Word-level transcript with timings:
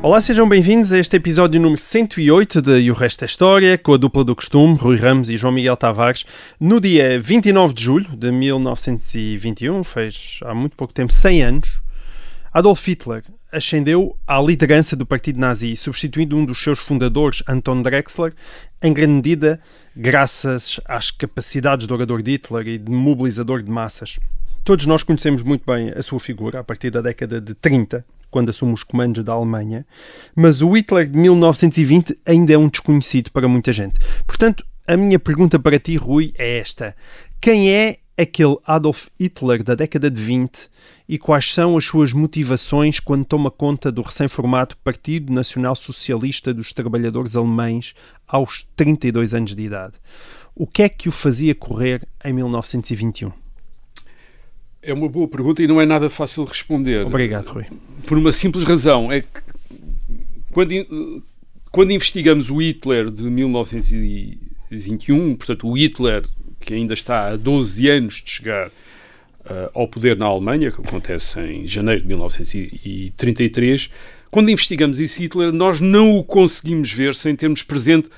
Olá, 0.00 0.20
sejam 0.20 0.48
bem-vindos 0.48 0.92
a 0.92 0.98
este 0.98 1.16
episódio 1.16 1.60
número 1.60 1.80
108 1.80 2.62
de 2.62 2.78
E 2.82 2.90
o 2.90 2.94
Resto 2.94 3.24
é 3.24 3.26
História, 3.26 3.76
com 3.76 3.94
a 3.94 3.96
dupla 3.96 4.22
do 4.22 4.36
costume, 4.36 4.76
Rui 4.76 4.96
Ramos 4.96 5.28
e 5.28 5.36
João 5.36 5.52
Miguel 5.52 5.76
Tavares, 5.76 6.24
no 6.60 6.80
dia 6.80 7.20
29 7.20 7.74
de 7.74 7.82
julho 7.82 8.16
de 8.16 8.30
1921, 8.30 9.82
fez 9.82 10.38
há 10.44 10.54
muito 10.54 10.76
pouco 10.76 10.94
tempo, 10.94 11.12
100 11.12 11.42
anos, 11.42 11.82
Adolf 12.52 12.86
Hitler 12.86 13.24
ascendeu 13.50 14.16
à 14.24 14.40
liderança 14.40 14.94
do 14.94 15.04
partido 15.04 15.40
nazi, 15.40 15.74
substituindo 15.74 16.36
um 16.36 16.44
dos 16.44 16.62
seus 16.62 16.78
fundadores, 16.78 17.42
Anton 17.48 17.82
Drexler, 17.82 18.32
em 18.80 18.92
grande 18.92 19.14
medida 19.14 19.60
graças 19.96 20.78
às 20.84 21.10
capacidades 21.10 21.88
do 21.88 21.94
orador 21.94 22.22
de 22.22 22.32
Hitler 22.32 22.68
e 22.68 22.78
de 22.78 22.90
mobilizador 22.90 23.64
de 23.64 23.70
massas. 23.70 24.20
Todos 24.62 24.86
nós 24.86 25.02
conhecemos 25.02 25.42
muito 25.42 25.64
bem 25.66 25.90
a 25.90 26.02
sua 26.02 26.20
figura 26.20 26.60
a 26.60 26.64
partir 26.64 26.90
da 26.90 27.00
década 27.00 27.40
de 27.40 27.52
30, 27.54 28.04
quando 28.30 28.50
assume 28.50 28.72
os 28.72 28.82
comandos 28.82 29.24
da 29.24 29.32
Alemanha, 29.32 29.86
mas 30.34 30.62
o 30.62 30.72
Hitler 30.72 31.08
de 31.08 31.18
1920 31.18 32.18
ainda 32.26 32.52
é 32.52 32.58
um 32.58 32.68
desconhecido 32.68 33.30
para 33.30 33.48
muita 33.48 33.72
gente. 33.72 33.98
Portanto, 34.26 34.64
a 34.86 34.96
minha 34.96 35.18
pergunta 35.18 35.58
para 35.58 35.78
ti, 35.78 35.96
Rui, 35.96 36.32
é 36.38 36.58
esta: 36.58 36.96
quem 37.40 37.70
é 37.70 37.98
aquele 38.16 38.56
Adolf 38.66 39.06
Hitler 39.18 39.62
da 39.62 39.76
década 39.76 40.10
de 40.10 40.20
20 40.20 40.68
e 41.08 41.18
quais 41.18 41.52
são 41.54 41.76
as 41.76 41.84
suas 41.84 42.12
motivações 42.12 42.98
quando 42.98 43.24
toma 43.24 43.50
conta 43.50 43.92
do 43.92 44.02
recém-formado 44.02 44.76
Partido 44.82 45.32
Nacional 45.32 45.76
Socialista 45.76 46.52
dos 46.52 46.72
Trabalhadores 46.72 47.36
Alemães 47.36 47.94
aos 48.26 48.66
32 48.74 49.34
anos 49.34 49.54
de 49.54 49.62
idade? 49.62 49.94
O 50.54 50.66
que 50.66 50.82
é 50.82 50.88
que 50.88 51.08
o 51.08 51.12
fazia 51.12 51.54
correr 51.54 52.06
em 52.24 52.32
1921? 52.32 53.30
É 54.82 54.94
uma 54.94 55.08
boa 55.08 55.28
pergunta 55.28 55.62
e 55.62 55.66
não 55.66 55.80
é 55.80 55.86
nada 55.86 56.08
fácil 56.08 56.44
de 56.44 56.50
responder. 56.50 57.04
Obrigado, 57.04 57.48
Rui. 57.48 57.66
Por 58.06 58.16
uma 58.16 58.30
simples 58.32 58.64
razão. 58.64 59.10
É 59.10 59.22
que 59.22 59.28
quando, 60.52 61.24
quando 61.70 61.92
investigamos 61.92 62.50
o 62.50 62.62
Hitler 62.62 63.10
de 63.10 63.24
1921, 63.24 65.36
portanto, 65.36 65.68
o 65.68 65.76
Hitler 65.76 66.24
que 66.60 66.74
ainda 66.74 66.94
está 66.94 67.28
há 67.28 67.36
12 67.36 67.88
anos 67.88 68.22
de 68.22 68.30
chegar 68.30 68.70
ah, 69.44 69.70
ao 69.74 69.88
poder 69.88 70.16
na 70.16 70.26
Alemanha, 70.26 70.70
que 70.70 70.80
acontece 70.80 71.40
em 71.40 71.66
janeiro 71.66 72.02
de 72.02 72.08
1933, 72.08 73.90
quando 74.30 74.50
investigamos 74.50 75.00
esse 75.00 75.22
Hitler, 75.22 75.52
nós 75.52 75.80
não 75.80 76.16
o 76.16 76.24
conseguimos 76.24 76.92
ver 76.92 77.14
sem 77.14 77.34
termos 77.34 77.62
presente 77.62 78.08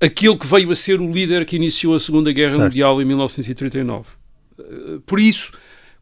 aquele 0.00 0.36
que 0.36 0.46
veio 0.46 0.70
a 0.70 0.74
ser 0.74 1.00
o 1.00 1.10
líder 1.10 1.44
que 1.44 1.56
iniciou 1.56 1.94
a 1.94 1.98
Segunda 1.98 2.32
Guerra 2.32 2.50
Certo. 2.50 2.62
Mundial 2.62 3.02
em 3.02 3.04
1939. 3.04 4.06
Por 5.06 5.20
isso, 5.20 5.52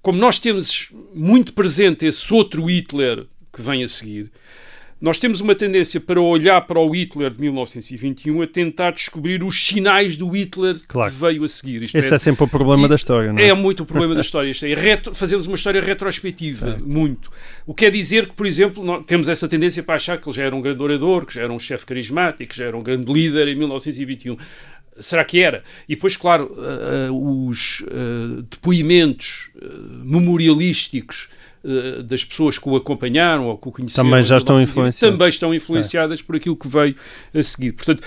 como 0.03 0.19
nós 0.19 0.39
temos 0.39 0.91
muito 1.15 1.53
presente 1.53 2.07
esse 2.07 2.33
outro 2.33 2.65
Hitler 2.71 3.27
que 3.53 3.61
vem 3.63 3.83
a 3.83 3.89
seguir, 3.89 4.31
nós 4.99 5.19
temos 5.19 5.43
uma 5.43 5.55
tendência 5.55 6.01
para 6.01 6.19
olhar 6.19 6.59
para 6.63 6.81
o 6.81 6.91
Hitler 6.91 7.31
de 7.31 7.39
1921 7.43 8.41
a 8.41 8.47
tentar 8.47 8.93
descobrir 8.93 9.43
os 9.43 9.63
sinais 9.67 10.17
do 10.17 10.27
Hitler 10.31 10.81
Claro. 10.89 11.13
que 11.13 11.19
veio 11.21 11.45
a 11.45 11.49
seguir. 11.49 11.83
Isto 11.83 11.99
Esse 11.99 12.15
é 12.15 12.19
sempre 12.19 12.45
o 12.45 12.49
problema 12.49 12.89
da 12.89 12.95
história, 12.95 13.31
não 13.31 13.39
é? 13.39 13.49
é 13.49 13.53
muito 13.55 13.83
o 13.83 13.87
problema 13.87 14.15
da 14.15 14.23
história. 14.23 14.49
Isto 14.51 14.65
é, 14.65 14.73
retro- 14.73 15.15
fazemos 15.15 15.47
uma 15.47 15.55
história 15.55 15.83
retrospectiva, 15.83 16.67
Certo. 16.71 16.89
muito. 16.89 17.31
O 17.67 17.75
que 17.75 17.85
quer 17.85 17.91
dizer 17.91 18.27
que, 18.27 18.33
por 18.33 18.47
exemplo, 18.47 18.83
nós 18.83 19.05
temos 19.05 19.29
essa 19.29 19.47
tendência 19.47 19.83
para 19.83 19.97
achar 19.97 20.19
que 20.19 20.27
ele 20.31 20.37
já 20.37 20.45
era 20.45 20.57
um 20.57 20.63
grande 20.63 20.83
orador, 20.83 21.27
que 21.27 21.35
já 21.35 21.43
era 21.43 21.53
um 21.53 21.59
chefe 21.59 21.85
carismático, 21.85 22.51
que 22.51 22.57
já 22.57 22.65
era 22.65 22.77
um 22.77 22.83
grande 22.83 23.13
líder 23.13 23.49
em 23.49 23.55
1921. 23.55 24.39
Será 25.01 25.25
que 25.25 25.41
era? 25.41 25.63
E 25.89 25.95
depois, 25.95 26.17
claro, 26.17 26.55
ah, 26.59 27.13
os 27.13 27.85
ah, 27.89 28.43
depoimentos 28.51 29.51
memorialísticos 30.03 31.29
das 32.05 32.25
pessoas 32.25 32.59
que 32.59 32.69
o 32.69 32.77
acompanharam 32.77 33.47
ou 33.47 33.59
que 33.59 33.69
o 33.69 33.73
conheceram 33.73 34.05
Também 34.09 34.23
já 34.23 34.37
estão 34.37 34.55
1921, 34.55 34.63
influenciadas. 34.83 35.15
Também 35.19 35.29
estão 35.29 35.55
influenciadas 35.55 36.23
por 36.23 36.37
aquilo 36.37 36.57
que 36.57 36.69
veio 36.69 36.95
a 37.35 37.43
seguir. 37.43 37.73
Portanto, 37.73 38.07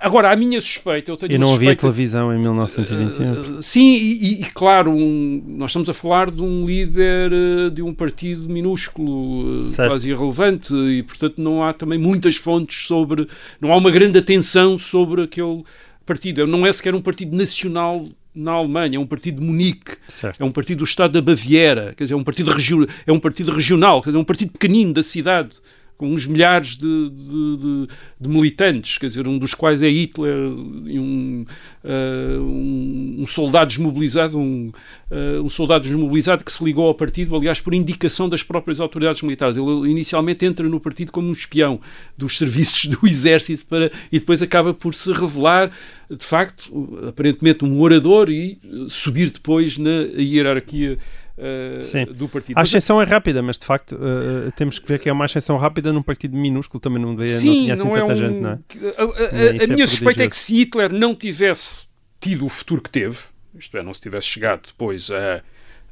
agora, 0.00 0.30
a 0.30 0.36
minha 0.36 0.60
suspeita, 0.60 1.10
eu 1.10 1.16
tenho 1.16 1.32
E 1.32 1.38
não 1.38 1.48
havia 1.48 1.70
suspeita- 1.70 1.80
televisão 1.80 2.32
em 2.32 2.38
1921. 2.38 3.58
Uh, 3.58 3.62
sim, 3.62 3.96
e, 3.96 4.40
e- 4.42 4.44
claro, 4.54 4.92
um- 4.92 5.42
nós 5.48 5.70
estamos 5.72 5.90
a 5.90 5.94
falar 5.94 6.30
de 6.30 6.40
um 6.42 6.64
líder 6.64 7.32
uh, 7.32 7.70
de 7.72 7.82
um 7.82 7.92
partido 7.92 8.48
minúsculo, 8.48 9.56
uh, 9.64 9.74
quase 9.74 10.08
irrelevante, 10.08 10.72
e 10.72 11.02
portanto 11.02 11.38
não 11.38 11.64
há 11.64 11.72
também 11.72 11.98
muitas 11.98 12.36
fontes 12.36 12.86
sobre. 12.86 13.26
Não 13.60 13.72
há 13.72 13.76
uma 13.76 13.90
grande 13.90 14.16
atenção 14.16 14.78
sobre 14.78 15.22
aquele 15.22 15.64
partido. 16.06 16.46
Não 16.46 16.64
é 16.64 16.72
sequer 16.72 16.94
um 16.94 17.00
partido 17.02 17.36
nacional 17.36 18.06
na 18.34 18.52
Alemanha, 18.52 18.96
é 18.96 19.00
um 19.00 19.06
partido 19.06 19.40
de 19.40 19.46
Munique. 19.46 19.96
Certo. 20.08 20.40
É 20.40 20.44
um 20.44 20.52
partido 20.52 20.78
do 20.78 20.84
Estado 20.84 21.12
da 21.12 21.22
Baviera, 21.22 21.94
quer 21.96 22.04
dizer, 22.04 22.14
é 22.14 22.16
um 22.16 22.24
partido, 22.24 22.52
regio- 22.52 22.88
é 23.06 23.12
um 23.12 23.18
partido 23.18 23.50
regional, 23.50 24.00
quer 24.02 24.10
dizer, 24.10 24.18
é 24.18 24.20
um 24.20 24.24
partido 24.24 24.52
pequenino 24.52 24.92
da 24.92 25.02
cidade, 25.02 25.56
com 25.96 26.12
uns 26.12 26.26
milhares 26.26 26.76
de, 26.76 27.10
de- 27.10 27.56
de- 27.56 27.86
de 28.20 28.28
militantes, 28.28 28.98
quer 28.98 29.06
dizer, 29.06 29.26
um 29.26 29.38
dos 29.38 29.54
quais 29.54 29.82
é 29.82 29.88
Hitler, 29.88 30.36
um, 30.36 31.44
ah, 31.84 32.38
um, 32.40 33.16
um 33.20 33.26
soldado 33.26 33.68
desmobilizado, 33.68 34.38
um, 34.38 34.72
ah, 35.10 35.40
um 35.42 35.48
soldado 35.48 35.84
desmobilizado 35.84 36.44
que 36.44 36.52
se 36.52 36.62
ligou 36.64 36.86
ao 36.86 36.94
partido, 36.94 37.34
aliás, 37.34 37.60
por 37.60 37.72
indicação 37.74 38.28
das 38.28 38.42
próprias 38.42 38.80
autoridades 38.80 39.22
militares. 39.22 39.56
Ele 39.56 39.90
inicialmente 39.90 40.44
entra 40.44 40.68
no 40.68 40.80
partido 40.80 41.12
como 41.12 41.28
um 41.28 41.32
espião 41.32 41.80
dos 42.16 42.36
serviços 42.38 42.84
do 42.86 43.06
exército 43.06 43.64
para, 43.66 43.90
e 44.12 44.18
depois 44.18 44.42
acaba 44.42 44.74
por 44.74 44.94
se 44.94 45.12
revelar, 45.12 45.70
de 46.10 46.24
facto, 46.24 46.98
aparentemente 47.08 47.64
um 47.64 47.80
orador 47.80 48.30
e 48.30 48.58
eh, 48.62 48.86
subir 48.88 49.30
depois 49.30 49.76
na 49.76 50.02
hierarquia 50.16 50.98
eh, 51.38 51.82
do 52.14 52.28
partido. 52.28 52.56
A 52.56 52.60
Mas, 52.60 52.68
ascensão 52.68 53.00
é 53.00 53.04
rápida, 53.04 53.42
mas 53.42 53.58
de 53.58 53.64
facto 53.66 53.94
uh, 53.96 54.50
temos 54.56 54.78
que 54.78 54.86
ver 54.88 54.98
que 54.98 55.08
é 55.08 55.12
uma 55.12 55.24
ascensão 55.26 55.56
rápida 55.56 55.92
num 55.92 56.02
partido 56.02 56.36
minúsculo, 56.36 56.80
também 56.80 57.00
não, 57.02 57.12
não 57.14 57.26
Sim, 57.26 57.52
tinha 57.62 57.74
assim 57.74 57.84
não 57.84 57.96
é 57.96 58.00
tanta 58.00 58.12
um... 58.12 58.16
gente, 58.16 58.40
não 58.40 58.50
é? 58.50 58.58
A, 58.96 59.02
a- 59.02 59.04
a- 59.04 59.08
Isso 59.54 59.62
a 59.62 59.64
é 59.64 59.66
minha 59.74 59.86
suspeita 59.86 60.24
é 60.24 60.28
que 60.28 60.36
se 60.36 60.54
Hitler 60.56 60.92
não 60.92 61.14
tivesse 61.14 61.86
tido 62.20 62.44
o 62.46 62.48
futuro 62.48 62.80
que 62.82 62.90
teve, 62.90 63.18
isto 63.58 63.76
é, 63.76 63.82
não 63.82 63.92
se 63.94 64.00
tivesse 64.00 64.26
chegado 64.26 64.62
depois 64.66 65.10
a, 65.10 65.42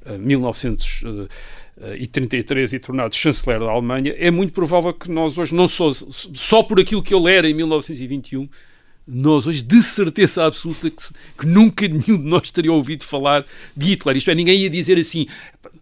a 0.06 0.12
1933 0.18 2.72
e 2.72 2.78
tornado 2.78 3.14
chanceler 3.14 3.60
da 3.60 3.66
Alemanha, 3.70 4.14
é 4.16 4.30
muito 4.30 4.52
provável 4.52 4.92
que 4.92 5.10
nós 5.10 5.36
hoje, 5.38 5.54
não 5.54 5.68
só, 5.68 5.90
só 5.92 6.62
por 6.62 6.80
aquilo 6.80 7.02
que 7.02 7.14
ele 7.14 7.30
era 7.30 7.48
em 7.48 7.54
1921, 7.54 8.48
nós 9.06 9.46
hoje, 9.46 9.62
de 9.62 9.82
certeza 9.82 10.44
absoluta, 10.46 10.88
que, 10.90 10.96
que 11.38 11.46
nunca 11.46 11.86
nenhum 11.86 12.16
de 12.16 12.24
nós 12.24 12.50
teria 12.50 12.72
ouvido 12.72 13.04
falar 13.04 13.44
de 13.76 13.90
Hitler. 13.90 14.16
Isto 14.16 14.30
é, 14.30 14.34
ninguém 14.34 14.58
ia 14.60 14.70
dizer 14.70 14.96
assim, 14.98 15.26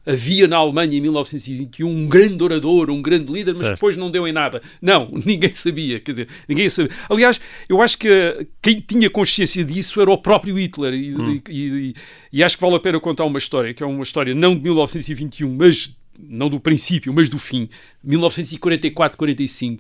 havia 0.05 0.49
na 0.49 0.57
Alemanha 0.57 0.97
em 0.99 1.01
1921 1.01 1.89
um 1.89 2.09
grande 2.09 2.43
orador, 2.43 2.91
um 2.91 3.01
grande 3.01 3.33
líder, 3.33 3.53
mas 3.53 3.59
Certo. 3.59 3.75
depois 3.75 3.97
não 3.97 4.11
deu 4.11 4.27
em 4.27 4.33
nada. 4.33 4.61
Não, 4.81 5.09
ninguém 5.25 5.53
sabia, 5.53 6.01
quer 6.01 6.11
dizer, 6.13 6.29
ninguém 6.49 6.69
sabia. 6.69 6.91
Aliás, 7.09 7.41
eu 7.69 7.81
acho 7.81 7.97
que 7.97 8.09
eh, 8.09 8.45
quem 8.61 8.81
tinha 8.81 9.09
consciência 9.09 9.65
disso 9.65 10.01
era 10.01 10.11
o 10.11 10.19
próprio 10.19 10.59
Hitler 10.59 10.93
e, 10.93 11.15
e- 11.15 11.43
e- 11.49 11.95
e 12.33 12.43
acho 12.43 12.57
que 12.57 12.63
vale 12.63 12.75
a 12.75 12.81
pena 12.81 12.99
contar 12.99 13.25
uma 13.25 13.39
história, 13.39 13.73
que 13.73 13.83
é 13.85 13.87
uma 13.87 14.03
história 14.03 14.35
não 14.35 14.57
de 14.57 14.63
1921, 14.63 15.55
mas 15.57 15.95
não 16.19 16.49
do 16.49 16.59
princípio, 16.59 17.13
mas 17.13 17.29
do 17.29 17.39
fim, 17.39 17.69
1944-45. 18.07 19.79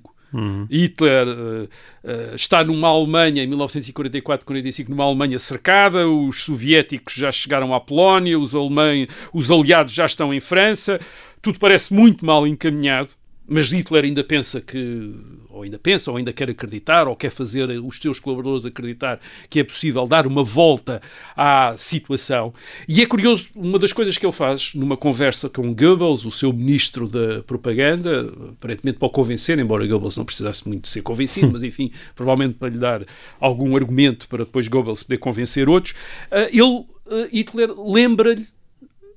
Hitler 0.70 1.26
eh, 1.28 1.69
eh, 2.04 2.32
está 2.34 2.65
numa 2.65 2.88
Alemanha 2.88 3.43
em 3.43 3.50
1944-45, 3.50 4.88
numa 4.88 5.04
Alemanha 5.04 5.38
cercada, 5.38 6.08
os 6.08 6.43
soviéticos 6.43 7.14
já 7.14 7.31
chegaram 7.31 7.75
à 7.75 7.81
Polónia, 7.81 8.38
os, 8.38 8.55
alemães, 8.55 9.08
os 9.32 9.50
aliados 9.50 9.93
já 9.93 10.06
estão 10.06 10.32
em 10.32 10.40
França, 10.40 11.00
tudo 11.40 11.58
parece 11.58 11.93
muito 11.93 12.25
mal 12.25 12.46
encaminhado, 12.46 13.11
mas 13.47 13.71
Hitler 13.71 14.05
ainda 14.05 14.23
pensa 14.23 14.61
que, 14.61 15.15
ou 15.50 15.62
ainda 15.62 15.79
pensa, 15.79 16.11
ou 16.11 16.17
ainda 16.17 16.33
quer 16.33 16.49
acreditar, 16.49 17.09
ou 17.09 17.17
quer 17.17 17.31
fazer 17.31 17.69
os 17.81 17.99
seus 17.99 18.21
colaboradores 18.21 18.65
acreditar 18.65 19.21
que 19.50 19.61
é 19.61 19.65
possível 19.65 20.06
dar 20.06 20.27
uma 20.27 20.44
volta 20.44 21.03
à 21.37 21.75
situação. 21.77 22.55
E 22.89 23.03
é 23.03 23.06
curioso, 23.06 23.49
uma 23.55 23.79
das 23.79 23.93
coisas 23.93 24.17
que 24.17 24.25
ele 24.25 24.33
faz 24.33 24.75
numa 24.75 24.97
conversa 24.97 25.49
com 25.49 25.75
Goebbels, 25.75 26.25
o 26.25 26.31
seu 26.31 26.53
ministro 26.53 27.09
da 27.09 27.43
propaganda, 27.43 28.33
aparentemente 28.50 28.99
para 28.99 29.06
o 29.06 29.11
convencer, 29.11 29.59
embora 29.59 29.87
Goebbels 29.87 30.17
não 30.17 30.25
precisasse 30.25 30.67
muito 30.67 30.83
de 30.83 30.89
ser 30.89 31.03
convencido, 31.03 31.50
mas 31.53 31.62
enfim, 31.62 31.91
provavelmente 32.15 32.55
para 32.59 32.69
lhe 32.69 32.79
dar 32.79 33.05
algum 33.41 33.77
argumento 33.77 34.29
para 34.29 34.44
depois 34.44 34.69
Goebbels 34.69 35.03
poder 35.03 35.19
convencer 35.19 35.69
outros, 35.69 35.94
eh, 36.31 36.50
ele, 36.53 36.85
eh, 37.11 37.29
Hitler, 37.33 37.71
lembra-lhe 37.79 38.47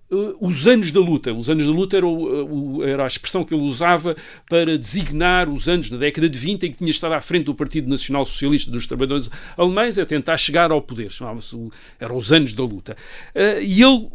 os 0.09 0.67
anos 0.67 0.91
da 0.91 0.99
luta. 0.99 1.33
Os 1.33 1.49
anos 1.49 1.65
da 1.65 1.71
luta 1.71 1.97
era, 1.97 2.05
o, 2.05 2.83
era, 2.83 3.03
a 3.03 3.07
expressão 3.07 3.43
que 3.43 3.53
ele 3.53 3.63
usava 3.63 4.15
para 4.49 4.77
designar 4.77 5.49
os 5.49 5.67
anos 5.67 5.89
na 5.89 5.97
década 5.97 6.29
de 6.29 6.37
20 6.37 6.65
em 6.65 6.71
que 6.71 6.77
tinha 6.77 6.91
estado 6.91 7.13
à 7.13 7.21
frente 7.21 7.45
do 7.45 7.55
Partido 7.55 7.89
Nacional 7.89 8.23
Socialista 8.25 8.69
dos 8.69 8.85
Trabalhadores 8.85 9.29
Alemães 9.57 9.97
a 9.97 10.05
tentar 10.05 10.37
chegar 10.37 10.71
ao 10.71 10.81
poder. 10.81 11.11
Chamava-se, 11.11 11.55
eram 11.99 12.17
os 12.17 12.31
anos 12.31 12.53
da 12.53 12.63
luta. 12.63 12.95
Uh, 13.33 13.61
e 13.61 13.81
ele, 13.81 14.07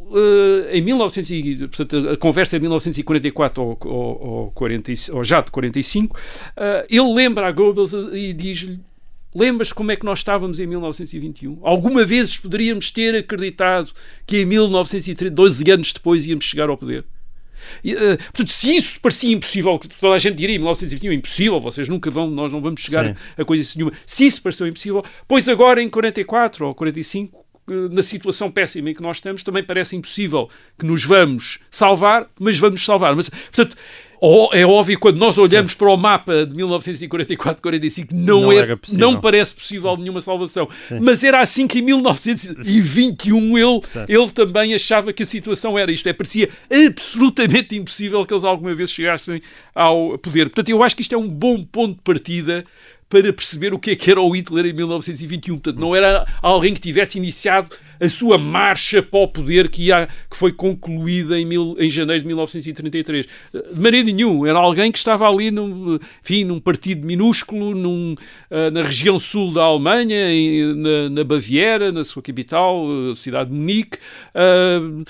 em 0.73 0.83
1900, 0.83 1.67
portanto, 1.77 2.09
a 2.11 2.17
conversa 2.17 2.57
é 2.57 2.59
de 2.59 2.63
1944 2.63 3.63
ou, 3.63 3.79
ou, 3.85 4.29
ou, 4.29 4.51
40, 4.53 4.93
ou 5.13 5.25
já 5.25 5.41
de 5.41 5.51
45, 5.51 6.17
ele 6.89 7.15
lembra 7.15 7.47
a 7.47 7.53
Goebbels 7.53 7.93
e 8.13 8.33
diz-lhe 8.33 8.81
Lembras 9.35 9.73
como 9.73 9.93
é 9.93 9.97
que 9.97 10.05
nós 10.05 10.19
estávamos 10.19 10.59
em 10.59 10.67
1921? 10.67 11.61
Alguma 11.63 12.05
vez 12.05 12.37
poderíamos 12.37 12.91
ter 12.91 13.15
acreditado 13.15 13.93
que 14.27 14.39
em 14.39 14.45
1930, 14.45 15.35
12 15.35 15.71
anos 15.71 15.93
depois, 15.93 16.27
íamos 16.27 16.45
chegar 16.45 16.69
ao 16.69 16.77
poder? 16.77 17.05
E, 17.85 17.95
uh, 17.95 18.17
portanto, 18.17 18.51
se 18.51 18.77
isso 18.77 19.01
parecia 19.01 19.33
impossível, 19.33 19.79
que 19.79 19.89
toda 19.89 20.15
a 20.15 20.19
gente 20.19 20.37
diria 20.37 20.57
em 20.57 20.59
1921 20.59 21.13
impossível, 21.13 21.61
vocês 21.61 21.89
nunca 21.89 22.11
vão, 22.11 22.29
nós 22.29 22.51
não 22.51 22.61
vamos 22.61 22.81
chegar 22.81 23.07
a, 23.07 23.17
a 23.37 23.45
coisa 23.45 23.71
nenhuma. 23.77 23.93
Se 24.05 24.27
isso 24.27 24.43
pareceu 24.43 24.67
impossível, 24.67 25.05
pois 25.29 25.49
agora 25.49 25.83
em 25.83 25.89
44 25.89 26.67
ou 26.67 26.75
45 26.75 27.41
eh, 27.71 27.89
na 27.91 28.03
situação 28.03 28.51
péssima 28.51 28.91
em 28.91 28.95
que 28.95 29.03
nós 29.03 29.19
estamos, 29.19 29.43
também 29.43 29.63
parece 29.63 29.95
impossível 29.95 30.49
que 30.79 30.85
nos 30.85 31.05
vamos 31.05 31.61
salvar, 31.71 32.29
mas 32.39 32.59
vamos 32.59 32.85
salvar. 32.85 33.15
Mas, 33.15 33.29
portanto, 33.29 33.77
é 34.53 34.67
óbvio 34.67 34.99
quando 34.99 35.17
nós 35.17 35.39
olhamos 35.39 35.73
Sim. 35.73 35.79
para 35.79 35.91
o 35.91 35.97
mapa 35.97 36.45
de 36.45 36.55
1944-45 36.55 38.09
não, 38.13 38.43
não, 38.43 38.53
é, 38.53 38.79
não 38.93 39.21
parece 39.21 39.55
possível 39.55 39.97
nenhuma 39.97 40.21
salvação. 40.21 40.69
Sim. 40.89 40.99
Mas 41.01 41.25
era 41.25 41.41
assim 41.41 41.67
que 41.67 41.79
em 41.79 41.83
1921 41.83 43.59
ele, 43.59 43.81
ele 44.09 44.31
também 44.31 44.75
achava 44.75 45.13
que 45.13 45.23
a 45.23 45.27
situação 45.27 45.79
era 45.79 45.91
isto. 45.91 46.07
É, 46.09 46.13
parecia 46.13 46.51
absolutamente 46.89 47.77
impossível 47.77 48.25
que 48.27 48.35
eles 48.35 48.45
alguma 48.45 48.75
vez 48.75 48.91
chegassem 48.91 49.41
ao 49.75 50.19
poder. 50.19 50.47
Portanto, 50.47 50.69
eu 50.69 50.83
acho 50.83 50.95
que 50.95 51.03
isto 51.03 51.15
é 51.15 51.19
um 51.19 51.29
bom 51.29 51.65
ponto 51.65 51.97
de 51.97 52.03
partida 52.03 52.65
para 53.09 53.33
perceber 53.33 53.75
o 53.75 53.79
que 53.79 53.91
é 53.91 53.97
que 53.97 54.09
era 54.09 54.21
o 54.21 54.31
Hitler 54.31 54.67
em 54.67 54.73
1921. 54.73 55.59
Portanto, 55.59 55.81
não 55.81 55.97
era 55.97 56.25
alguém 56.41 56.73
que 56.73 56.81
tivesse 56.81 57.19
iniciado 57.19 57.71
a 58.01 58.09
sua 58.09 58.39
marcha 58.39 59.03
para 59.03 59.21
o 59.21 59.29
poder 59.29 59.69
que, 59.69 59.89
que 60.31 60.37
foi 60.37 60.53
concluída 60.53 61.39
em, 61.39 61.45
mil, 61.45 61.77
em 61.79 61.91
janeiro 61.91 62.23
de 62.23 62.27
1933. 62.27 63.27
De 63.53 63.81
maneira 63.81 64.11
nenhuma. 64.11 64.49
Era 64.49 64.59
alguém 64.59 64.91
que 64.91 64.99
estava 64.99 65.29
ali 65.29 65.51
num, 65.51 65.99
enfim, 66.23 66.45
num 66.45 66.59
partido 66.59 67.07
minúsculo 67.07 67.75
num, 67.75 68.15
uh, 68.51 68.71
na 68.73 68.83
região 68.83 69.19
sul 69.21 69.53
da 69.53 69.63
Alemanha, 69.63 70.33
em, 70.33 70.75
na, 70.75 71.11
na, 71.11 71.25
Baviera, 71.25 71.93
na 71.93 72.05
sua 72.05 72.23
capital, 72.23 72.87
a 73.13 73.15
cidade 73.15 73.51
de 73.51 73.57
Munique. 73.57 73.99
Uh, 74.35 75.05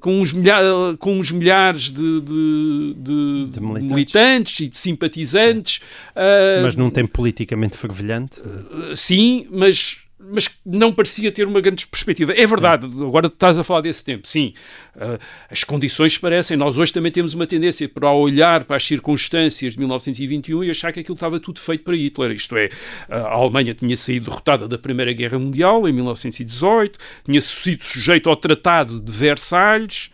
com 0.00 0.20
uns, 0.20 0.32
milha 0.32 0.56
com 1.00 1.18
uns 1.18 1.32
milhares 1.32 1.90
de, 1.90 2.20
de, 2.20 2.94
de, 2.96 3.46
de 3.46 3.60
militantes. 3.60 3.90
militantes. 3.90 4.60
e 4.60 4.68
de 4.68 4.76
simpatizantes. 4.76 5.78
Uh, 6.14 6.62
mas 6.62 6.76
num 6.76 6.90
tempo 6.90 7.12
politicamente 7.12 7.76
fervilhante? 7.76 8.40
Uh, 8.40 8.94
sim, 8.94 9.46
mas 9.50 10.03
mas 10.30 10.50
não 10.64 10.92
parecia 10.92 11.30
ter 11.30 11.46
uma 11.46 11.60
grande 11.60 11.86
perspectiva. 11.86 12.32
É 12.32 12.46
verdade, 12.46 12.86
sim. 12.86 13.06
agora 13.06 13.26
estás 13.26 13.58
a 13.58 13.64
falar 13.64 13.82
desse 13.82 14.04
tempo, 14.04 14.26
sim. 14.26 14.54
Uh, 14.94 15.18
as 15.50 15.64
condições 15.64 16.16
parecem, 16.16 16.56
nós 16.56 16.78
hoje 16.78 16.92
também 16.92 17.12
temos 17.12 17.34
uma 17.34 17.46
tendência 17.46 17.88
para 17.88 18.10
olhar 18.10 18.64
para 18.64 18.76
as 18.76 18.86
circunstâncias 18.86 19.74
de 19.74 19.78
1921 19.78 20.64
e 20.64 20.70
achar 20.70 20.92
que 20.92 21.00
aquilo 21.00 21.14
estava 21.14 21.38
tudo 21.38 21.60
feito 21.60 21.84
para 21.84 21.96
Hitler. 21.96 22.30
Isto 22.32 22.56
é, 22.56 22.70
a 23.08 23.34
Alemanha 23.34 23.74
tinha 23.74 23.96
saído 23.96 24.26
derrotada 24.26 24.66
da 24.66 24.78
Primeira 24.78 25.12
Guerra 25.12 25.38
Mundial 25.38 25.88
em 25.88 25.92
1918, 25.92 26.98
tinha 27.24 27.40
sido 27.40 27.84
sujeito 27.84 28.28
ao 28.30 28.36
Tratado 28.36 29.00
de 29.00 29.12
Versalhes, 29.12 30.10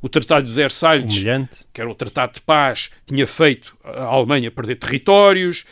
o 0.00 0.08
Tratado 0.08 0.46
de 0.46 0.52
Versalhes, 0.52 1.14
Humilhante. 1.14 1.58
que 1.72 1.80
era 1.80 1.88
o 1.88 1.94
Tratado 1.94 2.34
de 2.34 2.40
Paz, 2.40 2.90
tinha 3.06 3.26
feito 3.26 3.76
a 3.84 4.04
Alemanha 4.04 4.50
perder 4.50 4.76
territórios, 4.76 5.64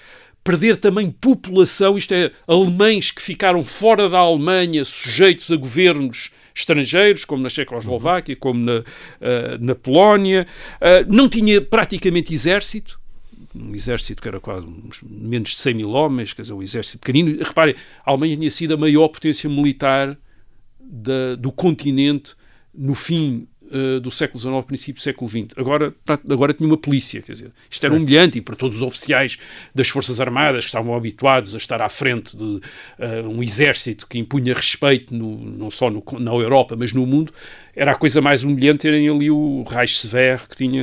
perder 0.43 0.77
também 0.77 1.11
população, 1.11 1.99
isto 1.99 2.15
é, 2.15 2.31
alemães 2.47 3.11
que 3.11 3.23
ficaram 3.23 3.63
fora 3.63 4.09
da 4.09 4.19
Alemanha, 4.19 4.85
sujeitos 4.85 5.51
a 5.51 5.57
governos 5.57 6.31
estrangeiros, 6.55 7.25
como 7.25 7.43
na 7.43 7.49
Checoslováquia, 7.49 8.37
como 8.37 8.61
na, 8.61 8.79
uh, 8.79 8.85
na 9.61 9.75
Polónia, 9.75 10.47
uh, 10.77 11.13
não 11.13 11.29
tinha 11.29 11.61
praticamente 11.61 12.35
exército, 12.35 13.01
um 13.55 13.75
exército 13.75 14.23
que 14.23 14.29
era 14.29 14.41
quase 14.41 14.67
menos 15.03 15.51
de 15.51 15.57
100 15.57 15.75
mil 15.75 15.91
homens, 15.91 16.33
quer 16.33 16.43
dizer, 16.43 16.55
um 16.55 16.63
exército 16.63 16.99
pequenino. 16.99 17.43
Reparem, 17.43 17.75
a 18.05 18.11
Alemanha 18.11 18.37
tinha 18.37 18.51
sido 18.51 18.75
a 18.75 18.77
maior 18.77 19.09
potência 19.09 19.51
militar 19.51 20.17
da, 20.79 21.35
do 21.37 21.51
continente 21.51 22.35
no 22.73 22.95
fim 22.95 23.49
uh, 23.71 24.01
do 24.01 24.11
século 24.11 24.41
XIX, 24.41 24.65
princípio 24.67 24.95
do 24.95 25.03
século 25.03 25.29
XX. 25.31 25.57
Agora, 25.57 25.95
agora 26.29 26.53
tinha 26.53 26.67
uma 26.67 26.77
polícia, 26.77 27.23
quer 27.23 27.33
dizer, 27.33 27.53
isto 27.71 27.85
era 27.85 27.95
humilhante 27.95 28.39
e 28.39 28.41
para 28.41 28.57
todos 28.57 28.77
os 28.77 28.83
oficiais 28.83 29.39
das 29.75 29.89
Forças 29.89 30.21
Armadas 30.21 30.65
que 30.65 30.69
estavam 30.69 30.95
habituados 30.95 31.55
a 31.55 31.59
estar 31.59 31.81
à 31.81 31.89
frente 31.89 32.37
de 32.37 32.45
uh, 32.45 33.29
um 33.29 33.43
exército 33.43 34.07
que 34.07 34.19
impunha 34.19 34.55
respeito 34.55 35.15
no, 35.15 35.37
não 35.37 35.71
só 35.71 35.91
no, 35.91 36.03
na 36.19 36.33
Europa, 36.33 36.77
mas 36.77 36.93
no 36.93 37.07
mundo, 37.07 37.33
era 37.75 37.93
a 37.93 37.95
coisa 37.95 38.21
mais 38.21 38.43
humilhante 38.43 38.81
terem 38.81 39.09
ali 39.09 39.31
o 39.31 39.65
Reichswehr 39.69 40.49
que 40.49 40.57
tinha 40.57 40.83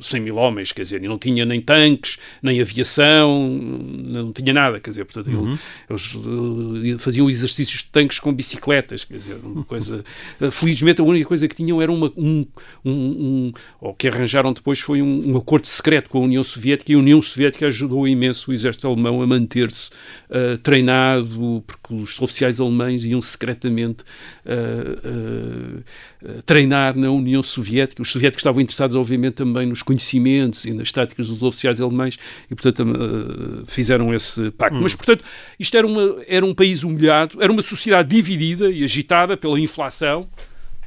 100 0.00 0.20
eh, 0.20 0.24
mil 0.24 0.36
homens, 0.36 0.72
quer 0.72 0.82
dizer, 0.82 1.02
e 1.02 1.08
não 1.08 1.18
tinha 1.18 1.44
nem 1.44 1.60
tanques, 1.60 2.18
nem 2.42 2.60
aviação, 2.60 3.48
não 3.48 4.32
tinha 4.32 4.52
nada, 4.52 4.80
quer 4.80 4.90
dizer, 4.90 5.04
portanto, 5.04 5.34
uhum. 5.34 5.58
eles 5.88 6.14
uh, 6.14 6.98
faziam 6.98 7.28
exercícios 7.28 7.82
de 7.82 7.90
tanques 7.90 8.18
com 8.18 8.32
bicicletas, 8.32 9.04
quer 9.04 9.16
dizer, 9.16 9.36
uma 9.42 9.64
coisa... 9.64 10.04
Uh, 10.40 10.50
felizmente 10.50 11.00
a 11.00 11.04
única 11.04 11.26
coisa 11.26 11.46
que 11.46 11.54
tinham 11.54 11.80
era 11.80 11.90
uma, 11.90 12.12
um, 12.16 12.46
um, 12.84 12.92
um 12.92 13.52
ou 13.80 13.94
que 13.94 14.08
arranjaram 14.08 14.52
depois 14.52 14.80
foi 14.80 15.02
um, 15.02 15.32
um, 15.32 15.36
acordo 15.36 15.66
secreto 15.66 16.08
com 16.08 16.18
a 16.18 16.20
União 16.22 16.42
Soviética 16.42 16.92
e 16.92 16.94
a 16.94 16.98
União 16.98 17.20
Soviética 17.22 17.66
ajudou 17.66 18.06
imenso 18.06 18.50
o 18.50 18.54
exército 18.54 18.86
alemão 18.86 19.22
a 19.22 19.26
manter-se 19.26 19.90
uh, 20.30 20.58
treinado, 20.58 21.62
porque 21.66 21.94
os 21.94 22.20
oficiais 22.20 22.60
alemães 22.60 23.04
iam 23.04 23.20
secretamente 23.22 24.02
uh, 24.44 25.08
treinar 26.44 26.96
na 26.96 27.10
União 27.10 27.42
Soviética. 27.42 28.02
Os 28.02 28.10
soviéticos 28.10 28.40
estavam 28.40 28.60
interessados, 28.60 28.96
obviamente, 28.96 29.34
também 29.34 29.66
nos 29.66 29.82
conhecimentos 29.82 30.64
e 30.64 30.72
nas 30.72 30.90
táticas 30.92 31.28
dos 31.28 31.42
oficiais 31.42 31.80
alemães 31.80 32.18
e, 32.50 32.54
portanto, 32.54 32.84
fizeram 33.66 34.12
esse 34.14 34.50
pacto. 34.52 34.78
Hum. 34.78 34.82
Mas, 34.82 34.94
portanto, 34.94 35.24
isto 35.58 35.76
era, 35.76 35.86
uma, 35.86 36.16
era 36.26 36.44
um 36.44 36.54
país 36.54 36.82
humilhado, 36.82 37.42
era 37.42 37.52
uma 37.52 37.62
sociedade 37.62 38.08
dividida 38.08 38.70
e 38.70 38.84
agitada 38.84 39.36
pela 39.36 39.58
inflação, 39.58 40.28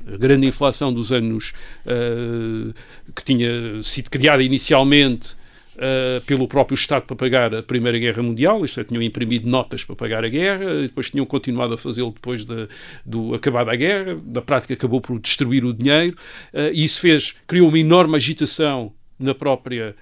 a 0.07 0.18
grande 0.18 0.48
inflação 0.48 0.92
dos 0.94 1.12
anos 1.12 1.54
uh, 1.86 2.74
que 3.16 3.24
tinha 3.24 3.81
sido 3.84 4.10
criada 4.10 4.42
inicialmente 4.42 5.36
uh, 5.81 6.22
pelo 6.22 6.48
próprio 6.48 6.75
Estado 6.75 7.06
para 7.06 7.16
pagar 7.16 7.54
a 7.54 7.63
Primeira 7.63 7.98
Guerra 7.98 8.22
Mundial, 8.22 8.63
isto 8.63 8.80
é, 8.80 8.83
tinham 8.83 9.01
imprimido 9.01 9.50
notas 9.50 9.83
para 9.83 9.95
pagar 9.95 10.24
a 10.24 10.30
guerra, 10.30 10.75
e 10.75 10.81
depois 10.83 11.10
tinham 11.10 11.25
continuado 11.25 11.74
a 11.74 11.78
fazê-lo 11.78 12.12
depois 12.12 12.45
de, 12.45 12.68
do 13.06 13.33
acabar 13.33 13.65
da 13.65 13.75
guerra, 13.75 14.20
na 14.25 14.41
prática 14.41 14.74
acabou 14.74 15.01
por 15.01 15.20
destruir 15.20 15.65
o 15.65 15.74
dinheiro, 15.74 16.15
uh, 16.53 16.72
e 16.72 16.84
isso 16.84 17.00
fez, 17.00 17.36
criou 17.48 17.67
uma 17.67 17.79
enorme 17.79 18.15
agitação 18.15 18.94
na 19.20 19.34
própria 19.34 19.96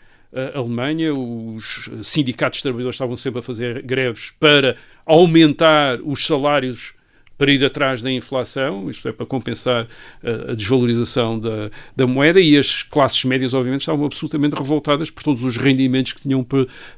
Alemanha, 0.53 1.11
os 1.11 1.89
sindicatos 2.03 2.59
de 2.59 2.63
trabalhadores 2.63 2.93
estavam 2.95 3.17
sempre 3.17 3.39
a 3.39 3.41
fazer 3.41 3.81
greves 3.81 4.31
para 4.39 4.77
aumentar 5.03 5.99
os 6.03 6.23
salários 6.23 6.93
para 7.39 7.53
ir 7.53 7.63
atrás 7.63 8.03
da 8.03 8.11
inflação, 8.11 8.89
isto 8.89 9.07
é, 9.07 9.13
para 9.13 9.25
compensar 9.25 9.87
a, 10.21 10.51
a 10.51 10.53
desvalorização 10.53 11.39
da, 11.39 11.71
da, 11.95 12.05
moeda, 12.05 12.41
e 12.41 12.57
as 12.57 12.83
classes 12.83 13.23
médias, 13.23 13.53
obviamente, 13.53 13.81
estavam 13.81 14.05
absolutamente 14.05 14.55
revoltadas 14.55 15.09
por 15.09 15.23
todos 15.23 15.41
os 15.41 15.55
rendimentos 15.55 16.11
que 16.11 16.21
tinham 16.21 16.45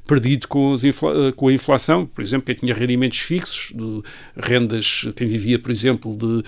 perdido 0.05 0.47
com, 0.47 0.75
infla, 0.83 1.31
com, 1.33 1.47
a 1.47 1.53
inflação. 1.53 2.07
Por 2.07 2.23
exemplo, 2.23 2.47
quem 2.47 2.55
tinha 2.55 2.73
rendimentos 2.73 3.19
fixos, 3.19 3.71
de 3.71 4.01
rendas, 4.35 5.07
quem 5.15 5.27
vivia, 5.27 5.59
por 5.59 5.69
exemplo, 5.69 6.17
de 6.17 6.25
uh, 6.25 6.43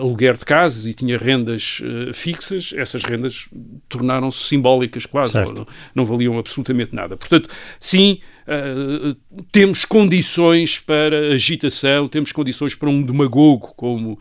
aluguer 0.00 0.36
de 0.36 0.44
casas 0.44 0.84
e 0.84 0.92
tinha 0.92 1.16
rendas 1.16 1.80
uh, 1.80 2.12
fixas, 2.12 2.74
essas 2.76 3.02
rendas 3.02 3.48
tornaram-se 3.88 4.44
simbólicas 4.44 5.06
quase, 5.06 5.34
não, 5.34 5.66
não 5.94 6.04
valiam 6.04 6.38
absolutamente 6.38 6.94
nada. 6.94 7.16
Portanto, 7.16 7.48
sim, 7.80 8.20
Uh, 8.42 9.14
temos 9.52 9.84
condições 9.84 10.78
para 10.78 11.32
agitação, 11.34 12.08
temos 12.08 12.32
condições 12.32 12.74
para 12.74 12.88
um 12.88 13.02
demagogo 13.02 13.72
como 13.76 14.14
uh, 14.14 14.18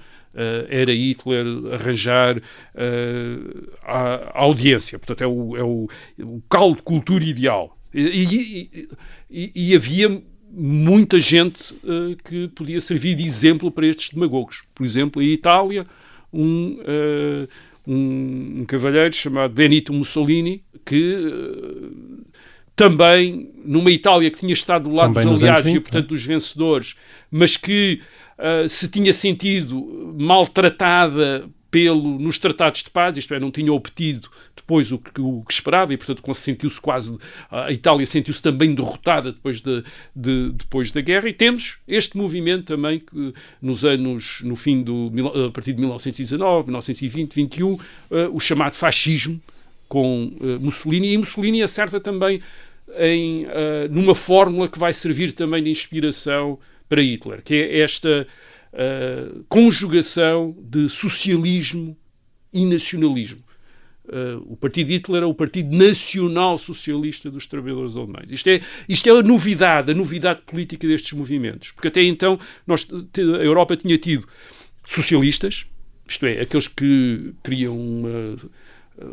era 0.69 0.93
Hitler 0.93 1.45
arranjar 1.73 2.37
uh, 2.37 3.71
a, 3.83 4.15
a, 4.15 4.41
audiência. 4.41 4.99
Portanto, 4.99 5.21
é 5.23 5.27
o, 5.27 5.57
é 5.57 5.63
o, 5.63 5.87
o 6.19 6.41
caldo 6.49 6.77
de 6.77 6.83
cultura 6.83 7.23
ideal. 7.23 7.77
E, 7.93 8.69
e, 9.29 9.51
e, 9.53 9.75
havia 9.75 10.21
muita 10.49 11.19
gente 11.19 11.75
que 12.23 12.47
podia 12.49 12.79
servir 12.79 13.15
de 13.15 13.25
exemplo 13.25 13.69
para 13.69 13.85
estes 13.85 14.11
demagogos. 14.11 14.63
Por 14.73 14.85
exemplo, 14.85 15.21
em 15.21 15.27
Itália, 15.33 15.85
um, 16.31 16.77
um, 17.85 18.59
um 18.61 18.65
cavalheiro 18.65 19.13
chamado 19.13 19.53
Benito 19.53 19.91
Mussolini, 19.91 20.63
que 20.85 21.17
também 22.81 23.51
numa 23.63 23.91
Itália 23.91 24.31
que 24.31 24.39
tinha 24.39 24.53
estado 24.53 24.89
do 24.89 24.95
lado 24.95 25.13
também 25.13 25.31
dos 25.31 25.43
aliados 25.43 25.65
20, 25.65 25.75
e, 25.75 25.79
portanto, 25.79 26.07
dos 26.07 26.23
vencedores, 26.23 26.95
mas 27.29 27.55
que 27.55 28.01
uh, 28.37 28.67
se 28.67 28.89
tinha 28.89 29.13
sentido 29.13 30.15
maltratada 30.17 31.47
pelo, 31.69 32.19
nos 32.19 32.37
tratados 32.37 32.83
de 32.83 32.89
paz, 32.89 33.15
isto 33.15 33.33
é, 33.33 33.39
não 33.39 33.49
tinha 33.49 33.71
obtido 33.71 34.29
depois 34.55 34.91
o 34.91 34.97
que, 34.97 35.21
o 35.21 35.41
que 35.47 35.53
esperava 35.53 35.93
e, 35.93 35.97
portanto, 35.97 36.21
sentiu-se 36.33 36.81
quase. 36.81 37.17
A 37.49 37.71
Itália 37.71 38.05
sentiu-se 38.05 38.41
também 38.41 38.75
derrotada 38.75 39.31
depois, 39.31 39.61
de, 39.61 39.83
de, 40.13 40.51
depois 40.51 40.91
da 40.91 40.99
guerra. 40.99 41.29
E 41.29 41.33
temos 41.33 41.77
este 41.87 42.17
movimento 42.17 42.65
também 42.65 42.99
que 42.99 43.33
nos 43.61 43.85
anos, 43.85 44.41
no 44.43 44.57
fim 44.57 44.83
do. 44.83 45.11
a 45.47 45.51
partir 45.51 45.73
de 45.73 45.79
1919, 45.79 46.65
1920, 46.65 47.33
21, 47.33 47.73
uh, 47.73 47.79
o 48.33 48.39
chamado 48.39 48.75
fascismo 48.75 49.39
com 49.87 50.31
uh, 50.41 50.59
Mussolini. 50.59 51.13
E 51.13 51.17
Mussolini 51.17 51.63
acerta 51.63 51.99
também 51.99 52.41
em, 52.97 53.45
uh, 53.45 53.49
numa 53.89 54.15
fórmula 54.15 54.67
que 54.67 54.79
vai 54.79 54.93
servir 54.93 55.33
também 55.33 55.63
de 55.63 55.69
inspiração 55.69 56.59
para 56.87 57.01
Hitler, 57.01 57.41
que 57.41 57.55
é 57.55 57.79
esta 57.79 58.27
uh, 58.73 59.43
conjugação 59.47 60.55
de 60.59 60.89
socialismo 60.89 61.97
e 62.53 62.65
nacionalismo. 62.65 63.43
Uh, 64.03 64.53
o 64.53 64.57
Partido 64.57 64.89
Hitler 64.89 65.23
é 65.23 65.25
o 65.25 65.33
Partido 65.33 65.75
Nacional 65.75 66.57
Socialista 66.57 67.31
dos 67.31 67.45
Trabalhadores 67.45 67.95
Alemães. 67.95 68.29
Isto 68.29 68.49
é, 68.49 68.61
isto 68.89 69.07
é 69.07 69.11
a 69.11 69.21
novidade, 69.21 69.91
a 69.91 69.95
novidade 69.95 70.41
política 70.41 70.87
destes 70.87 71.13
movimentos. 71.13 71.71
Porque 71.71 71.87
até 71.87 72.03
então 72.03 72.37
nós, 72.67 72.87
a 73.15 73.21
Europa 73.21 73.77
tinha 73.77 73.97
tido 73.97 74.27
socialistas, 74.85 75.65
isto 76.07 76.25
é, 76.25 76.41
aqueles 76.41 76.67
que 76.67 77.33
queriam 77.41 77.77
uma, 77.79 78.37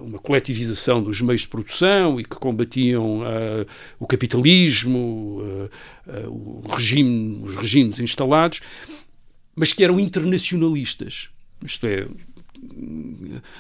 uma 0.01 0.19
coletivização 0.19 1.03
dos 1.03 1.21
meios 1.21 1.43
de 1.43 1.49
produção 1.49 2.21
e 2.21 2.25
que 2.25 2.37
combatiam 2.37 3.21
uh, 3.21 3.67
o 3.99 4.07
capitalismo, 4.07 5.41
uh, 5.41 5.71
uh, 6.07 6.65
o 6.65 6.69
regime, 6.69 7.41
os 7.43 7.57
regimes 7.57 8.01
instalados 8.01 8.61
mas 9.59 9.73
que 9.73 9.83
eram 9.83 9.99
internacionalistas. 9.99 11.29
Isto 11.65 11.87
é, 11.89 12.07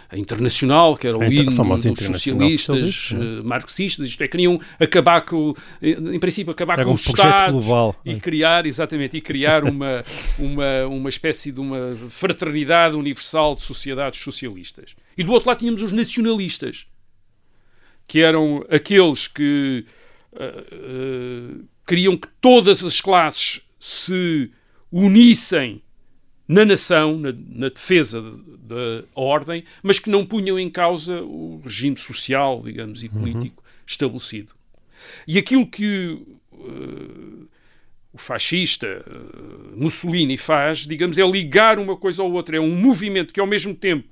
a 0.08 0.16
Internacional, 0.16 0.96
que 0.96 1.08
era 1.08 1.18
o 1.18 1.24
hino 1.24 1.50
dos 1.50 2.06
socialistas, 2.06 3.10
uh, 3.10 3.44
marxistas, 3.44 4.06
isto 4.06 4.22
é, 4.22 4.28
queriam 4.28 4.60
acabar 4.78 5.22
com, 5.22 5.54
em 5.82 6.18
princípio, 6.20 6.52
acabar 6.52 6.74
era 6.74 6.84
com 6.84 6.92
um 6.92 6.94
os 6.94 7.04
Estados 7.04 7.64
global, 7.66 7.96
e 8.04 8.12
é. 8.12 8.20
criar, 8.20 8.64
exatamente, 8.64 9.16
e 9.16 9.20
criar 9.20 9.64
uma, 9.64 10.04
uma, 10.38 10.86
uma 10.86 11.08
espécie 11.08 11.50
de 11.50 11.60
uma 11.60 11.96
fraternidade 12.08 12.94
universal 12.94 13.56
de 13.56 13.62
sociedades 13.62 14.20
socialistas. 14.20 14.94
E 15.18 15.24
do 15.24 15.32
outro 15.32 15.48
lado 15.48 15.58
tínhamos 15.58 15.82
os 15.82 15.92
nacionalistas, 15.92 16.86
que 18.06 18.20
eram 18.20 18.64
aqueles 18.70 19.26
que 19.26 19.84
uh, 20.32 21.58
uh, 21.60 21.68
queriam 21.84 22.16
que 22.16 22.28
todas 22.40 22.84
as 22.84 23.00
classes 23.00 23.60
se 23.80 24.50
unissem 24.92 25.82
na 26.46 26.64
nação, 26.64 27.18
na, 27.18 27.32
na 27.32 27.68
defesa 27.68 28.22
da 28.22 29.04
ordem, 29.14 29.64
mas 29.82 29.98
que 29.98 30.08
não 30.08 30.24
punham 30.24 30.58
em 30.58 30.70
causa 30.70 31.20
o 31.22 31.60
regime 31.64 31.96
social, 31.96 32.62
digamos, 32.64 33.02
e 33.02 33.08
uhum. 33.08 33.12
político 33.14 33.62
uhum. 33.62 33.72
estabelecido. 33.84 34.54
E 35.26 35.36
aquilo 35.36 35.66
que 35.66 36.16
uh, 36.52 37.48
o 38.12 38.18
fascista 38.18 39.04
uh, 39.06 39.76
Mussolini 39.76 40.36
faz, 40.36 40.86
digamos, 40.86 41.18
é 41.18 41.26
ligar 41.26 41.78
uma 41.78 41.96
coisa 41.96 42.22
ao 42.22 42.30
outra. 42.30 42.56
É 42.56 42.60
um 42.60 42.74
movimento 42.74 43.32
que, 43.32 43.40
ao 43.40 43.46
mesmo 43.46 43.74
tempo, 43.74 44.08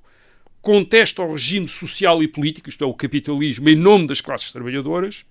contesta 0.67 1.23
o 1.23 1.31
regime 1.31 1.69
social 1.69 2.21
e 2.25 2.27
político, 2.27 2.69
isto 2.69 2.83
é, 2.83 2.87
o 2.89 2.93
capitalismo, 2.93 3.69
em 3.69 3.77
nome 3.77 4.09
das 4.09 4.21
classes 4.21 4.51
trabalhadoras, 4.51 5.25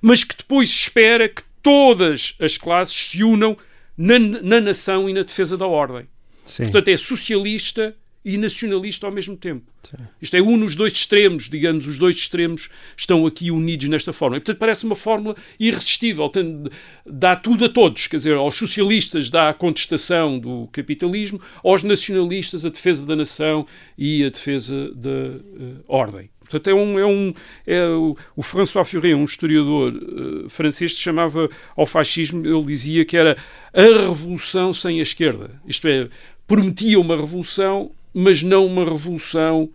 mas 0.00 0.24
que 0.24 0.34
depois 0.34 0.70
espera 0.70 1.28
que 1.28 1.42
todas 1.62 2.34
as 2.40 2.56
classes 2.56 3.08
se 3.08 3.22
unam 3.22 3.54
na, 3.98 4.18
na 4.18 4.58
nação 4.58 5.10
e 5.10 5.12
na 5.12 5.22
defesa 5.22 5.58
da 5.58 5.66
ordem. 5.66 6.08
Sim. 6.46 6.62
Portanto, 6.62 6.88
é 6.88 6.96
socialista 6.96 7.94
e 8.26 8.36
nacionalista 8.36 9.06
ao 9.06 9.12
mesmo 9.12 9.36
tempo. 9.36 9.64
Sim. 9.88 10.02
Isto 10.20 10.36
é, 10.36 10.42
um 10.42 10.56
nos 10.56 10.74
dois 10.74 10.92
extremos, 10.92 11.48
digamos, 11.48 11.86
os 11.86 11.96
dois 11.96 12.16
extremos 12.16 12.68
estão 12.96 13.24
aqui 13.24 13.52
unidos 13.52 13.88
nesta 13.88 14.12
forma. 14.12 14.36
E, 14.36 14.40
portanto, 14.40 14.58
parece 14.58 14.84
uma 14.84 14.96
fórmula 14.96 15.36
irresistível. 15.60 16.28
Tem, 16.28 16.64
dá 17.06 17.36
tudo 17.36 17.66
a 17.66 17.68
todos, 17.68 18.08
quer 18.08 18.16
dizer, 18.16 18.34
aos 18.34 18.56
socialistas 18.56 19.30
dá 19.30 19.48
a 19.48 19.54
contestação 19.54 20.40
do 20.40 20.68
capitalismo, 20.72 21.40
aos 21.62 21.84
nacionalistas 21.84 22.66
a 22.66 22.68
defesa 22.68 23.06
da 23.06 23.14
nação 23.14 23.64
e 23.96 24.24
a 24.24 24.28
defesa 24.28 24.90
da 24.92 25.10
uh, 25.10 25.84
ordem. 25.86 26.28
Portanto, 26.40 26.68
é 26.68 26.74
um. 26.74 26.98
É 26.98 27.06
um 27.06 27.34
é 27.64 27.86
o, 27.86 28.16
o 28.34 28.42
François 28.42 28.88
Furet, 28.88 29.14
um 29.14 29.24
historiador 29.24 29.92
uh, 29.94 30.48
francês, 30.48 30.94
que 30.94 31.00
chamava 31.00 31.48
ao 31.76 31.86
fascismo, 31.86 32.44
ele 32.44 32.64
dizia 32.64 33.04
que 33.04 33.16
era 33.16 33.36
a 33.72 34.08
revolução 34.08 34.72
sem 34.72 34.98
a 34.98 35.02
esquerda. 35.02 35.60
Isto 35.66 35.86
é, 35.86 36.08
prometia 36.46 36.98
uma 36.98 37.16
revolução, 37.16 37.90
mas 38.18 38.42
não 38.42 38.64
uma 38.64 38.82
revolução 38.82 39.68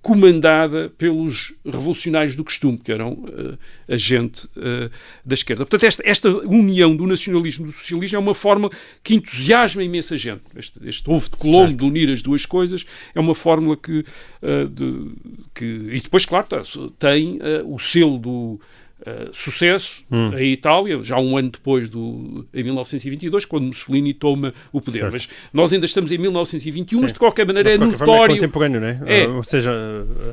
comandada 0.00 0.90
pelos 0.96 1.52
revolucionários 1.64 2.36
do 2.36 2.44
costume, 2.44 2.78
que 2.78 2.92
eram 2.92 3.14
uh, 3.14 3.58
a 3.88 3.96
gente 3.96 4.46
uh, 4.56 4.88
da 5.24 5.34
esquerda. 5.34 5.66
Portanto, 5.66 5.84
esta, 5.84 6.02
esta, 6.06 6.30
união 6.46 6.94
do 6.94 7.04
nacionalismo 7.04 7.66
e 7.66 7.68
do 7.68 7.72
socialismo 7.72 8.16
é 8.16 8.20
uma 8.20 8.32
forma 8.32 8.70
que 9.02 9.16
entusiasma 9.16 9.82
imensa 9.82 10.16
gente. 10.16 10.42
Este, 10.56 10.88
este 10.88 11.10
ovo 11.10 11.28
de 11.28 11.36
Colombo 11.36 11.76
de 11.76 11.84
unir 11.84 12.10
as 12.10 12.22
duas 12.22 12.46
coisas 12.46 12.86
é 13.12 13.18
uma 13.18 13.34
fórmula 13.34 13.76
que, 13.76 14.04
uh, 14.40 14.68
de, 14.68 15.10
que 15.52 15.64
e 15.64 16.00
depois, 16.00 16.24
claro, 16.24 16.46
tem 16.96 17.40
o 17.66 17.78
selo 17.80 18.18
do 18.18 18.60
Uh, 19.00 19.30
sucesso 19.32 20.04
hum. 20.10 20.36
em 20.36 20.52
Itália, 20.52 21.02
já 21.02 21.18
um 21.18 21.36
ano 21.38 21.50
depois 21.50 21.88
do 21.88 22.46
em 22.52 22.62
1922, 22.62 23.46
quando 23.46 23.64
Mussolini 23.66 24.12
toma 24.12 24.52
o 24.70 24.80
poder. 24.80 24.98
Certo. 24.98 25.12
Mas 25.12 25.28
nós 25.54 25.72
ainda 25.72 25.86
estamos 25.86 26.12
em 26.12 26.18
1921, 26.18 26.96
Sim. 26.96 27.02
mas 27.02 27.12
de 27.12 27.18
qualquer 27.18 27.46
maneira 27.46 27.70
mas, 27.70 27.78
de 27.78 27.96
qualquer 27.96 28.04
é 28.04 28.06
notório. 28.06 28.32
É 28.32 28.36
contemporâneo, 28.36 28.80
né? 28.80 29.00
É. 29.06 29.26
Ou 29.26 29.42
seja, 29.42 29.72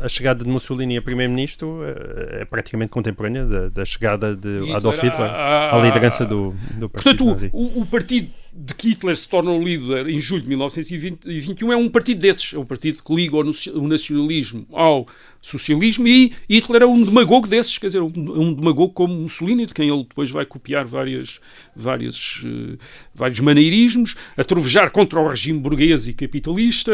a 0.04 0.10
chegada 0.10 0.44
de 0.44 0.50
Mussolini 0.50 0.98
a 0.98 1.02
primeiro-ministro 1.02 1.80
eh, 1.84 2.42
é 2.42 2.46
praticamente 2.46 2.90
contemporânea 2.90 3.46
da, 3.46 3.70
da 3.70 3.86
chegada 3.86 4.36
de 4.36 4.58
Hitler, 4.58 4.76
Adolf 4.76 5.02
Hitler 5.02 5.30
à 5.32 5.80
liderança 5.82 6.26
do, 6.26 6.54
do 6.74 6.90
partido. 6.90 7.26
Portanto, 7.26 7.50
o, 7.54 7.82
o 7.82 7.86
partido 7.86 8.30
de 8.60 8.74
que 8.74 8.90
Hitler 8.90 9.16
se 9.16 9.30
torna 9.30 9.52
o 9.52 9.64
líder 9.64 10.10
em 10.10 10.20
julho 10.20 10.42
de 10.42 10.50
1921 10.50 11.72
é 11.72 11.78
um 11.78 11.88
partido 11.90 12.20
desses, 12.20 12.54
é 12.54 12.58
um 12.58 12.66
partido 12.66 13.04
que 13.04 13.14
liga 13.14 13.38
o 13.38 13.88
nacionalismo 13.88 14.66
ao 14.74 15.08
socialismo 15.40 16.08
e 16.08 16.34
Hitler 16.50 16.82
é 16.82 16.86
um 16.88 17.04
demagogo 17.04 17.48
desses, 17.48 17.78
quer 17.78 17.88
dizer, 17.88 18.02
um, 18.02 18.12
um 18.16 18.54
demagogo 18.54 18.94
como 18.94 19.14
Mussolini, 19.14 19.68
de 19.68 19.76
quem 19.76 19.90
ele 19.90 20.04
depois 20.04 20.32
vai 20.32 20.44
copiar 20.44 20.86
várias, 20.86 21.40
várias, 21.76 22.42
uh, 22.44 22.78
vários 23.14 23.40
maneirismos, 23.40 24.16
a 24.36 24.44
trovejar 24.44 24.90
contra 24.90 25.20
o 25.20 25.28
regime 25.28 25.60
burguês 25.60 26.08
e 26.08 26.14
capitalista, 26.14 26.92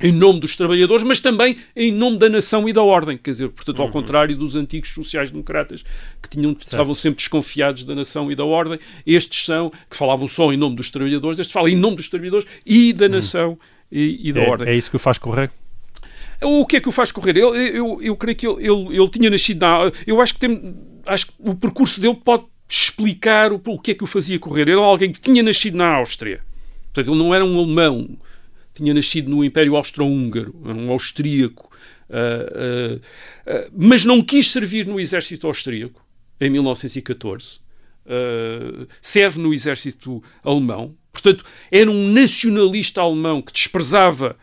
em 0.00 0.12
nome 0.12 0.40
dos 0.40 0.56
trabalhadores, 0.56 1.02
mas 1.02 1.20
também 1.20 1.56
em 1.74 1.90
nome 1.92 2.18
da 2.18 2.28
nação 2.28 2.68
e 2.68 2.72
da 2.72 2.82
ordem. 2.82 3.18
Quer 3.18 3.30
dizer, 3.32 3.48
portanto, 3.50 3.80
ao 3.80 3.86
uhum. 3.86 3.92
contrário 3.92 4.36
dos 4.36 4.56
antigos 4.56 4.90
sociais-democratas 4.90 5.84
que 6.22 6.28
tinham, 6.28 6.56
estavam 6.58 6.94
sempre 6.94 7.18
desconfiados 7.18 7.84
da 7.84 7.94
nação 7.94 8.30
e 8.30 8.34
da 8.34 8.44
ordem, 8.44 8.78
estes 9.06 9.44
são, 9.44 9.70
que 9.90 9.96
falavam 9.96 10.28
só 10.28 10.52
em 10.52 10.56
nome 10.56 10.76
dos 10.76 10.90
trabalhadores, 10.90 11.38
estes 11.38 11.52
falam 11.52 11.68
em 11.68 11.76
nome 11.76 11.96
dos 11.96 12.08
trabalhadores 12.08 12.46
e 12.64 12.92
da 12.92 13.06
uhum. 13.06 13.12
nação 13.12 13.58
e, 13.90 14.28
e, 14.28 14.32
da 14.32 14.40
é, 14.40 14.48
ordem. 14.48 14.68
É 14.68 14.76
isso 14.76 14.90
que 14.90 14.96
o 14.96 15.00
faz 15.00 15.18
correr? 15.18 15.50
O 16.42 16.64
que 16.66 16.76
é 16.76 16.80
que 16.80 16.88
o 16.88 16.92
faz 16.92 17.10
correr? 17.10 17.36
Eu, 17.36 17.54
eu, 17.54 18.02
eu 18.02 18.16
creio 18.16 18.36
que 18.36 18.46
ele, 18.46 18.64
ele, 18.64 18.96
ele 18.96 19.08
tinha 19.08 19.28
nascido 19.28 19.60
na. 19.60 19.90
Eu 20.06 20.20
acho 20.20 20.34
que, 20.34 20.40
tem, 20.40 20.76
acho 21.04 21.26
que 21.26 21.32
o 21.38 21.54
percurso 21.54 22.00
dele 22.00 22.16
pode 22.24 22.44
explicar 22.68 23.52
o, 23.52 23.60
o 23.66 23.78
que 23.78 23.90
é 23.90 23.94
que 23.94 24.04
o 24.04 24.06
fazia 24.06 24.38
correr. 24.38 24.62
Ele 24.62 24.72
era 24.72 24.80
alguém 24.80 25.10
que 25.10 25.20
tinha 25.20 25.42
nascido 25.42 25.76
na 25.76 25.94
Áustria. 25.94 26.40
Portanto, 26.92 27.12
ele 27.12 27.18
não 27.18 27.34
era 27.34 27.44
um 27.44 27.58
alemão 27.58 28.16
tinha 28.78 28.94
nascido 28.94 29.30
no 29.30 29.44
Império 29.44 29.76
Austro-Húngaro, 29.76 30.54
um 30.64 30.90
austríaco, 30.90 31.70
uh, 32.08 32.96
uh, 32.96 33.70
mas 33.76 34.04
não 34.04 34.22
quis 34.22 34.50
servir 34.50 34.86
no 34.86 34.98
exército 34.98 35.46
austríaco 35.46 36.04
em 36.40 36.50
1914. 36.50 37.60
serve 39.02 39.40
no 39.40 39.52
exército 39.52 40.22
alemão, 40.42 40.94
portanto, 41.12 41.44
era 41.70 41.90
um 41.90 42.08
nacionalista 42.08 43.00
alemão 43.00 43.42
que 43.42 43.52
desprezava 43.52 44.36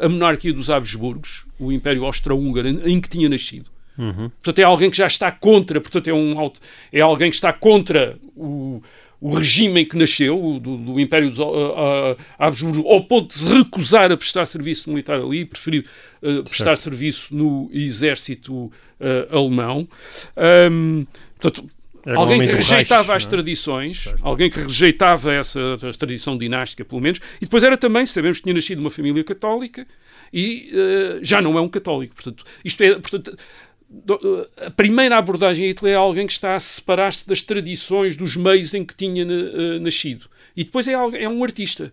a 0.00 0.08
monarquia 0.08 0.52
dos 0.52 0.68
Habsburgos, 0.68 1.46
o 1.60 1.70
Império 1.70 2.04
Austro-Húngaro, 2.04 2.66
em, 2.66 2.94
em 2.94 3.00
que 3.00 3.08
tinha 3.08 3.28
nascido. 3.28 3.70
Uhum. 3.96 4.28
Portanto, 4.30 4.58
é 4.58 4.62
alguém 4.64 4.90
que 4.90 4.96
já 4.96 5.06
está 5.06 5.30
contra, 5.30 5.80
portanto, 5.80 6.08
é, 6.08 6.14
um, 6.14 6.52
é 6.92 7.00
alguém 7.00 7.30
que 7.30 7.36
está 7.36 7.52
contra 7.52 8.18
o, 8.34 8.82
o 9.24 9.34
regime 9.34 9.80
em 9.80 9.86
que 9.86 9.96
nasceu, 9.96 10.60
do, 10.60 10.76
do 10.76 11.00
Império 11.00 11.30
dos 11.30 11.38
uh, 11.38 12.14
Habsburgo, 12.38 12.86
ao 12.86 13.02
ponto 13.04 13.28
de 13.28 13.36
se 13.36 13.48
recusar 13.48 14.12
a 14.12 14.16
prestar 14.18 14.44
serviço 14.44 14.90
militar 14.90 15.18
ali 15.18 15.40
e 15.40 15.44
preferir 15.46 15.86
uh, 16.20 16.44
prestar 16.44 16.76
serviço 16.76 17.34
no 17.34 17.70
exército 17.72 18.70
alemão. 19.30 19.88
Um, 20.70 21.06
portanto, 21.38 21.70
Era 22.04 22.18
alguém 22.18 22.40
que 22.40 22.46
rejeitava 22.46 23.12
Reich, 23.12 23.16
as 23.16 23.26
é? 23.26 23.30
tradições, 23.30 24.02
certo. 24.02 24.20
alguém 24.22 24.50
que 24.50 24.60
rejeitava 24.60 25.32
essa 25.32 25.78
tradição 25.98 26.36
dinástica, 26.36 26.84
pelo 26.84 27.00
menos, 27.00 27.18
e 27.40 27.46
depois 27.46 27.64
era 27.64 27.78
também, 27.78 28.04
sabemos 28.04 28.38
que 28.38 28.44
tinha 28.44 28.54
nascido 28.54 28.78
numa 28.78 28.90
família 28.90 29.24
católica 29.24 29.86
e 30.32 30.70
uh, 30.72 31.24
já 31.24 31.40
não 31.40 31.56
é 31.56 31.60
um 31.62 31.68
católico. 31.68 32.14
Portanto, 32.14 32.44
isto 32.64 32.82
é, 32.82 32.94
portanto, 32.94 33.36
a 34.56 34.70
primeira 34.70 35.16
abordagem 35.16 35.66
a 35.66 35.68
Hitler 35.68 35.94
é 35.94 35.96
alguém 35.96 36.26
que 36.26 36.32
está 36.32 36.54
a 36.54 36.60
separar-se 36.60 37.28
das 37.28 37.42
tradições, 37.42 38.16
dos 38.16 38.36
meios 38.36 38.74
em 38.74 38.84
que 38.84 38.94
tinha 38.94 39.24
uh, 39.24 39.80
nascido. 39.80 40.28
E 40.56 40.64
depois 40.64 40.88
é, 40.88 40.92
é 40.92 41.28
um 41.28 41.42
artista. 41.42 41.92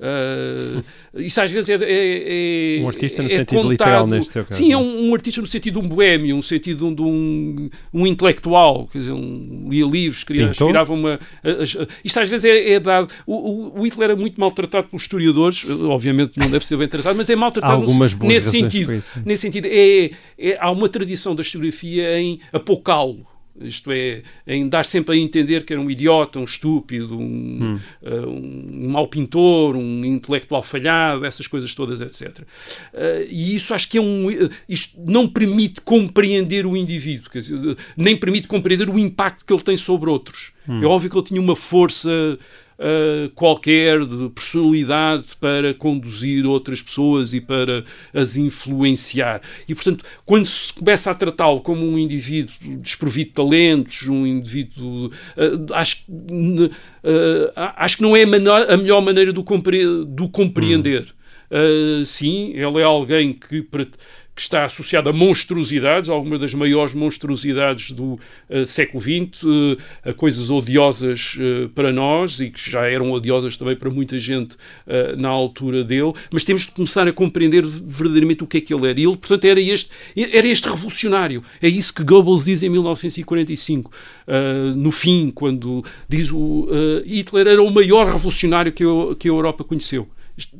Uh, 0.00 0.82
isso 1.20 1.40
às 1.40 1.50
vezes 1.50 1.70
é, 1.70 1.74
é, 1.74 2.78
é 2.78 2.82
um 2.82 2.88
artista 2.88 3.22
no 3.22 3.28
é 3.28 3.36
sentido 3.36 3.56
contado, 3.62 3.70
literal 3.70 4.06
neste 4.06 4.32
teu 4.32 4.44
caso. 4.44 4.58
Sim, 4.58 4.72
é 4.72 4.76
um, 4.76 5.08
um, 5.08 5.14
artista 5.14 5.40
no 5.40 5.46
sentido 5.46 5.80
de 5.80 5.86
um 5.86 5.88
boêmio, 5.88 6.36
um 6.36 6.42
sentido 6.42 6.92
de 6.94 7.02
um, 7.02 7.70
um 7.94 8.06
intelectual, 8.06 8.88
quer 8.88 8.98
dizer, 8.98 9.12
um, 9.12 9.68
lia 9.68 9.86
livros, 9.86 10.24
queria, 10.24 10.50
aspirava 10.50 10.92
uma. 10.92 11.20
A, 11.44 11.48
a, 11.48 11.86
isto 12.04 12.20
às 12.20 12.28
vezes 12.28 12.44
é, 12.44 12.72
é 12.72 12.80
dado. 12.80 13.12
O, 13.26 13.80
o, 13.80 13.86
Hitler 13.86 14.10
era 14.10 14.16
muito 14.16 14.40
maltratado 14.40 14.88
pelos 14.88 15.02
historiadores, 15.02 15.64
obviamente 15.68 16.38
não 16.38 16.50
deve 16.50 16.66
ser 16.66 16.76
bem 16.76 16.88
tratado, 16.88 17.16
mas 17.16 17.30
é 17.30 17.36
maltratado 17.36 17.74
algumas 17.74 18.12
no, 18.12 18.26
nesse 18.26 18.50
sentido. 18.50 18.92
Nesse 19.24 19.42
sentido, 19.42 19.66
é, 19.70 20.10
é, 20.38 20.58
há 20.58 20.70
uma 20.70 20.88
tradição 20.88 21.34
da 21.34 21.42
historiografia 21.42 22.18
em 22.18 22.40
apocá-lo 22.52 23.31
isto 23.60 23.90
é, 23.92 24.22
em 24.46 24.68
dar 24.68 24.84
sempre 24.84 25.14
a 25.14 25.18
entender 25.18 25.64
que 25.64 25.72
era 25.72 25.80
um 25.80 25.90
idiota, 25.90 26.38
um 26.38 26.44
estúpido, 26.44 27.18
um, 27.18 27.22
hum. 27.22 27.80
uh, 28.02 28.28
um, 28.28 28.88
mau 28.88 29.06
pintor, 29.06 29.76
um 29.76 30.04
intelectual 30.04 30.62
falhado, 30.62 31.24
essas 31.24 31.46
coisas 31.46 31.74
todas, 31.74 32.00
etc. 32.00 32.40
Uh, 32.40 33.26
e 33.28 33.54
isso 33.56 33.74
acho 33.74 33.88
que 33.88 33.98
é 33.98 34.00
um. 34.00 34.28
Isto 34.68 34.98
não 35.06 35.28
permite 35.28 35.80
compreender 35.80 36.66
o 36.66 36.76
indivíduo, 36.76 37.30
dizer, 37.32 37.76
nem 37.96 38.16
permite 38.16 38.46
compreender 38.46 38.88
o 38.88 38.98
impacto 38.98 39.44
que 39.44 39.52
ele 39.52 39.62
tem 39.62 39.76
sobre 39.76 40.08
outros. 40.08 40.52
Hum. 40.68 40.82
É 40.82 40.86
óbvio 40.86 41.10
que 41.10 41.16
ele 41.16 41.26
tinha 41.26 41.40
uma 41.40 41.56
força 41.56 42.38
uh, 42.82 43.30
qualquer 43.30 44.04
de 44.04 44.28
personalidade 44.30 45.26
para 45.40 45.72
conduzir 45.74 46.44
outras 46.44 46.82
pessoas 46.82 47.32
e 47.32 47.40
para 47.40 47.84
as 48.12 48.36
influenciar. 48.36 49.40
E, 49.68 49.74
portanto, 49.74 50.04
quando 50.26 50.46
se 50.46 50.72
começa 50.72 51.10
a 51.10 51.14
tratá-lo 51.14 51.60
como 51.60 51.86
um 51.86 51.98
indivíduo 51.98 52.52
desprovido 52.80 53.30
de 53.30 53.34
talentos, 53.34 54.08
um 54.08 54.26
indivíduo. 54.26 55.06
Uh, 55.06 55.72
acho, 55.72 56.04
uh, 56.10 56.70
acho 57.54 57.96
que 57.96 58.02
não 58.02 58.16
é 58.16 58.22
a, 58.24 58.26
menor, 58.26 58.70
a 58.70 58.76
melhor 58.76 59.00
maneira 59.00 59.32
do, 59.32 59.44
compre, 59.44 59.84
do 60.06 60.28
compreender. 60.28 61.14
Hum. 61.54 62.02
sim, 62.06 62.52
ele 62.54 62.80
é 62.80 62.82
alguém 62.82 63.30
que 63.32 63.60
que 64.34 64.40
está 64.40 64.64
associado 64.64 65.10
a 65.10 65.12
monstruosidades, 65.12 66.08
algumas 66.08 66.40
das 66.40 66.54
maiores 66.54 66.94
monstruosidades 66.94 67.90
do 67.90 68.14
uh, 68.48 68.66
século 68.66 69.02
XX, 69.02 69.42
uh, 69.42 69.76
a 70.04 70.12
coisas 70.14 70.48
odiosas 70.48 71.36
uh, 71.36 71.68
para 71.70 71.92
nós 71.92 72.40
e 72.40 72.50
que 72.50 72.70
já 72.70 72.86
eram 72.86 73.12
odiosas 73.12 73.58
também 73.58 73.76
para 73.76 73.90
muita 73.90 74.18
gente 74.18 74.56
na 75.16 75.28
altura 75.28 75.84
dele, 75.84 76.12
mas 76.30 76.44
temos 76.44 76.62
de 76.62 76.72
começar 76.72 77.06
a 77.06 77.12
compreender 77.12 77.64
verdadeiramente 77.64 78.42
o 78.42 78.46
que 78.46 78.58
é 78.58 78.60
que 78.60 78.72
ele 78.72 78.88
era. 78.88 78.98
E 78.98 79.04
ele, 79.04 79.16
portanto, 79.16 79.44
era 79.44 79.60
este, 79.60 79.90
era 80.16 80.46
este 80.46 80.68
revolucionário. 80.68 81.42
É 81.60 81.68
isso 81.68 81.94
que 81.94 82.02
Goebbels 82.02 82.44
diz 82.44 82.62
em 82.62 82.68
1945, 82.68 83.90
no 84.76 84.90
fim, 84.90 85.30
quando 85.30 85.84
diz 86.08 86.30
o 86.30 86.68
Hitler 87.04 87.46
era 87.46 87.62
o 87.62 87.70
maior 87.70 88.06
revolucionário 88.06 88.72
que, 88.72 88.84
eu, 88.84 89.16
que 89.18 89.28
a 89.28 89.32
Europa 89.32 89.64
conheceu 89.64 90.08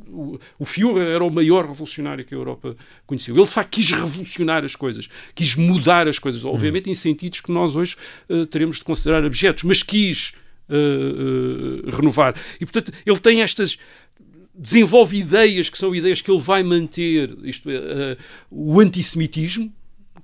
o, 0.07 0.39
o 0.59 0.65
Führer 0.65 1.07
era 1.07 1.23
o 1.23 1.29
maior 1.29 1.65
revolucionário 1.65 2.23
que 2.25 2.33
a 2.33 2.37
Europa 2.37 2.75
conheceu. 3.05 3.35
Ele, 3.35 3.45
de 3.45 3.51
facto, 3.51 3.71
quis 3.71 3.91
revolucionar 3.91 4.63
as 4.63 4.75
coisas, 4.75 5.09
quis 5.33 5.55
mudar 5.55 6.07
as 6.07 6.19
coisas, 6.19 6.45
obviamente 6.45 6.89
em 6.89 6.95
sentidos 6.95 7.41
que 7.41 7.51
nós 7.51 7.75
hoje 7.75 7.95
uh, 8.29 8.45
teremos 8.47 8.77
de 8.77 8.83
considerar 8.83 9.23
objetos, 9.23 9.63
mas 9.63 9.81
quis 9.81 10.33
uh, 10.69 11.87
uh, 11.87 11.95
renovar. 11.95 12.35
E, 12.59 12.65
portanto, 12.65 12.91
ele 13.05 13.19
tem 13.19 13.41
estas 13.41 13.77
desenvolve 14.55 15.17
ideias 15.17 15.67
que 15.67 15.77
são 15.79 15.95
ideias 15.95 16.21
que 16.21 16.29
ele 16.29 16.39
vai 16.39 16.61
manter, 16.61 17.35
isto 17.43 17.67
é, 17.71 18.15
o 18.51 18.79
antissemitismo, 18.79 19.73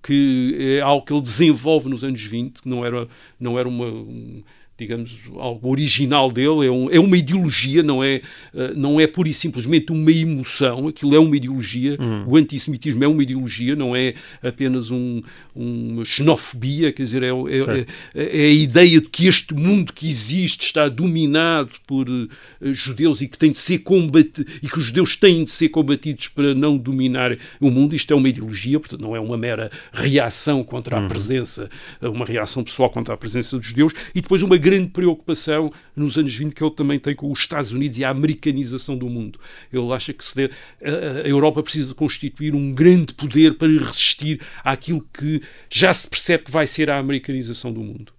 que 0.04 0.56
é 0.78 0.82
algo 0.82 1.06
que 1.06 1.12
ele 1.12 1.22
desenvolve 1.22 1.90
nos 1.90 2.04
anos 2.04 2.24
20, 2.24 2.62
que 2.62 2.70
não 2.70 2.86
era, 2.86 3.08
não 3.40 3.58
era 3.58 3.68
uma, 3.68 3.88
um, 3.88 4.44
digamos, 4.80 5.20
algo 5.36 5.70
original 5.70 6.32
dele, 6.32 6.66
é, 6.66 6.72
um, 6.72 6.90
é 6.90 7.00
uma 7.00 7.18
ideologia, 7.18 7.84
não 7.84 8.02
é, 8.02 8.22
uh, 8.54 8.74
não 8.76 9.00
é 9.00 9.06
pura 9.06 9.28
e 9.28 9.34
simplesmente 9.34 9.92
uma 9.92 10.12
emoção, 10.12 10.88
aquilo 10.88 11.14
é 11.14 11.20
uma 11.20 11.36
ideologia, 11.36 11.98
uhum. 12.00 12.24
o 12.28 12.38
antissemitismo 12.38 13.04
é 13.04 13.08
uma 13.08 13.22
ideologia, 13.22 13.76
não 13.76 13.94
é 13.94 14.14
apenas 14.42 14.90
um, 14.90 15.22
uma 15.54 16.06
xenofobia, 16.06 16.94
quer 16.94 17.04
dizer, 17.04 17.24
é, 17.24 17.28
é, 17.28 17.86
é, 18.16 18.46
é, 18.46 18.46
a 18.46 18.52
ideia 18.54 19.02
de 19.02 19.10
que 19.10 19.28
este 19.28 19.54
mundo 19.54 19.92
que 19.92 20.08
existe 20.08 20.62
está 20.62 20.88
dominado 20.88 21.72
por 21.86 22.10
uh, 22.10 22.30
judeus 22.62 23.22
e 23.22 23.28
que 23.28 23.38
tem 23.38 23.52
de 23.52 23.58
ser 23.58 23.80
combatido, 23.80 24.50
e 24.64 24.70
que 24.70 24.80
os 24.80 24.86
judeus 24.86 25.18
têm 25.18 25.44
de 25.44 25.52
ser 25.52 25.68
combatidos 25.70 26.30
para 26.30 26.56
não 26.56 26.78
dominar 26.78 27.38
o 27.60 27.70
mundo, 27.70 27.96
isto 27.96 28.14
é 28.14 28.16
uma 28.16 28.30
ideologia, 28.30 28.80
portanto 28.80 29.02
não 29.02 29.14
é 29.14 29.20
uma 29.20 29.38
mera 29.38 29.70
reação 29.92 30.64
contra 30.64 30.96
a 30.98 31.02
uhum. 31.02 31.08
presença, 31.10 31.70
uma 32.02 32.26
reação 32.26 32.64
pessoal 32.64 32.90
contra 32.90 33.14
a 33.14 33.18
presença 33.18 33.58
dos 33.58 33.68
judeus, 33.68 33.94
e 34.16 34.22
depois 34.22 34.42
uma 34.42 34.58
grande 34.70 34.90
preocupação 34.90 35.72
nos 35.96 36.18
anos 36.18 36.34
20 36.36 36.54
que 36.54 36.64
ele 36.64 36.72
também 36.72 37.00
tem 37.00 37.16
com 37.16 37.32
os 37.32 37.40
Estados 37.40 37.72
Unidos 37.72 37.98
e 37.98 38.06
a 38.06 38.10
americanização 38.10 38.96
do 38.96 39.10
mundo. 39.10 39.40
Ele 39.74 39.92
acha 39.92 40.14
que 40.14 40.24
a, 40.44 41.26
a 41.26 41.28
Europa 41.28 41.64
precisa 41.64 41.94
constituir 41.96 42.54
um 42.54 42.74
grande 42.74 43.14
poder 43.14 43.56
para 43.56 43.68
resistir 43.68 44.40
àquilo 44.64 45.06
que 45.18 45.42
já 45.70 45.92
se 45.94 46.08
percebe 46.08 46.44
que 46.44 46.52
vai 46.52 46.68
ser 46.68 46.90
a 46.90 47.00
americanização 47.00 47.74
do 47.74 47.82
mundo. 47.82 48.14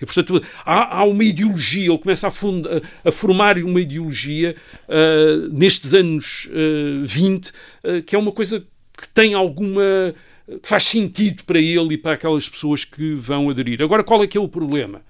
E, 0.00 0.04
portanto, 0.04 0.42
há, 0.64 0.98
há, 0.98 1.04
uma 1.04 1.24
ideologia, 1.24 1.88
ele 1.88 1.98
começa 1.98 2.28
a, 2.28 2.30
funda, 2.30 2.82
a 3.04 3.12
formar 3.12 3.56
uma 3.58 3.80
ideologia 3.80 4.56
uh, 4.88 5.48
nestes 5.52 5.94
anos 5.94 6.48
uh, 6.50 7.04
20, 7.04 7.48
uh, 7.48 8.02
que 8.04 8.14
é 8.14 8.18
uma 8.18 8.32
coisa 8.32 8.60
que 8.96 9.08
tem 9.08 9.34
alguma. 9.34 10.14
que 10.62 10.68
faz 10.68 10.84
sentido 10.84 11.44
para 11.44 11.58
ele 11.58 11.94
e 11.94 11.98
para 11.98 12.14
aquelas 12.14 12.48
pessoas 12.48 12.84
que 12.84 13.14
vão 13.14 13.48
aderir. 13.48 13.80
Agora, 13.82 14.02
qual 14.02 14.22
é 14.22 14.26
que 14.26 14.36
é 14.36 14.40
o 14.40 14.48
problema? 14.48 15.00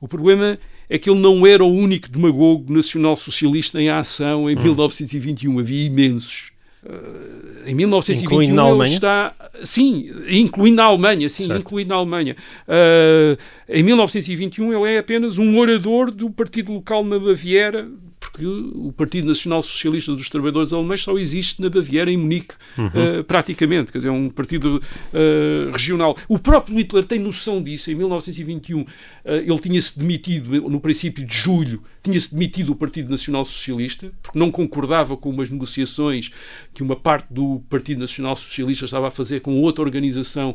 O 0.00 0.08
problema 0.08 0.58
é 0.88 0.98
que 0.98 1.10
ele 1.10 1.20
não 1.20 1.46
era 1.46 1.64
o 1.64 1.72
único 1.72 2.08
demagogo 2.08 2.72
nacional-socialista 2.72 3.80
em 3.80 3.90
ação 3.90 4.50
em 4.50 4.56
hum. 4.56 4.62
1921. 4.62 5.58
Havia 5.58 5.86
imensos. 5.86 6.50
Uh, 6.82 7.68
em 7.68 7.74
1921 7.74 8.24
incluindo 8.24 8.54
na 8.54 8.62
Alemanha? 8.62 8.94
está 8.94 9.34
sim, 9.62 10.10
incluindo 10.30 10.76
na 10.76 10.84
Alemanha, 10.84 11.28
sim, 11.28 11.46
certo. 11.46 11.60
incluindo 11.60 11.90
na 11.90 11.96
Alemanha. 11.96 12.36
Uh, 12.66 13.38
em 13.68 13.82
1921 13.82 14.72
ele 14.72 14.94
é 14.94 14.98
apenas 14.98 15.36
um 15.36 15.58
orador 15.58 16.10
do 16.10 16.30
partido 16.30 16.72
local 16.72 17.04
na 17.04 17.18
Baviera 17.18 17.86
porque 18.20 18.44
o 18.46 18.92
Partido 18.92 19.26
Nacional 19.26 19.62
Socialista 19.62 20.14
dos 20.14 20.28
Trabalhadores 20.28 20.72
Alemães 20.72 21.00
só 21.00 21.18
existe 21.18 21.60
na 21.62 21.70
Baviera, 21.70 22.12
em 22.12 22.18
Munique, 22.18 22.54
uhum. 22.76 22.86
uh, 22.86 23.24
praticamente. 23.24 23.90
Quer 23.90 23.98
dizer, 23.98 24.08
é 24.08 24.12
um 24.12 24.28
partido 24.28 24.76
uh, 24.76 25.72
regional. 25.72 26.16
O 26.28 26.38
próprio 26.38 26.76
Hitler 26.76 27.02
tem 27.04 27.18
noção 27.18 27.62
disso. 27.62 27.90
Em 27.90 27.94
1921, 27.94 28.80
uh, 28.80 28.86
eh, 29.24 29.38
ele 29.38 29.58
tinha-se 29.58 29.98
demitido, 29.98 30.68
no 30.68 30.80
princípio 30.80 31.24
de 31.24 31.34
julho, 31.34 31.82
tinha-se 32.02 32.32
demitido 32.32 32.68
do 32.68 32.74
Partido 32.74 33.10
Nacional 33.10 33.44
Socialista, 33.44 34.10
porque 34.22 34.38
não 34.38 34.50
concordava 34.50 35.16
com 35.16 35.30
umas 35.30 35.50
negociações 35.50 36.30
que 36.72 36.82
uma 36.82 36.96
parte 36.96 37.32
do 37.32 37.62
Partido 37.68 38.00
Nacional 38.00 38.36
Socialista 38.36 38.84
estava 38.84 39.08
a 39.08 39.10
fazer 39.10 39.40
com 39.40 39.60
outra 39.60 39.82
organização 39.82 40.54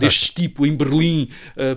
deste 0.00 0.34
tipo 0.34 0.66
em 0.66 0.74
Berlim 0.74 1.28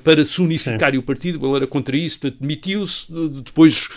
para 0.03 0.23
se 0.25 0.41
unificar 0.41 0.95
o 0.95 1.03
partido. 1.03 1.45
Ele 1.45 1.55
era 1.57 1.67
contra 1.67 1.95
isso, 1.95 2.19
portanto, 2.19 2.39
demitiu-se. 2.41 3.07
Depois 3.43 3.89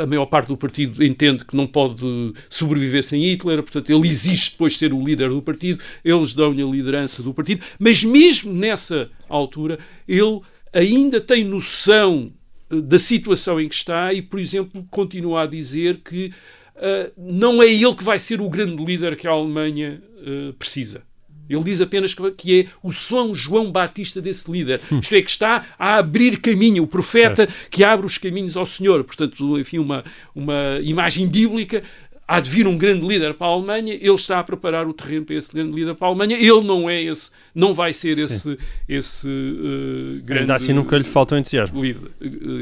a 0.00 0.06
maior 0.06 0.26
parte 0.26 0.48
do 0.48 0.56
partido 0.56 1.04
entende 1.04 1.44
que 1.44 1.56
não 1.56 1.66
pode 1.66 2.04
sobreviver 2.48 3.02
sem 3.02 3.22
Hitler, 3.22 3.62
portanto, 3.62 3.90
ele 3.90 4.08
existe 4.08 4.52
depois 4.52 4.72
de 4.74 4.78
ser 4.78 4.92
o 4.92 5.04
líder 5.04 5.28
do 5.28 5.42
partido, 5.42 5.82
eles 6.04 6.32
dão-lhe 6.32 6.62
a 6.62 6.66
liderança 6.66 7.22
do 7.22 7.32
partido, 7.32 7.64
mas 7.78 8.02
mesmo 8.02 8.52
nessa 8.52 9.10
altura, 9.28 9.78
ele 10.08 10.40
ainda 10.72 11.20
tem 11.20 11.44
noção 11.44 12.32
da 12.68 12.98
situação 12.98 13.60
em 13.60 13.68
que 13.68 13.74
está 13.74 14.12
e, 14.12 14.22
por 14.22 14.40
exemplo, 14.40 14.86
continua 14.90 15.42
a 15.42 15.46
dizer 15.46 16.00
que 16.04 16.32
uh, 16.76 17.12
não 17.16 17.62
é 17.62 17.66
ele 17.66 17.94
que 17.94 18.04
vai 18.04 18.18
ser 18.18 18.40
o 18.40 18.48
grande 18.48 18.82
líder 18.84 19.16
que 19.16 19.26
a 19.26 19.30
Alemanha 19.30 20.02
uh, 20.18 20.52
precisa. 20.54 21.02
Ele 21.48 21.62
diz 21.62 21.80
apenas 21.80 22.14
que 22.36 22.60
é 22.60 22.66
o 22.82 22.90
São 22.90 23.34
João 23.34 23.70
Batista 23.70 24.20
desse 24.20 24.50
líder. 24.50 24.80
Hum. 24.90 25.00
Isto 25.00 25.14
é, 25.14 25.22
que 25.22 25.30
está 25.30 25.66
a 25.78 25.96
abrir 25.96 26.40
caminho, 26.40 26.82
o 26.82 26.86
profeta 26.86 27.46
certo. 27.46 27.70
que 27.70 27.84
abre 27.84 28.06
os 28.06 28.16
caminhos 28.16 28.56
ao 28.56 28.64
Senhor. 28.64 29.04
Portanto, 29.04 29.58
enfim, 29.58 29.78
uma, 29.78 30.02
uma 30.34 30.80
imagem 30.82 31.28
bíblica. 31.28 31.82
Há 32.26 32.40
de 32.40 32.48
vir 32.50 32.66
um 32.66 32.76
grande 32.76 33.06
líder 33.06 33.34
para 33.34 33.46
a 33.46 33.50
Alemanha, 33.50 33.94
ele 33.94 34.14
está 34.14 34.38
a 34.40 34.44
preparar 34.44 34.86
o 34.86 34.94
terreno 34.94 35.26
para 35.26 35.34
esse 35.34 35.52
grande 35.52 35.72
líder 35.72 35.94
para 35.94 36.06
a 36.06 36.10
Alemanha. 36.10 36.36
Ele 36.36 36.62
não 36.62 36.88
é 36.88 37.02
esse, 37.02 37.30
não 37.54 37.74
vai 37.74 37.92
ser 37.92 38.16
Sim. 38.16 38.24
esse, 38.24 38.58
esse 38.88 39.28
uh, 39.28 40.22
grande. 40.24 40.42
Ainda 40.42 40.54
assim 40.56 40.72
nunca 40.72 40.96
lhe 40.96 41.04
falta 41.04 41.34
o 41.34 41.38
entusiasmo. 41.38 41.82
Líder, 41.82 42.10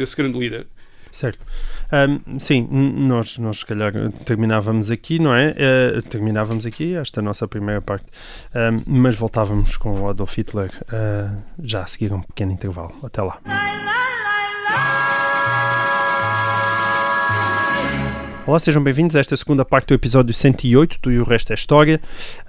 esse 0.01 0.17
grande 0.17 0.39
líder. 0.39 0.67
Certo. 1.13 1.39
Um, 1.93 2.39
sim, 2.39 2.67
nós, 2.71 3.37
nós 3.37 3.59
se 3.59 3.67
calhar 3.67 3.93
terminávamos 4.25 4.91
aqui, 4.91 5.19
não 5.19 5.35
é? 5.35 5.51
Uh, 5.51 6.03
terminávamos 6.03 6.65
aqui 6.65 6.95
esta 6.95 7.21
nossa 7.21 7.47
primeira 7.47 7.83
parte, 7.83 8.07
um, 8.55 9.01
mas 9.01 9.15
voltávamos 9.15 9.77
com 9.77 9.93
o 10.01 10.09
Adolf 10.09 10.39
Hitler 10.39 10.71
uh, 10.85 11.37
já 11.63 11.83
a 11.83 11.87
seguir 11.87 12.15
um 12.15 12.23
pequeno 12.23 12.53
intervalo. 12.53 12.95
Até 13.05 13.21
lá. 13.21 13.39
Olá, 18.45 18.59
sejam 18.59 18.83
bem-vindos 18.83 19.15
a 19.15 19.21
esta 19.21 19.37
segunda 19.37 19.65
parte 19.65 19.87
do 19.87 19.95
episódio 19.95 20.35
108 20.35 20.99
do 21.01 21.13
E 21.13 21.21
o 21.21 21.23
Resto 21.23 21.53
é 21.53 21.55
História. 21.55 22.01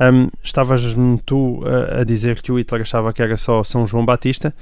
Um, 0.01 0.27
estavas 0.43 0.82
tu 1.23 1.60
uh, 1.62 1.99
a 1.99 2.03
dizer 2.03 2.41
que 2.41 2.51
o 2.51 2.58
Hitler 2.58 2.82
achava 2.82 3.13
que 3.13 3.21
era 3.21 3.38
só 3.38 3.63
São 3.63 3.86
João 3.86 4.03
Batista, 4.03 4.56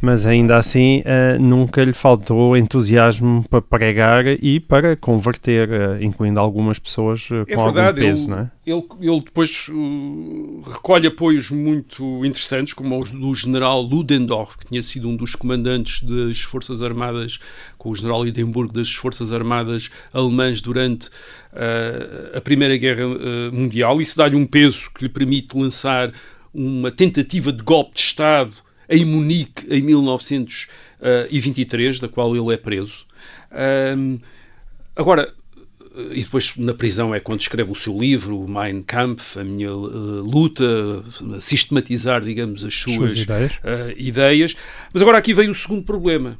mas 0.00 0.24
ainda 0.24 0.56
assim 0.56 1.00
uh, 1.00 1.38
nunca 1.38 1.84
lhe 1.84 1.92
faltou 1.92 2.56
entusiasmo 2.56 3.44
para 3.50 3.60
pregar 3.60 4.26
e 4.26 4.58
para 4.58 4.96
converter, 4.96 5.68
uh, 5.68 6.02
incluindo 6.02 6.40
algumas 6.40 6.78
pessoas 6.78 7.28
com 7.28 7.34
é 7.34 7.44
verdade, 7.44 8.00
algum 8.00 8.14
peso, 8.14 8.24
ele, 8.24 8.30
não 8.30 8.38
é? 8.38 8.50
Ele, 8.64 8.84
ele 9.00 9.20
depois 9.20 9.70
recolhe 10.66 11.06
apoios 11.06 11.50
muito 11.50 12.24
interessantes, 12.24 12.72
como 12.72 12.98
os 12.98 13.10
do 13.10 13.34
general 13.34 13.82
Ludendorff, 13.82 14.56
que 14.56 14.66
tinha 14.66 14.82
sido 14.82 15.06
um 15.06 15.16
dos 15.16 15.34
comandantes 15.34 16.02
das 16.02 16.40
Forças 16.40 16.82
Armadas, 16.82 17.38
com 17.78 17.90
o 17.90 17.94
general 17.94 18.26
Hindenburg 18.26 18.72
das 18.74 18.92
Forças 18.92 19.32
Armadas 19.32 19.88
alemãs 20.12 20.60
durante 20.60 21.06
uh, 21.06 22.36
a 22.36 22.40
Primeira 22.40 22.76
Guerra 22.76 23.06
uh, 23.06 23.52
Mundial. 23.52 24.02
Isso 24.02 24.16
dá-lhe 24.16 24.34
um 24.36 24.46
peso 24.46 24.90
que 24.94 25.04
lhe 25.04 25.08
permite 25.08 25.56
lançar 25.56 26.12
uma 26.52 26.90
tentativa 26.90 27.52
de 27.52 27.62
golpe 27.62 27.94
de 27.94 28.00
Estado 28.00 28.52
em 28.88 29.04
Munique 29.04 29.66
em 29.70 29.82
1923, 29.82 32.00
da 32.00 32.08
qual 32.08 32.34
ele 32.34 32.52
é 32.52 32.56
preso. 32.56 33.06
Um, 33.96 34.18
agora, 34.96 35.32
e 36.10 36.22
depois 36.22 36.56
na 36.56 36.74
prisão 36.74 37.14
é 37.14 37.20
quando 37.20 37.40
escreve 37.40 37.70
o 37.70 37.74
seu 37.74 37.98
livro, 37.98 38.38
o 38.40 38.48
Mein 38.48 38.82
Kampf, 38.82 39.38
a 39.38 39.44
minha 39.44 39.72
uh, 39.72 40.22
luta, 40.22 40.64
a 41.36 41.40
sistematizar, 41.40 42.22
digamos, 42.22 42.64
as 42.64 42.74
suas, 42.74 42.96
Suas 42.96 43.20
ideias. 43.20 43.52
uh, 43.56 43.92
ideias. 43.96 44.56
Mas 44.92 45.02
agora 45.02 45.18
aqui 45.18 45.34
vem 45.34 45.48
o 45.48 45.54
segundo 45.54 45.82
problema. 45.82 46.38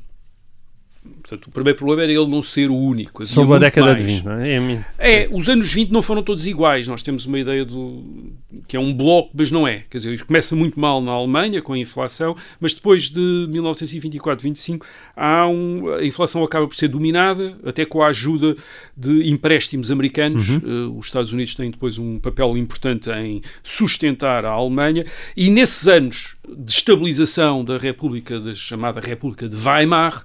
Portanto, 1.29 1.49
o 1.49 1.51
primeiro 1.51 1.77
problema 1.77 2.03
era 2.05 2.13
ele 2.13 2.27
não 2.27 2.43
ser 2.43 2.71
o 2.71 2.75
único. 2.75 3.25
Sobre 3.27 3.57
a 3.57 3.59
década 3.59 3.89
mais. 3.89 3.99
de 3.99 4.15
20, 4.15 4.25
não 4.25 4.33
é? 4.33 4.51
É 4.99 5.23
É, 5.23 5.29
os 5.31 5.47
anos 5.47 5.71
20 5.71 5.91
não 5.91 6.01
foram 6.01 6.23
todos 6.23 6.47
iguais. 6.47 6.89
Nós 6.89 7.03
temos 7.03 7.27
uma 7.27 7.39
ideia 7.39 7.67
do 7.67 8.33
que 8.67 8.79
é 8.79 8.81
um 8.81 8.95
bloco, 8.95 9.31
mas 9.35 9.51
não 9.51 9.69
é. 9.69 9.85
Quer 9.91 9.99
dizer, 9.99 10.15
isto 10.15 10.25
começa 10.25 10.57
muito 10.57 10.81
mal 10.81 11.03
na 11.03 11.13
Alemanha 11.13 11.61
com 11.61 11.75
a 11.75 11.79
inflação, 11.79 12.35
mas 12.59 12.73
depois 12.73 13.11
de 13.11 13.47
1924-25 13.51 14.83
há 15.15 15.47
um, 15.47 15.93
a 15.93 16.05
inflação 16.05 16.43
acaba 16.43 16.67
por 16.67 16.77
ser 16.77 16.89
dominada, 16.89 17.59
até 17.63 17.85
com 17.85 18.03
a 18.03 18.07
ajuda 18.07 18.57
de 18.97 19.29
empréstimos 19.29 19.91
americanos. 19.91 20.49
Eh, 20.49 20.97
os 20.97 21.07
Estados 21.07 21.33
Unidos 21.33 21.55
têm 21.55 21.71
depois 21.71 21.99
um 21.99 22.19
papel 22.19 22.57
importante 22.57 23.11
em 23.11 23.43
sustentar 23.63 24.47
a 24.47 24.51
Alemanha 24.51 25.05
e 25.37 25.51
nesses 25.51 25.87
anos 25.87 26.38
de 26.57 26.71
estabilização 26.71 27.65
da 27.65 27.79
República, 27.79 28.41
da 28.41 28.55
chamada 28.55 29.01
República 29.01 29.49
de 29.49 29.57
Weimar, 29.57 30.25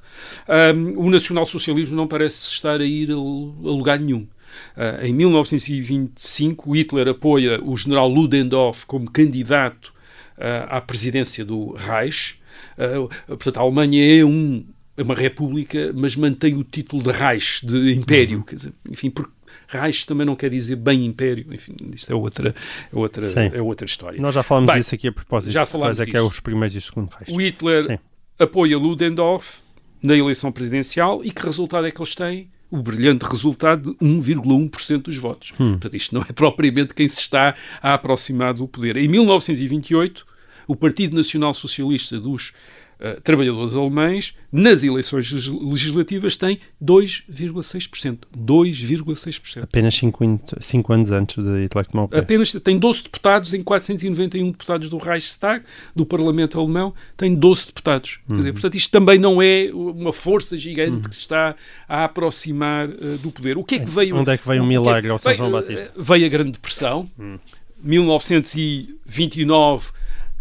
hum, 0.75 0.93
o 0.97 1.09
nacionalsocialismo 1.09 1.95
não 1.95 2.07
parece 2.07 2.47
estar 2.49 2.79
a 2.79 2.85
ir 2.85 3.11
a, 3.11 3.15
a 3.15 3.17
lugar 3.17 3.99
nenhum. 3.99 4.27
Uh, 4.75 5.05
em 5.05 5.13
1925, 5.13 6.75
Hitler 6.75 7.07
apoia 7.07 7.59
o 7.63 7.75
general 7.75 8.07
Ludendorff 8.07 8.85
como 8.85 9.09
candidato 9.09 9.93
uh, 10.37 10.67
à 10.69 10.81
presidência 10.81 11.43
do 11.43 11.73
Reich. 11.73 12.39
Uh, 12.77 13.07
portanto, 13.27 13.57
a 13.57 13.61
Alemanha 13.61 14.19
é 14.19 14.23
um, 14.23 14.63
é 14.95 15.03
uma 15.03 15.15
república, 15.15 15.91
mas 15.95 16.15
mantém 16.15 16.55
o 16.55 16.63
título 16.63 17.03
de 17.03 17.11
Reich, 17.11 17.65
de 17.65 17.93
império. 17.93 18.43
Quer 18.43 18.55
dizer, 18.55 18.73
enfim, 18.89 19.09
porque 19.09 19.32
Reich 19.79 20.05
também 20.05 20.25
não 20.25 20.35
quer 20.35 20.49
dizer 20.49 20.75
bem 20.75 21.05
império. 21.05 21.45
Enfim, 21.53 21.75
isto 21.93 22.11
é 22.11 22.15
outra, 22.15 22.49
é 22.91 22.95
outra, 22.97 23.23
Sim. 23.23 23.51
é 23.53 23.61
outra 23.61 23.85
história. 23.85 24.21
Nós 24.21 24.35
já 24.35 24.43
falamos 24.43 24.71
Bem, 24.71 24.79
disso 24.79 24.95
aqui 24.95 25.07
a 25.07 25.11
propósito. 25.11 25.51
já 25.51 25.65
falámos 25.65 25.99
é 25.99 26.05
que 26.05 26.15
é 26.15 26.21
os 26.21 26.39
primeiros 26.39 26.75
e 26.75 26.77
os 26.77 26.85
segundos 26.85 27.15
reis. 27.15 27.29
O 27.35 27.41
Hitler 27.41 27.83
Sim. 27.83 27.99
apoia 28.39 28.77
Ludendorff 28.77 29.61
na 30.01 30.15
eleição 30.15 30.51
presidencial 30.51 31.21
e 31.23 31.31
que 31.31 31.43
resultado 31.45 31.87
é 31.87 31.91
que 31.91 31.99
eles 32.01 32.15
têm? 32.15 32.49
O 32.69 32.81
brilhante 32.81 33.23
resultado 33.25 33.91
de 33.91 34.05
1,1% 34.05 35.03
dos 35.03 35.17
votos. 35.17 35.51
Portanto, 35.51 35.95
isto 35.95 36.15
não 36.15 36.21
é 36.21 36.33
propriamente 36.33 36.93
quem 36.95 37.07
se 37.07 37.19
está 37.19 37.55
a 37.81 37.93
aproximar 37.93 38.53
do 38.53 38.67
poder. 38.67 38.97
Em 38.97 39.07
1928, 39.07 40.25
o 40.67 40.75
Partido 40.75 41.15
Nacional 41.15 41.53
Socialista 41.53 42.19
dos 42.19 42.51
eh, 43.03 43.19
Trabalhadores 43.23 43.75
Alemães, 43.75 44.33
nas 44.51 44.83
eleições 44.83 45.31
legis- 45.31 45.47
legislativas, 45.61 46.35
tem 46.37 46.59
2,6%. 46.81 48.19
2,6%. 48.35 49.63
Apenas 49.63 49.95
5 49.95 50.93
anos 50.93 51.11
antes 51.11 51.43
de 51.43 51.63
Hitler 51.63 51.85
tomar 51.85 52.03
o 52.03 52.07
poder. 52.07 52.21
Apenas 52.23 52.51
tem 52.53 52.79
12 52.79 53.03
deputados 53.03 53.53
em 53.53 53.61
491 53.61 54.51
deputados 54.51 54.89
do 54.89 54.97
Reichstag, 54.97 55.63
do 55.95 56.05
Parlamento 56.05 56.59
Alemão, 56.59 56.93
tem 57.17 57.35
12 57.35 57.67
deputados. 57.67 58.17
Quer 58.25 58.31
Uhum. 58.31 58.37
dizer, 58.37 58.51
portanto, 58.53 58.75
isto 58.75 58.91
também 58.91 59.19
não 59.19 59.41
é 59.41 59.69
uma 59.73 60.13
força 60.13 60.55
gigante 60.57 61.09
que 61.09 61.15
se 61.15 61.21
está 61.21 61.55
a 61.87 62.05
aproximar 62.05 62.89
eh, 62.89 63.17
do 63.21 63.31
poder. 63.31 63.57
O 63.57 63.63
que 63.63 63.75
é 63.75 63.79
que 63.79 63.89
veio... 63.89 64.15
Onde 64.15 64.31
é 64.31 64.37
que 64.37 64.47
veio 64.47 64.61
o 64.61 64.63
que 64.63 64.69
milagre 64.69 65.09
ao 65.11 65.19
São 65.19 65.33
João 65.33 65.49
eh, 65.49 65.61
Batista? 65.61 65.91
Veio 65.97 66.25
a 66.25 66.29
Grande 66.29 66.51
Depressão, 66.53 67.09
1929, 67.83 69.91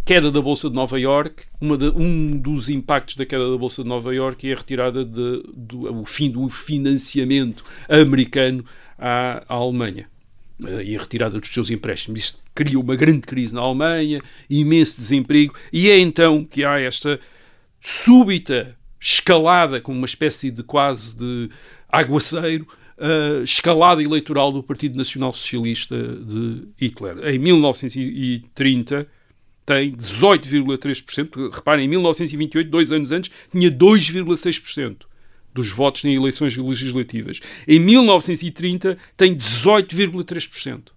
queda 0.04 0.30
da 0.30 0.40
Bolsa 0.40 0.68
de 0.68 0.74
Nova 0.74 0.98
York. 0.98 1.44
De- 1.60 1.92
um 1.96 2.36
dos 2.36 2.68
impactos 2.68 3.16
da 3.16 3.24
queda 3.26 3.50
da 3.50 3.56
Bolsa 3.56 3.82
de 3.82 3.88
Nova 3.88 4.14
York 4.14 4.48
é 4.48 4.52
a 4.52 4.56
retirada 4.56 5.04
de, 5.04 5.42
do 5.54 6.00
o 6.00 6.04
fim 6.04 6.30
do 6.30 6.48
financiamento 6.48 7.64
americano 7.88 8.64
à, 8.98 9.44
à 9.48 9.54
Alemanha 9.54 10.08
eh, 10.64 10.84
e 10.84 10.96
a 10.96 11.00
retirada 11.00 11.38
dos 11.38 11.48
seus 11.48 11.70
empréstimos. 11.70 12.20
Isto 12.20 12.38
cria 12.54 12.78
uma 12.78 12.96
grande 12.96 13.20
crise 13.22 13.54
na 13.54 13.60
Alemanha, 13.60 14.20
imenso 14.50 14.96
desemprego, 14.96 15.54
e 15.72 15.88
é 15.90 15.98
então 15.98 16.44
que 16.44 16.64
há 16.64 16.80
esta 16.80 17.18
súbita 17.80 18.76
escalada, 19.00 19.80
como 19.80 19.98
uma 19.98 20.06
espécie 20.06 20.50
de 20.50 20.62
quase 20.62 21.16
de 21.16 21.50
aguaceiro, 21.88 22.66
eh, 22.98 23.42
escalada 23.42 24.02
eleitoral 24.02 24.52
do 24.52 24.62
Partido 24.62 24.96
Nacional 24.96 25.32
Socialista 25.32 25.96
de 25.96 26.68
Hitler. 26.80 27.18
Em 27.26 27.38
1930 27.38 29.06
tem 29.72 29.92
18,3%. 29.92 31.50
Reparem, 31.52 31.86
em 31.86 31.88
1928, 31.88 32.70
dois 32.70 32.92
anos 32.92 33.12
antes, 33.12 33.30
tinha 33.50 33.70
2,6% 33.70 35.06
dos 35.54 35.70
votos 35.70 36.04
em 36.04 36.14
eleições 36.14 36.56
legislativas. 36.56 37.40
Em 37.66 37.78
1930 37.78 38.98
tem 39.16 39.34
18,3%. 39.34 40.88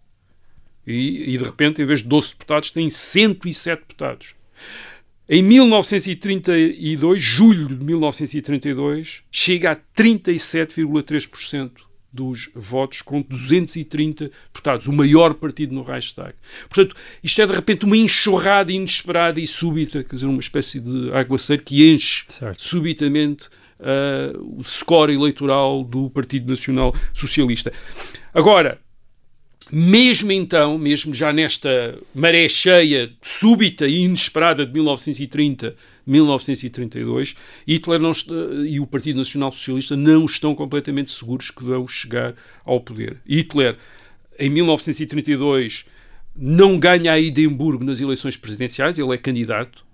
E, 0.88 1.33
e 1.33 1.38
de 1.38 1.43
repente, 1.43 1.81
em 1.81 1.85
vez 1.85 1.99
de 1.99 2.07
12 2.07 2.29
deputados, 2.29 2.71
tem 2.71 2.89
107 2.89 3.81
deputados. 3.81 4.35
Em 5.27 5.41
1932, 5.41 7.21
julho 7.21 7.75
de 7.75 7.83
1932, 7.83 9.23
chega 9.31 9.71
a 9.71 9.75
37,3% 9.75 11.71
dos 12.15 12.49
votos, 12.56 13.01
com 13.01 13.21
230 13.21 14.32
deputados, 14.47 14.88
o 14.88 14.93
maior 14.93 15.34
partido 15.34 15.73
no 15.75 15.84
Reichstag. 15.84 16.34
Portanto, 16.69 16.95
isto 17.23 17.41
é 17.41 17.45
de 17.45 17.54
repente 17.54 17.86
uma 17.86 17.97
enxurrada 17.97 18.71
inesperada 18.71 19.39
e 19.39 19.45
súbita, 19.45 20.04
quer 20.04 20.15
dizer, 20.15 20.28
uma 20.28 20.39
espécie 20.39 20.80
de 20.80 21.12
aguaceiro 21.12 21.62
que 21.63 21.91
enche 21.91 22.25
Certo. 22.30 22.62
subitamente 22.62 23.49
ah, 23.80 24.32
o 24.39 24.63
score 24.63 25.13
eleitoral 25.13 25.84
do 25.84 26.10
Partido 26.10 26.49
Nacional 26.49 26.95
Socialista. 27.13 27.73
Agora, 28.34 28.80
mesmo 29.71 30.32
então, 30.32 30.78
mesmo 30.78 31.13
já 31.13 31.34
nesta 31.34 31.97
maré 32.13 32.47
cheia, 32.47 33.12
súbita 33.21 33.88
e 33.88 34.04
inesperada 34.04 34.65
de 34.65 34.71
1930, 34.71 35.75
1932, 36.05 37.35
Hitler 37.67 37.99
não 37.99 38.11
est- 38.11 38.29
e 38.67 38.79
o 38.79 38.87
Partido 38.87 39.17
Nacional 39.17 39.51
Socialista 39.51 39.95
não 39.95 40.25
estão 40.25 40.53
completamente 40.55 41.11
seguros 41.11 41.49
que 41.51 41.63
vão 41.63 41.87
chegar 41.87 42.35
ao 42.63 42.79
poder. 42.79 43.17
Hitler, 43.27 43.77
em 44.37 44.49
1932, 44.49 45.85
não 46.35 46.77
ganha 46.77 47.13
a 47.13 47.19
Edimburgo 47.19 47.83
nas 47.83 48.01
eleições 48.01 48.35
presidenciais, 48.37 48.99
ele 48.99 49.13
é 49.13 49.17
candidato. 49.17 49.85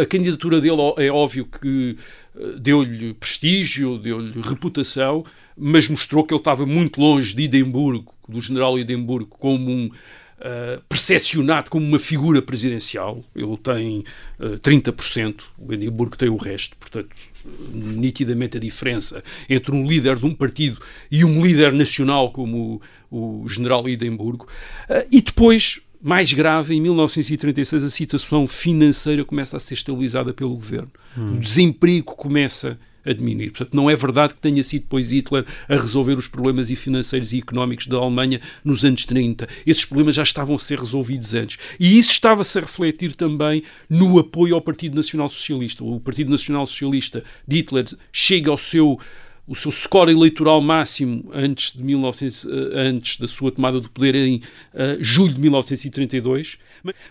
A 0.00 0.06
candidatura 0.06 0.60
dele 0.60 0.80
é 0.98 1.10
óbvio 1.10 1.44
que 1.44 1.96
eh, 2.36 2.54
deu-lhe 2.58 3.14
prestígio, 3.14 3.98
deu-lhe 3.98 4.40
reputação, 4.40 5.24
mas 5.56 5.88
mostrou 5.88 6.24
que 6.24 6.32
ele 6.32 6.40
estava 6.40 6.64
muito 6.64 7.00
longe 7.00 7.34
de 7.34 7.42
Edimburgo, 7.42 8.14
do 8.28 8.40
general 8.40 8.78
Edimburgo, 8.78 9.36
como 9.38 9.70
um 9.70 9.90
eh, 10.44 10.80
percepcionado 10.88 11.70
como 11.70 11.86
uma 11.86 12.00
figura 12.00 12.42
presidencial. 12.42 13.22
Ele 13.32 13.56
tem 13.58 14.04
eh, 14.40 14.56
30%, 14.56 15.42
o 15.56 15.72
Edimburgo 15.72 16.16
tem 16.16 16.28
o 16.28 16.36
resto, 16.36 16.76
portanto, 16.76 17.10
nitidamente 17.72 18.56
a 18.56 18.60
diferença 18.60 19.22
entre 19.48 19.70
um 19.72 19.86
líder 19.86 20.16
de 20.16 20.26
um 20.26 20.34
partido 20.34 20.80
e 21.08 21.24
um 21.24 21.46
líder 21.46 21.72
nacional 21.72 22.32
como 22.32 22.82
o, 23.08 23.42
o 23.44 23.48
general 23.48 23.88
Edimburgo. 23.88 24.48
Eh, 24.88 25.06
e 25.12 25.22
depois, 25.22 25.80
mais 26.02 26.32
grave, 26.32 26.74
em 26.74 26.80
1936 26.80 27.84
a 27.84 27.90
situação 27.90 28.44
financeira 28.44 29.24
começa 29.24 29.56
a 29.56 29.60
ser 29.60 29.74
estabilizada 29.74 30.34
pelo 30.34 30.56
governo. 30.56 30.90
O 31.16 31.38
desemprego 31.38 32.16
começa 32.16 32.70
a 32.70 32.76
diminuir. 33.10 33.50
Portanto, 33.50 33.74
não 33.74 33.90
é 33.90 33.96
verdade 33.96 34.34
que 34.34 34.40
tenha 34.40 34.62
sido 34.62 34.82
depois 34.82 35.10
Hitler 35.10 35.44
a 35.68 35.76
resolver 35.76 36.14
os 36.14 36.28
problemas 36.28 36.70
financeiros 36.70 37.32
e 37.32 37.38
económicos 37.38 37.86
da 37.86 37.96
Alemanha 37.96 38.40
nos 38.64 38.84
anos 38.84 39.04
30. 39.04 39.48
Esses 39.66 39.84
problemas 39.84 40.14
já 40.14 40.22
estavam 40.22 40.56
a 40.56 40.58
ser 40.58 40.78
resolvidos 40.78 41.34
antes. 41.34 41.58
E 41.78 41.98
isso 41.98 42.10
estava-se 42.12 42.58
a 42.58 42.60
refletir 42.60 43.14
também 43.14 43.62
no 43.88 44.18
apoio 44.18 44.54
ao 44.54 44.60
Partido 44.60 44.96
Nacional 44.96 45.28
Socialista. 45.28 45.84
O 45.84 46.00
Partido 46.00 46.30
Nacional 46.30 46.66
Socialista 46.66 47.24
de 47.46 47.56
Hitler 47.56 47.86
chega 48.12 48.50
ao 48.50 48.58
seu 48.58 48.98
o 49.52 49.54
seu 49.54 49.70
score 49.70 50.10
eleitoral 50.10 50.62
máximo 50.62 51.30
antes, 51.30 51.76
de 51.76 51.82
1900, 51.82 52.46
antes 52.72 53.18
da 53.18 53.28
sua 53.28 53.52
tomada 53.52 53.78
do 53.78 53.90
poder 53.90 54.14
em 54.14 54.36
uh, 54.36 54.96
julho 54.98 55.34
de 55.34 55.40
1932. 55.42 56.56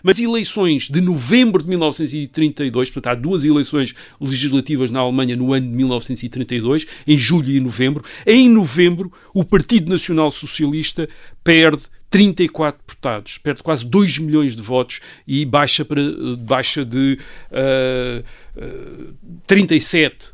Mas 0.02 0.18
eleições 0.18 0.88
de 0.88 1.00
novembro 1.00 1.62
de 1.62 1.68
1932, 1.68 2.90
portanto, 2.90 3.12
há 3.12 3.14
duas 3.14 3.44
eleições 3.44 3.94
legislativas 4.20 4.90
na 4.90 4.98
Alemanha 4.98 5.36
no 5.36 5.54
ano 5.54 5.68
de 5.68 5.72
1932, 5.72 6.84
em 7.06 7.16
julho 7.16 7.48
e 7.48 7.60
novembro. 7.60 8.04
Em 8.26 8.48
novembro, 8.48 9.12
o 9.32 9.44
Partido 9.44 9.88
Nacional 9.88 10.32
Socialista 10.32 11.08
perde 11.44 11.84
34 12.10 12.82
deputados, 12.84 13.38
perde 13.38 13.62
quase 13.62 13.86
2 13.86 14.18
milhões 14.18 14.56
de 14.56 14.62
votos 14.62 15.00
e 15.28 15.44
baixa, 15.44 15.84
para, 15.84 16.02
baixa 16.38 16.84
de 16.84 17.18
uh, 17.52 18.24
uh, 18.60 19.14
37% 19.46 20.10
uh, 20.10 20.31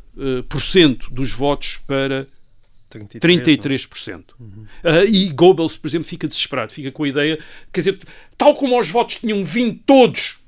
dos 1.11 1.31
votos 1.31 1.79
para 1.87 2.27
33%. 2.89 3.19
33%. 3.19 4.23
Uhum. 4.39 4.65
Uh, 4.83 5.05
e 5.07 5.29
Goebbels, 5.29 5.77
por 5.77 5.87
exemplo, 5.87 6.07
fica 6.07 6.27
desesperado, 6.27 6.71
fica 6.73 6.91
com 6.91 7.03
a 7.03 7.07
ideia, 7.07 7.39
quer 7.71 7.81
dizer, 7.81 7.99
tal 8.37 8.55
como 8.55 8.79
os 8.79 8.89
votos 8.89 9.17
tinham 9.17 9.43
vindo 9.45 9.79
todos 9.85 10.39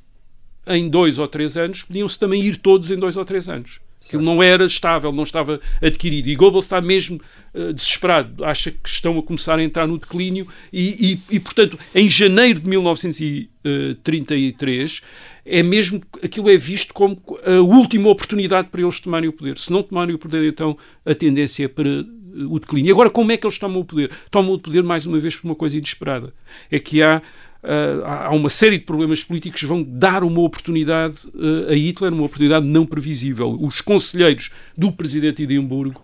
em 0.68 0.90
dois 0.90 1.20
ou 1.20 1.28
três 1.28 1.58
anos, 1.58 1.84
podiam-se 1.84 2.18
também 2.18 2.42
ir 2.42 2.58
todos 2.58 2.90
em 2.92 2.98
dois 2.98 3.18
ou 3.18 3.26
três 3.26 3.48
anos. 3.48 3.80
Aquilo 4.06 4.24
não 4.24 4.42
era 4.42 4.66
estável, 4.66 5.12
não 5.12 5.24
estava 5.24 5.60
adquirido. 5.82 6.30
E 6.30 6.36
Goebbels 6.36 6.64
está 6.66 6.82
mesmo 6.82 7.22
uh, 7.54 7.72
desesperado. 7.72 8.44
Acha 8.44 8.72
que 8.72 8.90
estão 8.90 9.20
a 9.20 9.24
começar 9.24 9.60
a 9.60 9.64
entrar 9.64 9.88
no 9.88 9.98
declínio 9.98 10.46
e, 10.74 11.14
e, 11.14 11.22
e, 11.36 11.40
portanto, 11.40 11.80
em 11.94 12.10
janeiro 12.10 12.60
de 12.60 12.68
1933 12.68 15.02
é 15.46 15.64
mesmo, 15.64 16.02
aquilo 16.24 16.50
é 16.50 16.58
visto 16.58 16.94
como 16.94 17.22
a 17.46 17.62
última 17.62 18.10
oportunidade 18.10 18.70
para 18.70 18.82
eles 18.82 19.00
tomarem 19.00 19.30
o 19.30 19.34
poder. 19.34 19.58
Se 19.58 19.72
não 19.72 19.84
tomarem 19.84 20.16
o 20.16 20.20
poder, 20.20 20.48
então 20.48 20.78
a 21.06 21.16
tendência 21.16 21.66
é 21.66 21.68
para 21.68 21.90
eh, 21.90 22.04
o 22.48 22.60
declínio. 22.60 22.90
E 22.90 22.92
agora, 22.92 23.10
como 23.10 23.32
é 23.32 23.38
que 23.38 23.46
eles 23.46 23.58
tomam 23.58 23.82
o 23.82 23.86
poder? 23.86 24.12
Tomam 24.30 24.54
o 24.54 24.60
poder, 24.60 24.84
mais 24.84 25.06
uma 25.06 25.20
vez, 25.20 25.36
por 25.36 25.48
uma 25.48 25.56
coisa 25.56 25.78
inesperada. 25.78 26.34
É 26.70 26.80
que 26.80 27.02
há 27.02 27.22
Uh, 27.64 28.04
há 28.04 28.32
uma 28.32 28.50
série 28.50 28.80
de 28.80 28.86
problemas 28.86 29.24
políticos 29.24 29.60
que 29.60 29.68
vão 29.68 29.84
dar 29.84 30.24
uma 30.24 30.42
oportunidade 30.42 31.20
uh, 31.28 31.70
a 31.70 31.76
Hitler, 31.76 32.12
uma 32.12 32.24
oportunidade 32.24 32.66
não 32.66 32.88
previsível. 32.88 33.56
Os 33.62 33.82
conselheiros 33.82 34.50
do 34.76 34.92
presidente 34.92 35.46
de 35.46 35.54
Edimburgo 35.56 36.04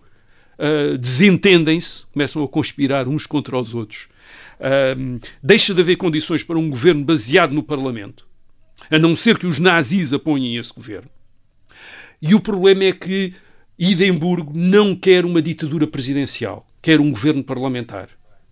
uh, 0.60 0.98
desentendem-se, 1.00 2.06
começam 2.14 2.44
a 2.44 2.48
conspirar 2.48 3.08
uns 3.08 3.26
contra 3.26 3.58
os 3.58 3.74
outros. 3.74 4.08
deixa 5.42 5.74
de 5.74 5.82
haver 5.82 5.96
condições 5.96 6.44
para 6.44 6.60
um 6.60 6.70
governo 6.70 7.04
baseado 7.04 7.54
no 7.54 7.64
Parlamento, 7.64 8.28
a 8.92 9.00
não 9.00 9.16
ser 9.16 9.40
que 9.40 9.48
os 9.48 9.60
nazis 9.60 10.14
apoiem 10.14 10.58
esse 10.58 10.72
governo. 10.72 11.10
E 12.22 12.36
o 12.36 12.40
problema 12.40 12.84
é 12.84 12.92
que 12.92 13.34
Edimburgo 13.80 14.52
não 14.56 14.96
quer 14.96 15.26
uma 15.26 15.42
ditadura 15.42 15.88
presidencial, 15.88 16.68
quer 16.84 17.00
um 17.00 17.10
governo 17.10 17.44
parlamentar. 17.44 18.10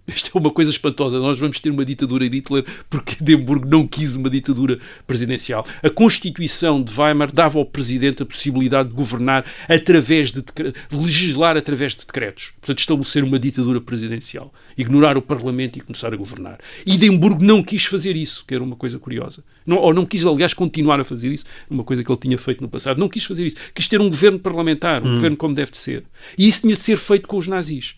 Isto 0.08 0.32
é 0.36 0.40
uma 0.40 0.52
coisa 0.52 0.70
espantosa. 0.70 1.20
Nós 1.20 1.40
vamos 1.40 1.60
ter 1.60 1.72
uma 1.72 1.84
ditadura 1.84 2.30
de 2.30 2.38
Hitler 2.38 2.64
porque 2.90 3.16
Edimburgo 3.22 3.68
não 3.68 3.88
quis 3.88 4.16
uma 4.16 4.30
ditadura 4.30 4.78
presidencial. 5.08 5.66
A 5.82 5.90
Constituição 5.90 6.82
de 6.82 6.94
Weimar 6.94 7.32
dava 7.32 7.58
ao 7.58 7.66
Presidente 7.66 8.22
a 8.22 8.26
possibilidade 8.26 8.90
de 8.90 8.96
governar 8.96 9.46
através 9.68 10.32
de, 10.32 10.42
de 10.42 10.74
legislar 10.96 11.58
através 11.58 11.94
de 11.94 12.06
decretos. 12.06 12.54
Portanto, 12.62 12.80
estabelecer 12.80 13.24
uma 13.24 13.40
ditadura 13.40 13.82
presidencial. 13.82 14.54
Ignorar 14.78 15.18
o 15.18 15.22
Parlamento 15.22 15.80
e 15.80 15.82
começar 15.82 16.14
a 16.14 16.18
governar. 16.18 16.60
Edimburgo 16.86 17.44
não 17.44 17.64
quis 17.64 17.86
fazer 17.86 18.16
isso, 18.16 18.46
que 18.48 18.54
era 18.54 18.64
uma 18.64 18.76
coisa 18.76 19.00
curiosa. 19.00 19.44
Não, 19.66 19.78
ou 19.78 19.94
não 19.94 20.06
quis, 20.06 20.24
aliás, 20.26 20.54
continuar 20.54 21.00
a 21.00 21.04
fazer 21.04 21.32
isso, 21.32 21.46
uma 21.70 21.84
coisa 21.84 22.04
que 22.04 22.12
ele 22.12 22.20
tinha 22.20 22.38
feito 22.38 22.62
no 22.62 22.70
passado. 22.70 23.00
Não 23.00 23.10
quis 23.10 23.26
fazer 23.26 23.46
isso. 23.48 23.58
Quis 23.74 23.88
ter 23.88 24.00
um 24.00 24.10
governo 24.10 24.38
parlamentar, 24.38 25.04
um 25.04 25.10
hum. 25.10 25.14
governo 25.16 25.38
como 25.38 25.56
deve 25.56 25.72
de 25.72 25.78
ser. 25.78 26.04
E 26.38 26.48
isso 26.48 26.62
tinha 26.62 26.76
de 26.76 26.82
ser 26.82 26.98
feito 26.98 27.28
com 27.28 27.38
os 27.38 27.48
nazis 27.48 27.96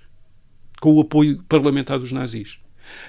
com 0.81 0.93
o 0.93 1.01
apoio 1.01 1.43
parlamentar 1.47 1.99
dos 1.99 2.11
nazis. 2.11 2.59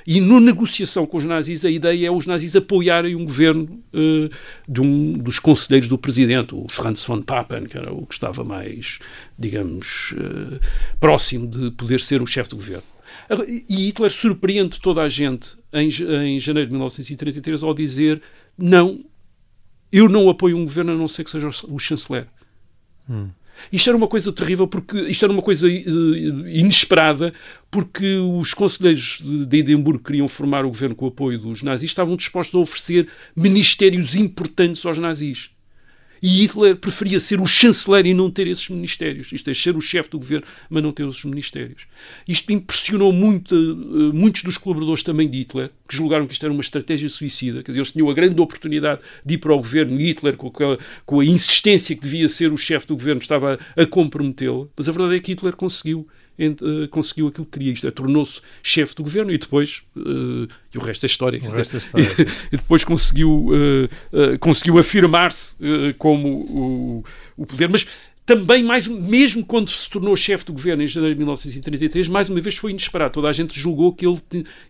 E 0.06 0.20
na 0.20 0.40
negociação 0.40 1.06
com 1.06 1.16
os 1.16 1.24
nazis, 1.24 1.64
a 1.64 1.70
ideia 1.70 2.08
é 2.08 2.10
os 2.10 2.26
nazis 2.26 2.56
apoiarem 2.56 3.14
um 3.14 3.24
governo 3.24 3.82
uh, 3.94 4.28
de 4.68 4.80
um 4.80 5.12
dos 5.12 5.38
conselheiros 5.38 5.88
do 5.88 5.98
presidente, 5.98 6.54
o 6.54 6.66
Franz 6.68 7.04
von 7.04 7.22
Papen, 7.22 7.64
que 7.64 7.78
era 7.78 7.92
o 7.92 8.06
que 8.06 8.14
estava 8.14 8.42
mais, 8.42 8.98
digamos, 9.38 10.12
uh, 10.12 10.60
próximo 10.98 11.46
de 11.46 11.70
poder 11.72 12.00
ser 12.00 12.22
o 12.22 12.26
chefe 12.26 12.50
do 12.50 12.56
governo. 12.56 12.84
E 13.68 13.86
Hitler 13.86 14.10
surpreende 14.10 14.80
toda 14.80 15.02
a 15.02 15.08
gente 15.08 15.56
em, 15.72 15.88
em 15.88 16.40
janeiro 16.40 16.68
de 16.68 16.72
1933 16.72 17.62
ao 17.62 17.74
dizer: 17.74 18.22
Não, 18.56 19.04
eu 19.92 20.08
não 20.08 20.28
apoio 20.28 20.56
um 20.56 20.64
governo 20.64 20.92
a 20.92 20.96
não 20.96 21.08
ser 21.08 21.24
que 21.24 21.30
seja 21.30 21.48
o 21.68 21.78
chanceler. 21.78 22.26
Hum. 23.08 23.28
Isto 23.72 23.90
era 23.90 23.96
uma 23.96 24.08
coisa 24.08 24.32
terrível, 24.32 24.66
porque 24.66 24.96
isto 25.02 25.24
era 25.24 25.32
uma 25.32 25.42
coisa 25.42 25.68
eh, 25.70 25.82
inesperada, 26.46 27.32
porque 27.70 28.16
os 28.16 28.54
conselheiros 28.54 29.20
de 29.22 29.58
Edimburgo 29.58 30.04
queriam 30.04 30.28
formar 30.28 30.64
o 30.64 30.68
governo 30.68 30.94
com 30.94 31.04
o 31.04 31.08
apoio 31.08 31.38
dos 31.38 31.62
nazis, 31.62 31.90
estavam 31.90 32.16
dispostos 32.16 32.54
a 32.54 32.58
oferecer 32.58 33.08
ministérios 33.36 34.14
importantes 34.14 34.84
aos 34.86 34.98
nazis. 34.98 35.50
E 36.22 36.42
Hitler 36.42 36.76
preferia 36.76 37.20
ser 37.20 37.40
o 37.40 37.46
chanceler 37.46 38.06
e 38.06 38.14
não 38.14 38.30
ter 38.30 38.46
esses 38.46 38.68
ministérios. 38.68 39.32
Isto 39.32 39.50
é, 39.50 39.54
ser 39.54 39.76
o 39.76 39.80
chefe 39.80 40.10
do 40.10 40.18
governo, 40.18 40.46
mas 40.68 40.82
não 40.82 40.92
ter 40.92 41.06
esses 41.06 41.24
ministérios. 41.24 41.86
Isto 42.26 42.52
impressionou 42.52 43.12
muito, 43.12 43.54
uh, 43.54 44.12
muitos 44.14 44.42
dos 44.42 44.56
colaboradores 44.56 45.02
também 45.02 45.28
de 45.28 45.38
Hitler, 45.38 45.70
que 45.88 45.96
julgaram 45.96 46.26
que 46.26 46.32
isto 46.32 46.44
era 46.44 46.52
uma 46.52 46.62
estratégia 46.62 47.08
suicida. 47.08 47.62
Quer 47.62 47.72
dizer, 47.72 47.80
eles 47.80 47.92
tinham 47.92 48.10
a 48.10 48.14
grande 48.14 48.40
oportunidade 48.40 49.00
de 49.24 49.34
ir 49.34 49.38
para 49.38 49.52
o 49.52 49.58
governo 49.58 50.00
e 50.00 50.06
Hitler, 50.06 50.36
com 50.36 50.48
a, 50.48 50.78
com 51.04 51.20
a 51.20 51.24
insistência 51.24 51.94
que 51.94 52.02
devia 52.02 52.28
ser 52.28 52.52
o 52.52 52.56
chefe 52.56 52.86
do 52.86 52.96
governo, 52.96 53.20
estava 53.20 53.58
a, 53.76 53.82
a 53.82 53.86
comprometê-lo. 53.86 54.70
Mas 54.76 54.88
a 54.88 54.92
verdade 54.92 55.16
é 55.16 55.20
que 55.20 55.32
Hitler 55.32 55.56
conseguiu 55.56 56.06
conseguiu 56.90 57.28
aquilo 57.28 57.44
que 57.46 57.52
queria, 57.52 57.72
isto 57.72 57.86
é, 57.86 57.90
tornou-se 57.90 58.40
chefe 58.62 58.94
do 58.94 59.02
governo 59.02 59.32
e 59.32 59.38
depois, 59.38 59.82
uh, 59.96 60.48
e 60.72 60.78
o 60.78 60.80
resto 60.80 61.04
é 61.04 61.06
história, 61.06 61.40
o 61.42 61.50
resto 61.50 61.76
é 61.76 61.78
história. 61.78 62.06
e, 62.52 62.56
depois 62.56 62.84
conseguiu, 62.84 63.48
uh, 63.48 64.38
conseguiu 64.38 64.78
afirmar-se 64.78 65.56
como 65.98 66.28
o, 66.28 67.04
o 67.36 67.46
poder, 67.46 67.68
mas 67.68 67.86
também, 68.28 68.62
mais, 68.62 68.86
mesmo 68.86 69.42
quando 69.42 69.70
se 69.70 69.88
tornou 69.88 70.14
chefe 70.14 70.44
do 70.44 70.52
governo 70.52 70.82
em 70.82 70.86
janeiro 70.86 71.14
de 71.14 71.18
1933, 71.18 72.08
mais 72.08 72.28
uma 72.28 72.38
vez 72.42 72.54
foi 72.58 72.72
inesperado. 72.72 73.14
Toda 73.14 73.26
a 73.26 73.32
gente 73.32 73.58
julgou 73.58 73.90
que 73.90 74.06
ele 74.06 74.20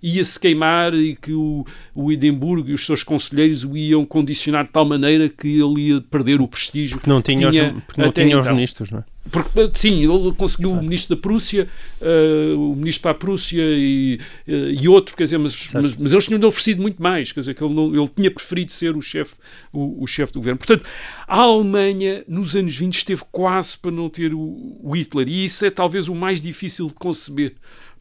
ia 0.01 0.25
se 0.25 0.39
queimar 0.39 0.95
e 0.95 1.17
que 1.17 1.33
o, 1.33 1.67
o 1.93 2.13
Edimburgo 2.13 2.71
e 2.71 2.73
os 2.73 2.87
seus 2.87 3.03
conselheiros 3.03 3.65
o 3.65 3.77
iam 3.77 4.07
condicionar 4.07 4.65
de 4.65 4.71
tal 4.71 4.85
maneira 4.85 5.29
que 5.29 5.61
ele 5.61 5.89
ia 5.89 6.01
perder 6.01 6.41
o 6.41 6.47
prestígio 6.47 6.99
porque 6.99 7.11
não 7.11 7.21
tinha, 7.21 7.51
tinha 7.51 7.75
os, 7.75 7.85
porque 7.85 8.01
não 8.01 8.13
tinha 8.13 8.27
então. 8.29 8.41
os 8.41 8.49
ministros, 8.49 8.93
não 8.93 9.01
é? 9.01 9.05
Porque, 9.31 9.71
sim, 9.75 10.03
ele 10.03 10.33
conseguiu 10.33 10.73
o 10.73 10.83
ministro 10.83 11.17
da 11.17 11.21
Prússia, 11.21 11.69
uh, 12.01 12.73
o 12.73 12.77
ministro 12.77 13.03
para 13.03 13.11
a 13.13 13.15
Prússia 13.15 13.63
e, 13.63 14.21
uh, 14.47 14.53
e 14.53 14.89
outro, 14.89 15.17
quer 15.17 15.25
dizer, 15.25 15.39
mas, 15.39 15.73
mas, 15.73 15.97
mas, 15.97 16.13
eles 16.13 16.27
tinham 16.27 16.43
oferecido 16.45 16.83
muito 16.83 17.03
mais, 17.03 17.33
quer 17.33 17.41
dizer, 17.41 17.55
que 17.55 17.63
ele, 17.63 17.75
não, 17.75 17.95
ele 17.95 18.11
tinha 18.15 18.31
preferido 18.31 18.73
ser 18.73 18.97
o 18.97 19.03
chefe 19.03 19.35
o, 19.73 20.03
o 20.03 20.07
chefe 20.07 20.33
do 20.33 20.41
governo. 20.41 20.59
Portanto, 20.59 20.85
a 21.27 21.41
Alemanha, 21.41 22.25
nos 22.27 22.55
anos 22.57 22.75
20, 22.75 22.95
esteve 22.95 23.23
quase 23.31 23.77
para 23.79 23.91
não 23.91 24.09
ter 24.09 24.33
o, 24.35 24.79
o 24.83 24.97
Hitler, 24.97 25.29
e 25.29 25.45
isso 25.45 25.65
é 25.65 25.71
talvez 25.71 26.09
o 26.09 26.15
mais 26.15 26.41
difícil 26.41 26.87
de 26.87 26.95
conceber 26.95 27.55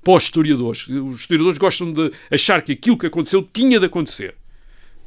para 0.04 0.14
os 0.14 0.24
historiadores. 0.24 0.88
Os 0.88 1.22
historiadores 1.22 1.58
gostam 1.58 1.92
de 1.92 2.12
achar 2.32 2.62
que 2.62 2.72
aquilo 2.72 2.98
que 2.98 3.08
aconteceu 3.08 3.48
tinha 3.54 3.80
de 3.80 3.86
acontecer 3.86 4.36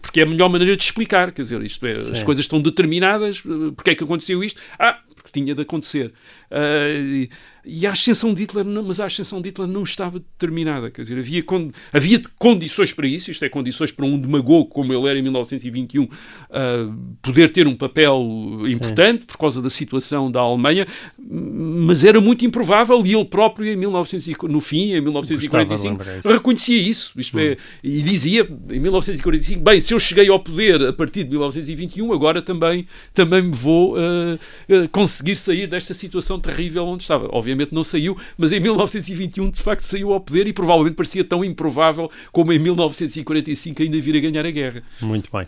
porque 0.00 0.20
é 0.20 0.22
a 0.22 0.26
melhor 0.26 0.48
maneira 0.48 0.76
de 0.76 0.82
explicar, 0.82 1.30
quer 1.32 1.42
dizer, 1.42 1.62
isto 1.62 1.84
é, 1.86 1.92
as 1.92 2.22
coisas 2.22 2.44
estão 2.44 2.60
determinadas, 2.60 3.42
eh, 3.44 3.72
porque 3.76 3.90
é 3.90 3.94
que 3.94 4.02
aconteceu 4.02 4.42
isto? 4.42 4.60
Ah, 4.78 4.98
porque 5.30 5.40
tinha 5.40 5.54
de 5.54 5.62
acontecer. 5.62 6.12
Uh, 6.50 7.28
e 7.64 7.86
a 7.86 7.92
ascensão 7.92 8.32
de 8.32 8.42
Hitler, 8.42 8.64
não, 8.64 8.82
mas 8.82 9.00
a 9.00 9.06
ascensão 9.06 9.40
de 9.40 9.48
Hitler 9.48 9.68
não 9.68 9.82
estava 9.82 10.18
determinada. 10.18 10.90
Quer 10.90 11.02
dizer, 11.02 11.18
havia, 11.18 11.44
havia 11.92 12.22
condições 12.38 12.92
para 12.92 13.06
isso, 13.06 13.30
isto 13.30 13.44
é, 13.44 13.48
condições 13.48 13.92
para 13.92 14.06
um 14.06 14.18
demagogo 14.18 14.66
como 14.66 14.92
ele 14.92 15.08
era 15.08 15.18
em 15.18 15.22
1921 15.22 16.04
uh, 16.04 16.08
ah, 16.50 16.92
poder 17.20 17.52
ter 17.52 17.66
um 17.66 17.74
papel 17.74 18.62
importante 18.66 19.20
Sim. 19.20 19.26
por 19.26 19.38
causa 19.38 19.60
da 19.60 19.68
situação 19.68 20.30
da 20.30 20.40
Alemanha, 20.40 20.86
mas 21.18 22.02
era 22.02 22.20
muito 22.20 22.44
improvável 22.44 23.04
e 23.04 23.14
ele 23.14 23.24
próprio, 23.24 23.70
em 23.70 23.76
1900, 23.76 24.48
no 24.48 24.60
fim, 24.60 24.94
em 24.94 25.00
1945, 25.00 26.02
reconhecia 26.24 26.80
isso. 26.80 27.12
Isto 27.20 27.38
é, 27.38 27.52
hum. 27.52 27.56
e 27.84 28.02
dizia, 28.02 28.48
em 28.70 28.80
1945, 28.80 29.60
bem, 29.62 29.80
se 29.80 29.92
eu 29.92 30.00
cheguei 30.00 30.28
ao 30.28 30.40
poder 30.40 30.82
a 30.82 30.92
partir 30.92 31.24
de 31.24 31.30
1921, 31.30 32.12
agora 32.12 32.40
também, 32.40 32.86
também 33.12 33.42
me 33.42 33.54
vou 33.54 33.96
uh, 33.96 34.88
conseguir 34.90 35.36
sair 35.36 35.66
desta 35.66 35.92
situação 35.92 36.39
terrível 36.40 36.86
onde 36.86 37.02
estava. 37.02 37.28
Obviamente, 37.30 37.74
não 37.74 37.84
saiu, 37.84 38.16
mas 38.36 38.52
em 38.52 38.60
1921 38.60 39.50
de 39.50 39.60
facto 39.62 39.82
saiu 39.82 40.12
ao 40.12 40.20
poder 40.20 40.46
e 40.46 40.52
provavelmente 40.52 40.94
parecia 40.94 41.22
tão 41.22 41.44
improvável 41.44 42.10
como 42.32 42.52
em 42.52 42.58
1945 42.58 43.82
ainda 43.82 44.00
vir 44.00 44.16
a 44.16 44.20
ganhar 44.20 44.46
a 44.46 44.50
guerra. 44.50 44.82
Muito 45.00 45.30
bem. 45.32 45.46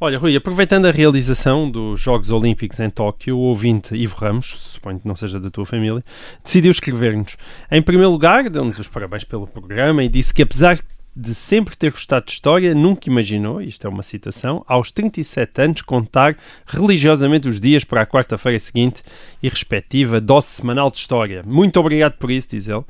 Olha, 0.00 0.18
Rui, 0.18 0.34
aproveitando 0.34 0.86
a 0.86 0.90
realização 0.90 1.70
dos 1.70 2.00
Jogos 2.00 2.28
Olímpicos 2.28 2.80
em 2.80 2.90
Tóquio, 2.90 3.36
o 3.36 3.40
ouvinte 3.42 3.94
Ivo 3.94 4.16
Ramos, 4.16 4.46
suponho 4.46 4.98
que 4.98 5.06
não 5.06 5.14
seja 5.14 5.38
da 5.38 5.48
tua 5.48 5.64
família, 5.64 6.02
decidiu 6.42 6.72
escrever-nos. 6.72 7.36
Em 7.70 7.80
primeiro 7.80 8.10
lugar, 8.10 8.50
deu-nos 8.50 8.80
os 8.80 8.88
parabéns 8.88 9.22
pelo 9.22 9.46
programa 9.46 10.02
e 10.02 10.08
disse 10.08 10.34
que 10.34 10.42
apesar 10.42 10.76
de 11.14 11.34
sempre 11.34 11.76
ter 11.76 11.90
gostado 11.90 12.24
de 12.26 12.32
história, 12.32 12.74
nunca 12.74 13.08
imaginou, 13.10 13.60
isto 13.60 13.86
é 13.86 13.90
uma 13.90 14.02
citação, 14.02 14.64
aos 14.66 14.90
37 14.90 15.60
anos 15.60 15.82
contar 15.82 16.36
religiosamente 16.66 17.48
os 17.48 17.60
dias 17.60 17.84
para 17.84 18.00
a 18.02 18.06
quarta-feira 18.06 18.58
seguinte 18.58 19.02
e 19.42 19.48
respectiva 19.48 20.20
dose 20.20 20.46
semanal 20.46 20.90
de 20.90 20.96
história. 20.98 21.42
Muito 21.46 21.78
obrigado 21.78 22.14
por 22.14 22.30
isso, 22.30 22.48
diz 22.50 22.66
ele. 22.68 22.82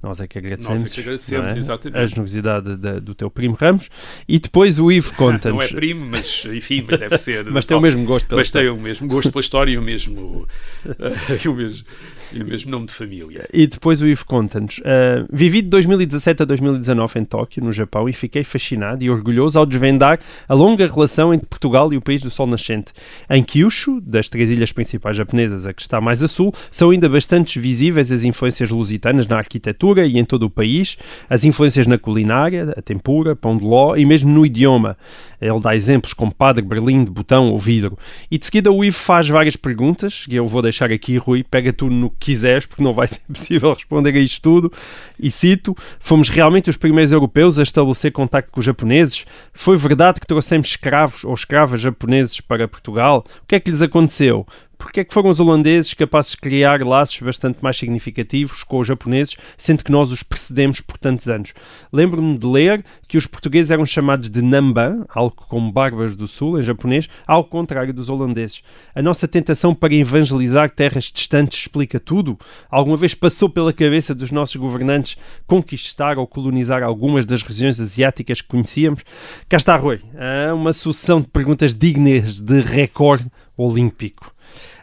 Nós 0.00 0.20
é 0.20 0.28
que 0.28 0.38
agradecemos, 0.38 0.80
Nós 0.82 0.92
é 0.92 0.94
que 0.94 1.00
agradecemos, 1.00 1.66
não 1.66 1.74
é? 1.92 2.02
a 2.02 2.06
generosidade 2.06 2.76
da- 2.76 3.00
do 3.00 3.16
teu 3.16 3.28
primo 3.28 3.56
Ramos. 3.56 3.88
E 4.28 4.38
depois 4.38 4.78
o 4.78 4.92
Ivo 4.92 5.10
Não 5.18 5.18
conta-nos. 5.18 5.64
é 5.64 5.68
primo, 5.74 6.06
mas 6.06 6.44
enfim, 6.46 6.84
mas 6.88 7.00
deve 7.00 7.18
ser. 7.18 7.44
Mas 7.50 7.66
tem 7.66 7.76
o 7.76 7.80
mesmo 7.80 8.04
gosto 8.04 8.28
pela 8.28 8.40
Mas 8.40 8.50
tem 8.50 8.68
o 8.68 8.76
mesmo 8.76 9.08
gosto 9.08 9.32
pela 9.32 9.40
história 9.40 9.72
e 9.72 9.76
o 9.78 9.82
mesmo, 9.82 10.46
e 11.44 11.48
o 11.48 11.52
mesmo, 11.54 11.84
e 12.32 12.42
o 12.42 12.46
mesmo 12.46 12.70
nome 12.70 12.86
de 12.86 12.92
família. 12.92 13.48
E 13.52 13.66
depois 13.66 14.02
o 14.02 14.06
Ivo 14.06 14.24
conta-nos. 14.24 14.80
"Ah, 14.84 15.26
vivi 15.32 15.62
de 15.62 15.68
2017 15.68 16.42
a 16.42 16.46
2019 16.46 17.18
em 17.20 17.24
Tóquio, 17.24 17.62
no 17.62 17.72
Japão, 17.72 18.08
e 18.08 18.12
fiquei 18.12 18.44
fascinado 18.44 19.02
e 19.02 19.10
orgulhoso 19.10 19.58
ao 19.58 19.66
desvendar 19.66 20.20
a 20.48 20.54
longa 20.54 20.86
relação 20.86 21.32
entre 21.32 21.46
Portugal 21.46 21.92
e 21.92 21.96
o 21.96 22.00
país 22.00 22.20
do 22.20 22.30
Sol 22.30 22.46
Nascente. 22.46 22.92
Em 23.30 23.42
Kyushu, 23.42 24.00
das 24.00 24.28
três 24.28 24.50
ilhas 24.50 24.72
principais 24.72 25.16
japonesas, 25.16 25.66
a 25.66 25.72
que 25.72 25.82
está 25.82 26.00
mais 26.00 26.22
a 26.22 26.28
sul, 26.28 26.52
são 26.70 26.90
ainda 26.90 27.08
bastante 27.08 27.58
visíveis 27.58 28.12
as 28.12 28.24
influências 28.24 28.70
lusitanas 28.70 29.26
na 29.26 29.36
arquitetura 29.36 30.06
e 30.06 30.18
em 30.18 30.24
todo 30.24 30.44
o 30.44 30.50
país, 30.50 30.96
as 31.28 31.44
influências 31.44 31.86
na 31.86 31.98
culinária, 31.98 32.74
a 32.76 32.82
tempura, 32.82 33.34
pão 33.34 33.56
de 33.56 33.64
ló 33.64 33.96
e 33.96 34.04
mesmo 34.04 34.32
no 34.32 34.44
idioma. 34.44 34.96
Ele 35.40 35.60
dá 35.60 35.74
exemplos 35.74 36.12
como 36.12 36.34
padre, 36.34 36.62
berlim, 36.62 37.04
de 37.04 37.10
botão 37.10 37.50
ou 37.50 37.58
vidro. 37.58 37.98
E 38.30 38.38
de 38.38 38.44
seguida 38.44 38.70
o 38.72 38.84
Ivo 38.84 38.96
faz 38.96 39.28
várias 39.28 39.56
perguntas, 39.56 40.24
e 40.28 40.36
eu 40.36 40.46
vou 40.46 40.62
deixar 40.62 40.90
aqui, 40.90 41.16
Rui, 41.16 41.42
pega 41.42 41.72
tu 41.72 41.90
no 41.90 42.10
que 42.10 42.28
quiseres, 42.28 42.66
porque 42.66 42.82
não 42.82 42.92
vai 42.92 43.06
ser 43.08 43.20
possível 43.20 43.72
responder 43.72 44.14
a 44.14 44.20
isto 44.20 44.42
tudo. 44.42 44.72
E 45.18 45.30
cito: 45.30 45.76
Fomos 45.98 46.28
realmente 46.28 46.70
os 46.70 46.76
primeiros 46.76 47.12
europeus 47.12 47.58
a 47.58 47.62
estabelecer 47.62 48.12
contacto 48.12 48.50
com 48.52 48.60
os 48.60 48.66
japoneses? 48.66 49.24
Foi 49.52 49.76
verdade 49.76 50.20
que 50.20 50.26
trouxemos 50.26 50.68
escravos 50.68 51.24
ou 51.24 51.34
escravas 51.34 51.80
japoneses 51.80 52.40
para 52.40 52.68
Portugal? 52.68 53.24
O 53.42 53.46
que 53.46 53.54
é 53.54 53.60
que 53.60 53.70
lhes 53.70 53.82
aconteceu? 53.82 54.46
Porque 54.78 55.00
é 55.00 55.04
que 55.04 55.12
foram 55.12 55.28
os 55.28 55.40
holandeses 55.40 55.92
capazes 55.92 56.30
de 56.30 56.36
criar 56.36 56.80
laços 56.82 57.20
bastante 57.20 57.58
mais 57.60 57.76
significativos 57.76 58.62
com 58.62 58.78
os 58.78 58.86
japoneses, 58.86 59.36
sendo 59.56 59.82
que 59.82 59.90
nós 59.90 60.12
os 60.12 60.22
precedemos 60.22 60.80
por 60.80 60.96
tantos 60.96 61.28
anos? 61.28 61.52
Lembro-me 61.92 62.38
de 62.38 62.46
ler 62.46 62.84
que 63.08 63.18
os 63.18 63.26
portugueses 63.26 63.72
eram 63.72 63.84
chamados 63.84 64.30
de 64.30 64.40
Namban, 64.40 65.04
algo 65.08 65.34
como 65.48 65.72
Barbas 65.72 66.14
do 66.14 66.28
Sul, 66.28 66.60
em 66.60 66.62
japonês, 66.62 67.08
ao 67.26 67.44
contrário 67.44 67.92
dos 67.92 68.08
holandeses. 68.08 68.62
A 68.94 69.02
nossa 69.02 69.26
tentação 69.26 69.74
para 69.74 69.94
evangelizar 69.94 70.70
terras 70.70 71.10
distantes 71.12 71.58
explica 71.58 71.98
tudo? 71.98 72.38
Alguma 72.70 72.96
vez 72.96 73.14
passou 73.14 73.50
pela 73.50 73.72
cabeça 73.72 74.14
dos 74.14 74.30
nossos 74.30 74.56
governantes 74.56 75.16
conquistar 75.46 76.18
ou 76.18 76.26
colonizar 76.26 76.84
algumas 76.84 77.26
das 77.26 77.42
regiões 77.42 77.80
asiáticas 77.80 78.40
que 78.40 78.48
conhecíamos? 78.48 79.02
Cá 79.48 79.56
está, 79.56 79.76
Rui. 79.76 80.00
Ah, 80.14 80.54
uma 80.54 80.72
sucessão 80.72 81.20
de 81.20 81.26
perguntas 81.26 81.74
dignas 81.74 82.38
de 82.38 82.60
recorde 82.60 83.26
olímpico. 83.56 84.32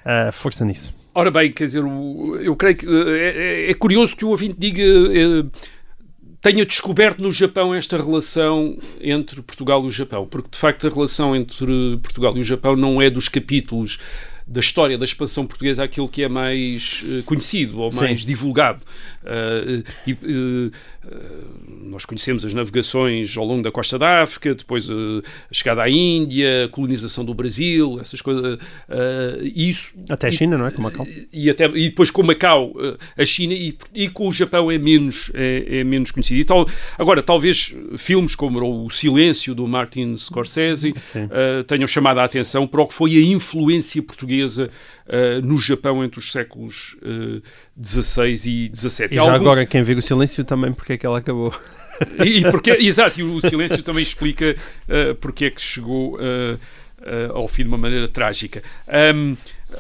Ah, 0.06 0.32
força 0.32 0.64
nisso. 0.64 0.94
Ora 1.14 1.32
bem, 1.32 1.52
quer 1.52 1.66
dizer, 1.66 1.82
eu 2.42 2.56
creio 2.56 2.76
que 2.76 2.86
eh, 2.86 3.66
é, 3.68 3.72
é 3.72 3.74
curioso 3.74 4.16
que 4.16 4.24
o 4.24 4.30
ouvinte 4.30 4.56
diga. 4.58 4.84
eh, 4.84 5.46
tenha 6.42 6.64
descoberto 6.64 7.24
no 7.24 7.32
Japão 7.32 7.74
esta 7.74 7.98
relação 7.98 8.78
entre 9.02 9.42
Portugal 9.42 9.84
e 9.84 9.88
o 9.88 9.90
Japão, 9.90 10.28
porque 10.28 10.50
de 10.52 10.58
facto 10.60 10.86
a 10.86 10.90
relação 10.92 11.36
entre 11.36 11.98
Portugal 12.04 12.38
e 12.38 12.40
o 12.40 12.44
Japão 12.44 12.76
não 12.76 13.02
é 13.02 13.10
dos 13.10 13.28
capítulos 13.28 13.98
da 14.48 14.60
história 14.60 14.96
da 14.96 15.06
expansão 15.06 15.48
portuguesa 15.48 15.84
aquilo 15.84 16.08
que 16.08 16.22
é 16.22 16.30
mais 16.30 17.04
eh, 17.08 17.24
conhecido 17.26 17.80
ou 17.80 17.92
Sim. 17.92 18.02
mais 18.02 18.24
divulgado. 18.24 18.82
Ah, 19.26 19.84
e, 20.06 20.12
eh, 20.12 20.16
eh, 20.24 21.18
nós 21.68 22.06
conhecemos 22.06 22.44
as 22.46 22.54
navegações 22.54 23.36
ao 23.38 23.46
longo 23.46 23.64
da 23.64 23.72
costa 23.72 23.98
da 23.98 24.24
África, 24.24 24.54
depois 24.54 24.90
a 24.90 25.22
chegada 25.52 25.84
à 25.84 25.90
Índia, 25.90 26.66
a 26.66 26.70
colonização 26.70 27.24
do 27.24 27.34
Brasil, 27.34 28.00
essas 28.00 28.22
coisas. 28.22 28.60
ah, 28.90 29.38
isso 29.42 29.92
Até 30.10 30.28
a 30.28 30.32
China, 30.32 30.58
não 30.58 30.68
é? 30.68 30.72
Com 30.72 30.82
Macau. 30.82 31.08
e, 31.32 31.50
até, 31.50 31.66
e 31.66 31.90
depois 31.90 32.12
com 32.12 32.24
Macau, 32.24 32.74
a 33.18 33.26
China 33.26 33.54
e, 33.54 33.76
e 33.94 34.10
com 34.10 34.28
o 34.28 34.34
Japão 34.34 34.72
é 34.72 34.78
menos, 34.78 35.32
é, 35.34 35.80
é 35.80 35.84
menos 35.84 36.12
conhecido. 36.12 36.40
E 36.40 36.46
tal, 36.46 36.68
agora, 36.98 37.22
talvez 37.22 37.74
filmes 37.98 38.36
como 38.36 38.86
o 38.86 38.90
Silêncio 38.90 39.56
do 39.56 39.68
Martin 39.68 40.16
Scorsese 40.18 40.94
eh, 41.16 41.64
tenham 41.64 41.88
chamado 41.88 42.20
a 42.20 42.24
atenção 42.24 42.68
para 42.68 42.82
o 42.82 42.88
que 42.88 42.94
foi 42.94 43.16
a 43.16 43.22
influência 43.22 44.02
portuguesa 44.02 44.70
eh, 45.08 45.40
no 45.42 45.60
Japão 45.60 46.04
entre 46.04 46.18
os 46.18 46.32
séculos 46.32 46.96
eh, 47.04 47.42
XVI 47.84 48.34
e 48.34 48.72
XVII. 48.76 49.08
E 49.12 49.16
já 49.16 49.34
agora, 49.34 49.64
quem 49.64 49.84
vir 49.84 49.98
o 49.98 50.02
silêncio 50.02 50.44
também, 50.44 50.74
porque 50.74 50.94
é 50.94 50.98
que 50.98 51.06
ela 51.06 51.20
acabou. 51.20 51.54
e, 52.26 52.40
e 52.40 52.52
porque, 52.52 52.72
exato, 52.72 53.20
e 53.20 53.24
o 53.24 53.40
silêncio 53.40 53.84
também 53.84 54.02
explica 54.02 54.56
uh, 54.90 55.14
porque 55.16 55.46
é 55.46 55.50
que 55.52 55.62
chegou 55.62 56.18
ao 57.34 57.48
fim 57.48 57.64
de 57.64 57.68
uma 57.70 57.78
maneira 57.78 58.08
trágica. 58.08 58.64
Um, 59.16 59.38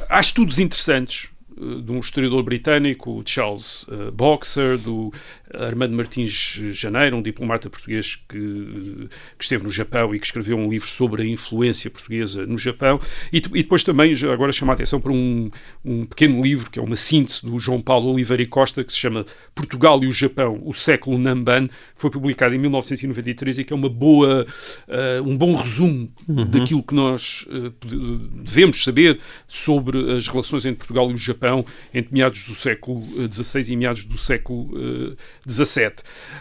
há 0.07 0.19
estudos 0.19 0.59
interessantes 0.59 1.29
de 1.57 1.91
um 1.91 1.99
historiador 1.99 2.43
britânico, 2.43 3.23
Charles 3.25 3.87
Boxer, 4.13 4.77
do 4.77 5.11
Armando 5.53 5.95
Martins 5.95 6.59
Janeiro, 6.73 7.17
um 7.17 7.21
diplomata 7.21 7.69
português 7.69 8.15
que, 8.27 9.07
que 9.37 9.43
esteve 9.43 9.63
no 9.63 9.71
Japão 9.71 10.13
e 10.15 10.19
que 10.19 10.25
escreveu 10.25 10.57
um 10.57 10.69
livro 10.69 10.87
sobre 10.87 11.21
a 11.21 11.25
influência 11.25 11.89
portuguesa 11.89 12.45
no 12.45 12.57
Japão. 12.57 12.99
E, 13.31 13.37
e 13.37 13.63
depois 13.63 13.83
também, 13.83 14.11
agora 14.31 14.51
chama 14.51 14.73
a 14.73 14.75
atenção 14.75 14.99
para 14.99 15.11
um, 15.11 15.49
um 15.83 16.05
pequeno 16.05 16.41
livro, 16.41 16.69
que 16.71 16.79
é 16.79 16.81
uma 16.81 16.95
síntese 16.95 17.45
do 17.45 17.59
João 17.59 17.81
Paulo 17.81 18.11
Oliveira 18.11 18.41
e 18.41 18.47
Costa, 18.47 18.83
que 18.83 18.91
se 18.91 18.99
chama 18.99 19.25
Portugal 19.53 20.03
e 20.03 20.07
o 20.07 20.11
Japão, 20.11 20.59
o 20.63 20.73
século 20.73 21.17
Namban, 21.17 21.67
que 21.67 21.73
foi 21.97 22.09
publicado 22.09 22.55
em 22.55 22.57
1993 22.57 23.59
e 23.59 23.63
que 23.63 23.73
é 23.73 23.75
uma 23.75 23.89
boa, 23.89 24.45
uh, 24.87 25.29
um 25.29 25.37
bom 25.37 25.55
resumo 25.55 26.11
daquilo 26.49 26.81
que 26.81 26.93
nós 26.93 27.45
uh, 27.49 27.73
devemos 28.43 28.83
saber 28.83 29.19
sobre 29.47 30.13
as 30.13 30.27
relações 30.27 30.65
entre 30.65 30.77
Portugal 30.77 31.09
e 31.11 31.13
o 31.13 31.17
Japão 31.17 31.65
entre 31.93 32.13
meados 32.13 32.43
do 32.43 32.55
século 32.55 33.05
XVI 33.31 33.73
e 33.73 33.75
meados 33.77 34.05
do 34.05 34.17
século 34.17 34.75
XVII. 35.47 35.93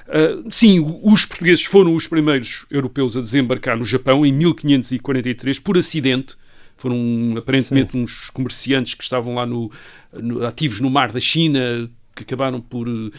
Uh, 0.08 0.50
sim, 0.50 1.00
os 1.02 1.24
portugueses 1.24 1.64
foram 1.64 1.94
os 1.94 2.06
primeiros 2.06 2.66
europeus 2.70 3.16
a 3.16 3.20
desembarcar 3.20 3.76
no 3.76 3.84
Japão 3.84 4.24
em 4.24 4.32
1543 4.32 5.58
por 5.58 5.76
acidente. 5.78 6.36
Foram 6.76 7.34
aparentemente 7.36 7.96
uns 7.96 8.30
comerciantes 8.30 8.94
que 8.94 9.02
estavam 9.02 9.34
lá 9.36 9.46
no, 9.46 9.70
no- 10.12 10.44
ativos 10.44 10.80
no 10.80 10.90
mar 10.90 11.12
da 11.12 11.20
China 11.20 11.88
que 12.14 12.22
acabaram 12.22 12.60
por. 12.60 12.88
uh, 12.88 13.12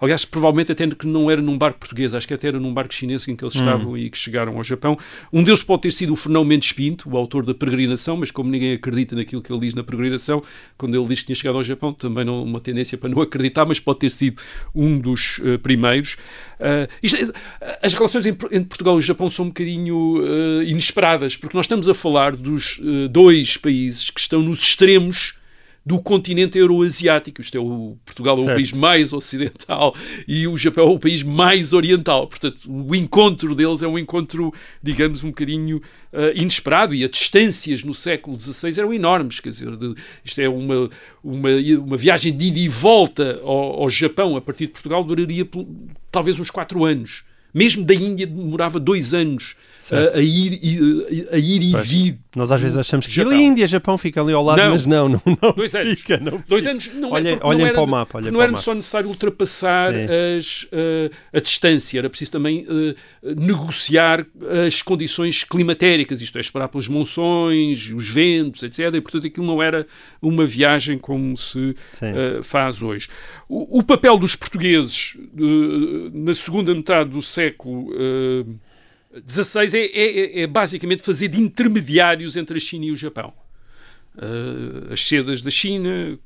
aliás, 0.00 0.24
provavelmente 0.24 0.72
até 0.72 0.86
que 0.88 1.06
não 1.06 1.30
era 1.30 1.40
num 1.40 1.56
barco 1.56 1.78
português, 1.78 2.14
acho 2.14 2.26
que 2.26 2.34
até 2.34 2.48
era 2.48 2.60
num 2.60 2.72
barco 2.72 2.92
chinês 2.92 3.26
em 3.26 3.34
que 3.34 3.44
eles 3.44 3.54
estavam 3.54 3.96
e 3.96 4.10
que 4.10 4.18
chegaram 4.18 4.56
ao 4.56 4.64
Japão. 4.64 4.98
Um 5.32 5.42
deles 5.42 5.62
pode 5.62 5.82
ter 5.82 5.92
sido 5.92 6.12
o 6.12 6.16
Fernão 6.16 6.44
Mendes 6.44 6.72
Pinto, 6.72 7.08
o 7.08 7.16
autor 7.16 7.44
da 7.44 7.54
Peregrinação, 7.54 8.16
mas 8.16 8.30
como 8.30 8.50
ninguém 8.50 8.74
acredita 8.74 9.16
naquilo 9.16 9.40
que 9.40 9.52
ele 9.52 9.60
diz 9.60 9.74
na 9.74 9.82
Peregrinação, 9.82 10.42
quando 10.76 10.96
ele 10.96 11.06
diz 11.08 11.20
que 11.20 11.26
tinha 11.26 11.36
chegado 11.36 11.56
ao 11.56 11.64
Japão, 11.64 11.92
também 11.92 12.24
não 12.24 12.42
uma 12.42 12.60
tendência 12.60 12.98
para 12.98 13.08
não 13.08 13.22
acreditar, 13.22 13.64
mas 13.64 13.80
pode 13.80 14.00
ter 14.00 14.10
sido 14.10 14.40
um 14.74 14.98
dos 14.98 15.38
uh, 15.38 15.58
primeiros. 15.58 16.14
Uh, 16.58 16.88
isto 17.02 17.16
é- 17.16 17.32
as 17.82 17.94
relações 17.94 18.26
entre 18.26 18.64
Portugal 18.64 18.94
e 18.96 18.98
o 18.98 19.00
Japão 19.00 19.30
são 19.30 19.46
um 19.46 19.48
bocadinho 19.48 20.20
inesperadas, 20.64 21.36
porque 21.36 21.56
nós 21.56 21.64
estamos 21.66 21.88
a 21.88 21.94
falar 21.94 22.36
dos 22.36 22.80
dois 23.10 23.56
países 23.56 24.10
que 24.10 24.20
estão 24.20 24.40
nos 24.40 24.60
extremos 24.60 25.34
do 25.84 26.00
continente 26.00 26.56
euroasiático. 26.58 27.40
Isto 27.40 27.56
é, 27.56 27.60
o 27.60 27.96
Portugal 28.04 28.38
é 28.38 28.40
o 28.40 28.44
país 28.46 28.72
mais 28.72 29.12
ocidental 29.12 29.94
e 30.28 30.46
o 30.46 30.56
Japão 30.56 30.88
é 30.88 30.90
o 30.90 30.98
país 30.98 31.22
mais 31.22 31.72
oriental. 31.72 32.28
Portanto, 32.28 32.58
o 32.68 32.94
encontro 32.94 33.54
deles 33.54 33.82
é 33.82 33.88
um 33.88 33.98
encontro, 33.98 34.52
digamos, 34.82 35.24
um 35.24 35.28
bocadinho 35.28 35.82
ah, 36.12 36.30
inesperado 36.34 36.94
e 36.94 37.02
as 37.04 37.10
distâncias 37.10 37.82
no 37.82 37.92
século 37.94 38.38
XVI 38.38 38.78
eram 38.78 38.92
enormes. 38.94 39.40
Quer 39.40 39.48
dizer, 39.48 39.76
de- 39.76 39.94
isto 40.24 40.40
é 40.40 40.48
uma, 40.48 40.88
uma, 41.22 41.48
uma 41.80 41.96
viagem 41.96 42.32
de 42.36 42.46
ida 42.46 42.60
e 42.60 42.68
volta 42.68 43.40
ao, 43.42 43.82
ao 43.82 43.90
Japão 43.90 44.36
a 44.36 44.40
partir 44.40 44.66
de 44.66 44.72
Portugal 44.72 45.02
duraria 45.02 45.46
talvez 46.12 46.38
uns 46.38 46.50
quatro 46.50 46.84
anos. 46.84 47.24
Mesmo 47.52 47.84
da 47.84 47.92
Índia 47.92 48.26
demorava 48.26 48.80
dois 48.80 49.12
anos 49.12 49.56
a, 50.14 50.16
a 50.16 50.22
ir, 50.22 50.58
e- 50.62 51.28
a 51.30 51.36
ir 51.38 51.62
e 51.62 51.72
Pois. 51.72 51.86
vir. 51.90 52.18
Nós 52.34 52.50
às 52.50 52.60
vezes 52.60 52.78
achamos 52.78 53.06
que 53.06 53.20
a 53.20 53.34
Índia, 53.34 53.66
Japão 53.66 53.98
fica 53.98 54.20
ali 54.22 54.32
ao 54.32 54.42
lado, 54.42 54.56
Não. 54.58 54.70
mas 54.70 54.86
não, 54.86 55.06
não, 55.08 55.20
não 55.42 55.52
Dois 55.52 55.74
anos. 55.74 56.00
fica, 56.00 56.16
não 56.16 56.42
Dois 56.48 56.62
fica. 56.64 56.70
anos 56.70 56.94
não 56.94 57.10
Olhem- 57.12 57.34
é 57.34 57.38
olhem 57.42 57.58
não 57.58 57.66
era, 57.66 57.74
para 57.74 57.82
o 57.82 57.86
mapa, 57.86 58.18
olhem 58.18 58.30
não 58.32 58.40
era 58.40 58.56
só 58.56 58.74
necessário 58.74 59.08
ultrapassar 59.08 59.92
as, 59.94 60.66
eh, 60.72 61.10
a 61.32 61.40
distância, 61.40 61.98
era 61.98 62.08
preciso 62.08 62.32
também 62.32 62.66
eh, 62.66 62.94
negociar 63.36 64.26
as 64.66 64.80
condições 64.80 65.44
climatéricas, 65.44 66.22
isto 66.22 66.38
é, 66.38 66.40
esperar 66.40 66.68
pelas 66.68 66.88
monções, 66.88 67.90
os 67.94 68.08
ventos, 68.08 68.62
etc. 68.62 68.94
E, 68.94 69.00
portanto, 69.02 69.26
aquilo 69.26 69.46
não 69.46 69.62
era 69.62 69.86
uma 70.20 70.46
viagem 70.46 70.98
como 70.98 71.36
se 71.36 71.76
eh, 72.00 72.40
faz 72.42 72.82
hoje. 72.82 73.08
O, 73.48 73.80
o 73.80 73.82
papel 73.82 74.16
dos 74.18 74.34
portugueses 74.34 75.18
na 76.14 76.32
segunda 76.32 76.74
metade 76.74 77.10
do 77.10 77.20
século 77.20 77.92
eh, 79.12 79.22
XVI 79.26 79.76
é, 79.76 80.40
é- 80.40 80.42
é 80.42 80.46
basicamente 80.46 81.02
fazer 81.02 81.28
de 81.28 81.40
intermediários 81.40 82.36
entre 82.36 82.56
a 82.56 82.60
China 82.60 82.86
e 82.86 82.92
o 82.92 82.96
Japão. 82.96 83.32
Uh, 84.14 84.92
as 84.92 85.02
sedas 85.06 85.40
da 85.42 85.50
China 85.50 86.18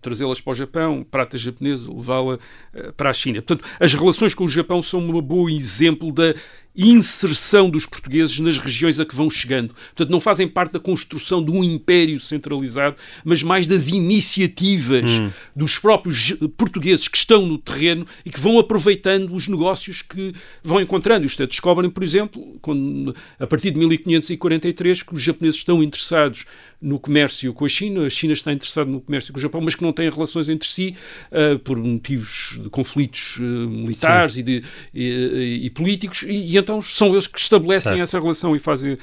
trazê-las 0.00 0.40
para 0.40 0.50
o 0.50 0.54
Japão, 0.54 1.06
prata 1.08 1.38
japonesa, 1.38 1.92
levá-la 1.92 2.34
uh, 2.34 2.92
para 2.96 3.10
a 3.10 3.12
China. 3.12 3.40
Portanto, 3.40 3.68
as 3.78 3.94
relações 3.94 4.34
com 4.34 4.44
o 4.44 4.48
Japão 4.48 4.82
são 4.82 5.00
um 5.00 5.22
bom 5.22 5.48
exemplo 5.48 6.12
da 6.12 6.34
inserção 6.76 7.70
dos 7.70 7.86
portugueses 7.86 8.38
nas 8.38 8.58
regiões 8.58 9.00
a 9.00 9.06
que 9.06 9.14
vão 9.14 9.30
chegando. 9.30 9.74
Portanto, 9.74 10.10
não 10.10 10.20
fazem 10.20 10.46
parte 10.46 10.72
da 10.72 10.80
construção 10.80 11.44
de 11.44 11.50
um 11.50 11.64
império 11.64 12.20
centralizado, 12.20 12.96
mas 13.24 13.42
mais 13.42 13.66
das 13.66 13.88
iniciativas 13.88 15.10
hum. 15.10 15.30
dos 15.54 15.78
próprios 15.78 16.32
portugueses 16.56 17.08
que 17.08 17.16
estão 17.16 17.46
no 17.46 17.58
terreno 17.58 18.06
e 18.24 18.30
que 18.30 18.40
vão 18.40 18.58
aproveitando 18.58 19.34
os 19.34 19.48
negócios 19.48 20.02
que 20.02 20.34
vão 20.62 20.80
encontrando. 20.80 21.24
E 21.24 21.26
os 21.26 21.36
descobrem, 21.36 21.90
por 21.90 22.02
exemplo, 22.02 22.58
quando, 22.60 23.14
a 23.38 23.46
partir 23.46 23.70
de 23.70 23.78
1543, 23.78 25.02
que 25.02 25.14
os 25.14 25.22
japoneses 25.22 25.60
estão 25.60 25.82
interessados 25.82 26.44
no 26.80 26.98
comércio 26.98 27.52
com 27.54 27.64
a 27.64 27.68
China, 27.68 28.06
a 28.06 28.10
China 28.10 28.32
está 28.32 28.52
interessada 28.52 28.90
no 28.90 29.00
comércio 29.00 29.32
com 29.32 29.38
o 29.38 29.42
Japão, 29.42 29.60
mas 29.60 29.74
que 29.74 29.82
não 29.82 29.92
têm 29.92 30.10
relações 30.10 30.48
entre 30.48 30.68
si 30.68 30.94
uh, 31.30 31.58
por 31.60 31.76
motivos 31.78 32.58
de 32.62 32.68
conflitos 32.68 33.36
uh, 33.38 33.42
militares 33.42 34.36
e, 34.36 34.42
de, 34.42 34.62
e, 34.94 35.60
e, 35.64 35.70
políticos, 35.70 36.22
e, 36.22 36.52
e, 36.52 36.58
então 36.58 36.80
são 36.82 37.12
eles 37.12 37.26
que 37.26 37.38
estabelecem 37.38 37.92
certo. 37.92 38.02
essa 38.02 38.20
relação 38.20 38.54
e 38.54 38.58
fazem 38.58 38.92
uh, 38.94 38.98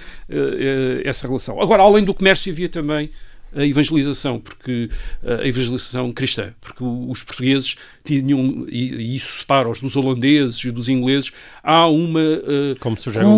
essa 1.04 1.28
relação. 1.28 1.62
Agora, 1.62 1.84
além 1.84 2.04
do 2.04 2.14
comércio, 2.14 2.52
havia 2.52 2.70
também 2.70 3.10
a 3.56 3.64
evangelização, 3.64 4.40
porque 4.40 4.90
a 5.22 5.48
evangelização 5.48 6.12
cristã, 6.12 6.56
porque 6.60 6.84
os 6.84 7.22
portugueses 7.22 7.76
tinham, 8.04 8.66
e, 8.68 9.16
isso 9.16 9.42
separa-os 9.42 9.80
dos 9.80 9.96
holandeses 9.96 10.64
e 10.64 10.72
dos 10.72 10.90
ingleses, 10.90 11.32
há 11.62 11.88
uma 11.88 12.42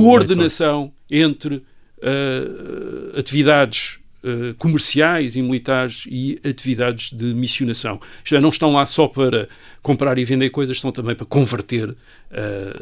coordenação 0.01 0.93
entre 1.11 1.55
uh, 1.55 3.19
atividades 3.19 3.99
uh, 4.25 4.55
comerciais 4.55 5.35
e 5.35 5.41
militares 5.41 6.05
e 6.09 6.39
atividades 6.47 7.11
de 7.11 7.33
missionação. 7.33 7.99
Isto 8.23 8.35
é, 8.35 8.41
não 8.41 8.49
estão 8.49 8.71
lá 8.73 8.85
só 8.85 9.07
para 9.07 9.47
comprar 9.81 10.17
e 10.17 10.25
vender 10.25 10.49
coisas, 10.49 10.77
estão 10.77 10.91
também 10.91 11.15
para 11.15 11.25
converter 11.25 11.89
uh, 11.91 11.95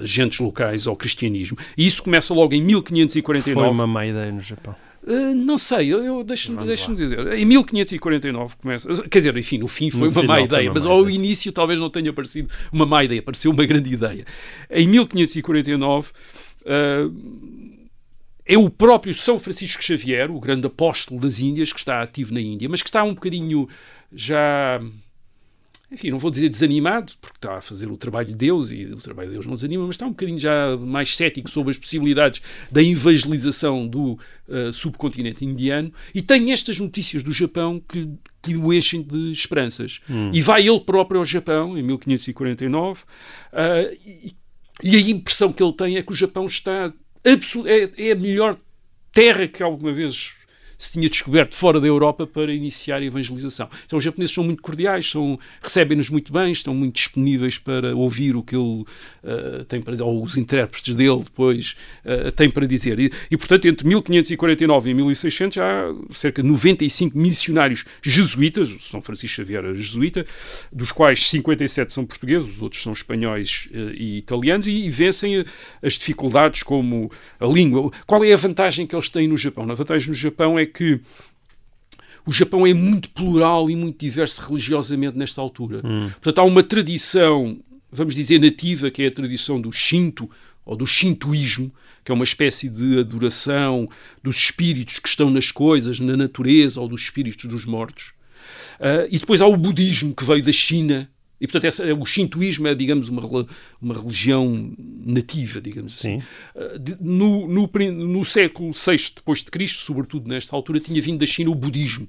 gentes 0.06 0.40
locais 0.40 0.88
ao 0.88 0.96
cristianismo. 0.96 1.58
E 1.78 1.86
isso 1.86 2.02
começa 2.02 2.34
logo 2.34 2.54
em 2.54 2.62
1549. 2.62 3.68
Foi 3.68 3.76
uma 3.76 3.86
má 3.86 4.06
ideia 4.06 4.32
no 4.32 4.42
Japão. 4.42 4.76
Uh, 5.06 5.36
não 5.36 5.58
sei, 5.58 5.94
eu, 5.94 6.02
eu 6.02 6.24
deixo-me 6.24 6.66
deixo 6.66 6.96
dizer. 6.96 7.34
Em 7.34 7.44
1549 7.44 8.56
começa. 8.56 8.88
Quer 9.10 9.18
dizer, 9.18 9.38
enfim, 9.38 9.58
no 9.58 9.68
fim 9.68 9.92
foi 9.92 10.02
no 10.02 10.06
uma 10.08 10.22
final, 10.22 10.38
má 10.38 10.42
ideia, 10.42 10.70
uma 10.70 10.74
mas 10.76 10.86
má 10.86 10.92
ao 10.92 11.02
ideia. 11.02 11.16
início 11.16 11.52
talvez 11.52 11.78
não 11.78 11.90
tenha 11.90 12.14
parecido 12.14 12.50
uma 12.72 12.86
má 12.86 13.04
ideia, 13.04 13.22
pareceu 13.22 13.52
uma 13.52 13.66
grande 13.66 13.92
ideia. 13.94 14.26
Em 14.72 14.88
1549. 14.88 16.12
Uh, 16.66 17.73
é 18.46 18.58
o 18.58 18.70
próprio 18.70 19.14
São 19.14 19.40
Francisco 19.40 19.84
Xavier, 19.84 20.30
o 20.30 20.40
grande 20.40 20.68
apóstolo 20.68 21.20
das 21.20 21.40
Índias, 21.40 21.72
que 21.72 21.80
está 21.80 22.02
ativo 22.02 22.34
na 22.34 22.42
Índia, 22.42 22.68
mas 22.68 22.82
que 22.82 22.90
está 22.90 23.04
um 23.04 23.14
bocadinho 23.14 23.68
já. 24.12 24.82
Enfim, 25.92 26.10
não 26.10 26.18
vou 26.18 26.32
dizer 26.32 26.50
desanimado, 26.50 27.14
porque 27.22 27.38
está 27.38 27.58
a 27.58 27.62
fazer 27.62 27.86
o 27.92 27.96
trabalho 27.96 28.30
de 28.30 28.34
Deus 28.34 28.72
e 28.72 28.86
o 28.86 28.98
trabalho 28.98 29.28
de 29.28 29.34
Deus 29.36 29.46
não 29.46 29.54
desanima, 29.54 29.86
mas 29.86 29.94
está 29.94 30.08
um 30.08 30.10
bocadinho 30.10 30.40
já 30.40 30.76
mais 30.76 31.16
cético 31.16 31.52
sobre 31.52 31.70
as 31.70 31.78
possibilidades 31.78 32.42
da 32.72 32.82
evangelização 32.82 33.88
do 33.88 34.14
uh, 34.48 34.74
subcontinente 34.74 35.46
indiano 35.46 35.94
e 36.14 36.20
tem 36.20 36.52
estas 36.52 36.80
notícias 36.80 37.22
do 37.22 37.32
Japão 37.32 37.80
que, 37.80 38.10
que 38.42 38.58
o 38.58 38.74
enchem 38.74 39.04
de 39.04 39.32
esperanças. 39.32 40.00
Hum. 40.10 40.32
E 40.34 40.42
vai 40.42 40.68
ele 40.68 40.80
próprio 40.80 41.20
ao 41.20 41.26
Japão 41.26 41.78
em 41.78 41.84
1549 41.84 43.04
uh, 43.04 43.06
eh, 43.54 43.94
e, 44.04 44.36
e 44.82 44.96
a 44.96 45.00
impressão 45.00 45.54
que 45.54 45.62
ele 45.62 45.74
tem 45.74 45.98
é 45.98 46.02
que 46.02 46.12
o 46.12 46.16
Japão 46.16 46.48
está 46.48 46.92
é, 47.26 48.08
é 48.08 48.12
a 48.12 48.16
melhor 48.16 48.58
terra 49.12 49.48
que 49.48 49.64
alguma 49.64 49.94
vez 49.94 50.34
se 50.84 50.92
tinha 50.92 51.10
descoberto 51.10 51.56
fora 51.56 51.80
da 51.80 51.88
Europa 51.88 52.28
para 52.28 52.54
iniciar 52.54 52.98
a 52.98 53.06
evangelização. 53.06 53.70
Então 53.86 53.98
os 53.98 54.04
japoneses 54.04 54.36
são 54.36 54.44
muito 54.44 54.62
cordiais, 54.62 55.10
são, 55.10 55.40
recebem-nos 55.62 56.10
muito 56.10 56.34
bem, 56.34 56.52
estão 56.52 56.76
muito 56.76 56.96
disponíveis 56.96 57.58
para 57.58 57.96
ouvir 57.96 58.36
o 58.36 58.44
que 58.44 58.56
ele 58.56 58.84
uh, 59.24 59.64
tem 59.68 59.82
para 59.82 60.04
ou 60.04 60.24
os 60.24 60.36
intérpretes 60.36 60.94
dele 60.94 61.24
depois 61.24 61.76
uh, 62.04 62.32
têm 62.34 62.50
para 62.50 62.66
dizer. 62.66 63.00
E, 63.00 63.12
e, 63.32 63.38
portanto, 63.38 63.66
entre 63.66 63.88
1549 63.88 64.90
e 64.90 64.94
1600 64.94 65.58
há 65.58 65.96
cerca 66.12 66.44
de 66.44 66.50
95 66.50 67.18
missionários 67.18 67.86
jesuítas, 68.02 68.70
São 68.92 69.02
Francisco 69.02 69.38
Xavier 69.38 69.64
era 69.64 69.76
jesuíta, 69.76 70.26
dos 70.72 70.92
quais 70.92 71.30
57 71.30 71.94
são 71.94 72.06
portugueses, 72.06 72.56
os 72.56 72.62
outros 72.62 72.82
são 72.82 72.92
espanhóis 72.92 73.70
uh, 73.72 73.94
e 73.94 74.18
italianos, 74.18 74.68
e, 74.68 74.72
e 74.72 74.90
vencem 74.90 75.46
as 75.82 75.94
dificuldades 75.94 76.62
como 76.64 77.10
a 77.40 77.46
língua. 77.46 77.92
Qual 78.06 78.24
é 78.24 78.34
a 78.34 78.38
vantagem 78.38 78.86
que 78.86 78.96
eles 78.96 79.08
têm 79.08 79.28
no 79.28 79.38
Japão? 79.38 79.70
A 79.72 79.76
vantagem 79.76 80.10
no 80.10 80.14
Japão 80.14 80.60
é 80.60 80.66
que 80.74 81.00
o 82.26 82.32
Japão 82.32 82.66
é 82.66 82.74
muito 82.74 83.10
plural 83.10 83.70
e 83.70 83.76
muito 83.76 84.00
diverso 84.00 84.42
religiosamente 84.42 85.18
nesta 85.18 85.42
altura. 85.42 85.82
Hum. 85.84 86.10
Portanto, 86.10 86.40
há 86.40 86.44
uma 86.44 86.64
tradição, 86.64 87.60
vamos 87.92 88.16
dizer, 88.16 88.40
nativa, 88.40 88.90
que 88.90 89.04
é 89.04 89.08
a 89.08 89.12
tradição 89.12 89.60
do 89.60 89.72
Shinto, 89.72 90.30
ou 90.66 90.76
do 90.76 90.88
Shintoísmo, 90.88 91.74
que 92.04 92.12
é 92.12 92.16
uma 92.16 92.24
espécie 92.24 92.70
de 92.70 93.00
adoração 93.00 93.90
dos 94.22 94.38
espíritos 94.38 95.00
que 95.00 95.08
estão 95.08 95.30
nas 95.30 95.52
coisas, 95.52 96.00
na 96.00 96.16
natureza, 96.16 96.80
ou 96.80 96.88
dos 96.88 97.02
espíritos 97.02 97.46
dos 97.46 97.66
mortos. 97.66 98.14
Uh, 98.80 99.08
e 99.10 99.20
depois 99.20 99.42
há 99.42 99.48
o 99.48 99.56
budismo, 99.56 100.16
que 100.16 100.24
veio 100.24 100.44
da 100.44 100.52
China, 100.52 101.10
e, 101.44 101.46
portanto, 101.46 101.66
essa, 101.66 101.94
o 101.94 102.06
shintoísmo 102.06 102.70
é, 102.70 102.74
digamos, 102.74 103.10
uma, 103.10 103.46
uma 103.82 103.94
religião 103.94 104.72
nativa, 105.06 105.60
digamos 105.60 106.00
assim. 106.00 106.24
Ah, 106.56 106.80
no, 107.02 107.50
no, 107.50 107.70
no 107.92 108.24
século 108.24 108.72
VI 108.72 109.12
depois 109.14 109.40
de 109.40 109.52
Cristo, 109.52 109.84
sobretudo 109.84 110.30
nesta 110.30 110.56
altura, 110.56 110.80
tinha 110.80 111.02
vindo 111.02 111.20
da 111.20 111.26
China 111.26 111.52
o 111.52 111.56
budismo. 111.56 112.08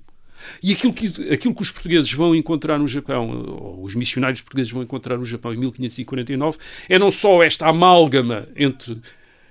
E 0.62 0.72
aquilo 0.72 0.93
que, 0.93 1.07
aquilo 1.32 1.53
que 1.53 1.62
os 1.62 1.72
portugueses 1.72 2.12
vão 2.12 2.32
encontrar 2.32 2.78
no 2.78 2.87
Japão, 2.87 3.28
ou 3.59 3.82
os 3.82 3.97
missionários 3.97 4.41
portugueses 4.41 4.70
vão 4.70 4.85
encontrar 4.85 5.18
no 5.18 5.24
Japão 5.24 5.53
em 5.53 5.57
1549, 5.57 6.57
é 6.89 6.97
não 6.97 7.11
só 7.11 7.43
esta 7.43 7.66
amálgama 7.66 8.47
entre 8.55 8.99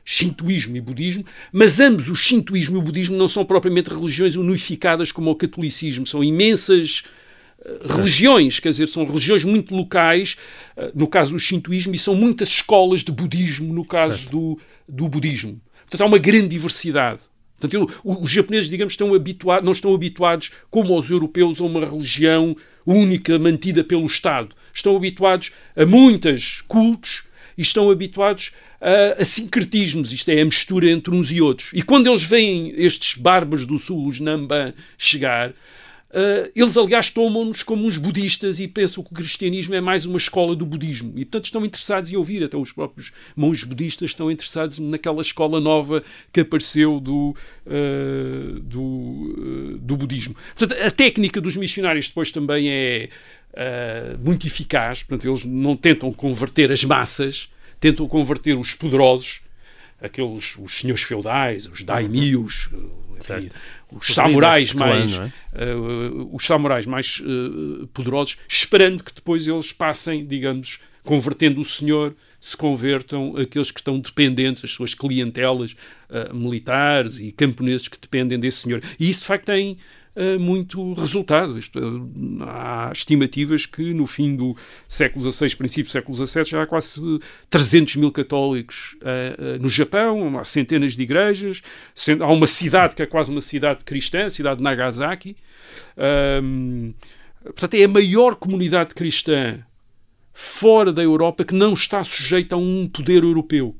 shintoísmo 0.06 0.78
e 0.78 0.82
budismo, 0.82 1.26
mas 1.52 1.82
ambos 1.82 2.10
o 2.10 2.16
shintoísmo 2.16 2.78
e 2.78 2.80
o 2.80 2.82
budismo 2.82 3.18
não 3.18 3.28
são 3.28 3.44
propriamente 3.44 3.90
religiões 3.90 4.38
unificadas 4.38 5.12
como 5.12 5.30
o 5.30 5.36
catolicismo, 5.36 6.08
são 6.08 6.24
imensas 6.24 7.04
religiões, 7.84 8.60
quer 8.60 8.70
dizer, 8.70 8.88
são 8.90 9.06
religiões 9.06 9.44
muito 9.44 9.76
locais, 9.76 10.36
eh, 10.76 10.92
no 10.94 11.08
caso 11.08 11.32
do 11.32 11.40
shintoísmo, 11.40 11.96
e 11.96 12.00
são 12.00 12.16
muitas 12.16 12.50
escolas 12.50 13.02
de 13.02 13.12
budismo 13.12 13.74
no 13.74 13.86
caso 13.86 14.30
do, 14.30 14.60
do 14.88 15.08
budismo. 15.08 15.62
Portanto, 15.82 16.02
há 16.02 16.06
uma 16.06 16.18
grande 16.18 16.50
diversidade. 16.50 17.20
Portanto, 17.60 18.02
os 18.04 18.30
japoneses, 18.30 18.70
digamos, 18.70 18.94
estão 18.94 19.14
habituados, 19.14 19.64
não 19.64 19.72
estão 19.72 19.94
habituados, 19.94 20.52
como 20.70 20.98
os 20.98 21.10
europeus, 21.10 21.62
a 21.62 21.64
uma 21.64 21.86
religião 21.86 22.56
única, 22.86 23.40
mantida 23.40 23.84
pelo 23.84 24.06
Estado. 24.06 24.54
Estão 24.74 24.96
habituados 24.98 25.52
a 25.76 25.86
muitos 25.86 26.62
cultos 26.68 27.24
e 27.58 27.62
estão 27.62 27.90
habituados 27.90 28.52
a, 28.82 29.22
a 29.22 29.26
sincretismos, 29.26 30.12
isto 30.12 30.30
é, 30.30 30.42
a 30.42 30.46
mistura 30.46 30.90
entre 30.90 31.16
uns 31.16 31.32
e 31.32 31.42
outros. 31.42 31.70
E 31.74 31.82
quando 31.82 32.08
eles 32.08 32.24
veem 32.24 32.74
estes 32.76 33.16
bárbaros 33.16 33.66
do 33.66 33.80
sul, 33.80 34.08
os 34.08 34.20
Namban, 34.20 34.74
chegar, 34.98 35.54
Uh, 36.14 36.52
eles, 36.56 36.78
aliás, 36.78 37.10
tomam-nos 37.10 37.64
como 37.64 37.88
uns 37.88 37.98
budistas 37.98 38.60
e 38.60 38.68
pensam 38.68 39.04
que 39.04 39.12
o 39.12 39.16
cristianismo 39.16 39.74
é 39.74 39.82
mais 39.82 40.06
uma 40.06 40.18
escola 40.18 40.56
do 40.56 40.64
budismo. 40.64 41.12
E, 41.16 41.26
portanto, 41.26 41.46
estão 41.46 41.66
interessados 41.66 42.14
em 42.14 42.16
ouvir. 42.16 42.44
Até 42.44 42.56
os 42.56 42.72
próprios 42.72 43.12
monges 43.36 43.64
budistas 43.64 44.12
estão 44.12 44.30
interessados 44.30 44.78
naquela 44.78 45.24
escola 45.24 45.60
nova 45.60 46.04
que 46.32 46.42
apareceu 46.42 47.00
do, 47.00 47.36
uh, 47.66 48.60
do, 48.60 48.82
uh, 48.84 49.78
do 49.80 49.98
budismo. 49.98 50.36
Portanto, 50.56 50.80
a 50.80 50.92
técnica 50.92 51.42
dos 51.42 51.58
missionários 51.58 52.08
depois 52.08 52.30
também 52.30 52.70
é 52.70 53.10
muito 54.24 54.46
eficaz. 54.46 55.02
Portanto, 55.02 55.28
eles 55.28 55.46
não 55.46 55.76
tentam 55.76 56.14
converter 56.14 56.72
as 56.72 56.84
massas, 56.84 57.50
tentam 57.80 58.08
converter 58.08 58.56
os 58.56 58.76
poderosos, 58.76 59.42
aqueles 60.02 60.58
os 60.58 60.80
senhores 60.80 61.02
feudais, 61.02 61.66
os 61.66 61.84
daimios, 61.84 62.70
enfim, 63.18 63.50
os 63.96 64.08
samurais 64.14 64.74
mais 64.74 65.18
é? 65.18 65.74
uh, 65.76 66.30
os 66.36 66.46
samurais 66.46 66.86
mais 66.86 67.22
uh, 67.22 67.88
poderosos, 67.88 68.38
esperando 68.48 69.04
que 69.04 69.14
depois 69.14 69.48
eles 69.48 69.72
passem, 69.72 70.26
digamos, 70.26 70.80
convertendo 71.04 71.62
o 71.62 71.66
senhor, 71.66 72.16
se 72.40 72.58
convertam 72.58 73.36
aqueles 73.38 73.72
que 73.72 73.80
estão 73.80 74.00
dependentes, 74.00 74.64
as 74.64 74.72
suas 74.72 74.94
clientelas 74.94 75.76
uh, 76.10 76.34
militares 76.34 77.20
e 77.20 77.32
camponeses 77.32 77.88
que 77.88 78.00
dependem 78.00 78.40
desse 78.40 78.60
senhor. 78.60 78.82
E 79.00 79.10
isso, 79.10 79.22
de 79.22 79.28
facto, 79.28 79.46
tem 79.46 79.78
muito 80.40 80.94
resultado. 80.94 81.58
Isto, 81.58 81.80
uh, 81.80 82.44
há 82.44 82.92
estimativas 82.94 83.66
que 83.66 83.94
no 83.94 84.06
fim 84.06 84.36
do 84.36 84.56
século 84.88 85.32
XVI, 85.32 85.56
princípio 85.56 85.86
do 85.86 85.92
século 85.92 86.16
XVII, 86.16 86.46
já 86.46 86.64
há 86.64 86.68
quase 86.68 87.20
300 87.50 87.96
mil 87.96 88.12
católicos 88.12 88.96
uh, 89.02 89.62
no 89.62 89.70
Japão, 89.70 90.38
há 90.38 90.44
centenas 90.44 90.96
de 90.96 91.04
igrejas, 91.04 91.62
há 92.20 92.32
uma 92.32 92.48
cidade 92.48 92.96
que 92.96 93.02
é 93.02 93.06
quase 93.06 93.32
uma 93.32 93.42
cidade 93.42 93.84
cristã, 93.84 94.26
a 94.26 94.30
cidade 94.30 94.58
de 94.58 94.64
Nagasaki. 94.64 95.36
portanto, 97.44 97.74
é 97.74 97.84
a 97.84 97.88
maior 97.88 98.36
comunidade 98.36 98.94
cristã 98.94 99.64
fora 100.34 100.92
da 100.92 101.04
Europa 101.04 101.46
que 101.46 101.54
não 101.54 101.74
está 101.74 102.04
sujeita 102.04 102.56
a 102.56 102.58
um 102.58 102.88
poder 102.88 103.24
europeu. 103.24 103.76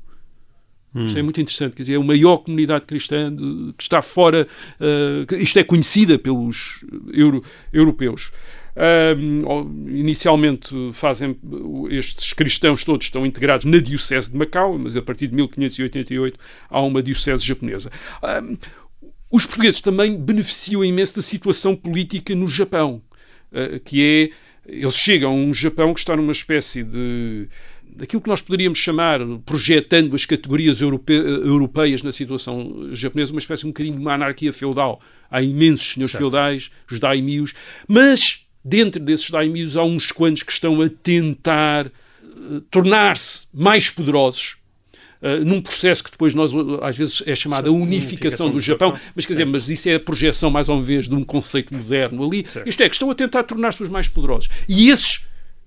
Hum. 0.94 1.04
Isto 1.04 1.18
é 1.18 1.22
muito 1.22 1.40
interessante, 1.40 1.74
quer 1.74 1.82
dizer, 1.82 1.94
é 1.94 1.96
a 1.96 2.02
maior 2.02 2.38
comunidade 2.38 2.84
cristã 2.84 3.34
de, 3.34 3.72
que 3.76 3.82
está 3.82 4.00
fora, 4.00 4.46
uh, 4.80 5.34
isto 5.34 5.58
é 5.58 5.64
conhecida 5.64 6.18
pelos 6.18 6.84
euro, 7.12 7.42
europeus. 7.72 8.30
Um, 8.76 9.88
inicialmente 9.88 10.74
fazem 10.92 11.36
estes 11.90 12.32
cristãos 12.32 12.82
todos 12.82 13.06
estão 13.06 13.24
integrados 13.24 13.66
na 13.66 13.78
diocese 13.78 14.32
de 14.32 14.36
Macau, 14.36 14.76
mas 14.76 14.96
a 14.96 15.02
partir 15.02 15.28
de 15.28 15.34
1588 15.36 16.36
há 16.68 16.80
uma 16.80 17.00
diocese 17.00 17.44
japonesa. 17.44 17.90
Um, 18.42 18.56
os 19.30 19.46
portugueses 19.46 19.80
também 19.80 20.16
beneficiam 20.16 20.84
imenso 20.84 21.16
da 21.16 21.22
situação 21.22 21.76
política 21.76 22.34
no 22.34 22.48
Japão, 22.48 23.00
uh, 23.52 23.78
que 23.80 24.02
é 24.02 24.44
eles 24.66 24.96
chegam 24.96 25.30
a 25.30 25.34
um 25.34 25.52
Japão 25.52 25.92
que 25.92 26.00
está 26.00 26.16
numa 26.16 26.32
espécie 26.32 26.82
de 26.82 27.48
daquilo 27.94 28.20
que 28.20 28.28
nós 28.28 28.40
poderíamos 28.40 28.78
chamar, 28.78 29.20
projetando 29.46 30.14
as 30.14 30.26
categorias 30.26 30.80
europe, 30.80 31.12
europeias 31.12 32.02
na 32.02 32.12
situação 32.12 32.88
japonesa, 32.92 33.32
uma 33.32 33.38
espécie 33.38 33.64
um 33.64 33.70
bocadinho 33.70 33.96
de 33.96 34.00
uma 34.00 34.14
anarquia 34.14 34.52
feudal. 34.52 35.00
Há 35.30 35.40
imensos 35.42 35.92
senhores 35.92 36.10
certo. 36.10 36.22
feudais, 36.22 36.70
os 36.90 36.98
daimios, 36.98 37.54
mas 37.86 38.44
dentro 38.64 39.00
desses 39.00 39.30
daimios 39.30 39.76
há 39.76 39.84
uns 39.84 40.10
quantos 40.10 40.42
que 40.42 40.52
estão 40.52 40.80
a 40.82 40.88
tentar 40.88 41.86
uh, 41.86 42.60
tornar-se 42.70 43.46
mais 43.52 43.90
poderosos 43.90 44.56
Uh, 45.22 45.42
num 45.42 45.58
processo 45.58 46.04
que 46.04 46.10
depois 46.10 46.34
nós 46.34 46.50
às 46.82 46.98
vezes 46.98 47.22
é 47.24 47.34
chamada 47.34 47.72
unificação, 47.72 48.44
unificação 48.44 48.46
do, 48.48 48.52
do 48.56 48.60
Japão, 48.60 48.88
Japão, 48.90 49.10
mas 49.16 49.24
quer 49.24 49.32
dizer, 49.32 49.46
mas 49.46 49.70
isso 49.70 49.88
é 49.88 49.94
a 49.94 50.00
projeção 50.00 50.50
mais 50.50 50.68
uma 50.68 50.82
vez 50.82 51.08
de 51.08 51.14
um 51.14 51.24
conceito 51.24 51.74
moderno 51.74 52.22
ali. 52.26 52.44
Isto 52.66 52.82
é, 52.82 52.88
que 52.90 52.94
estão 52.94 53.10
a 53.10 53.14
tentar 53.14 53.42
tornar-se 53.44 53.82
os 53.82 53.88
mais 53.88 54.06
poderosos. 54.06 54.50
E 54.68 54.90
esses 54.90 55.24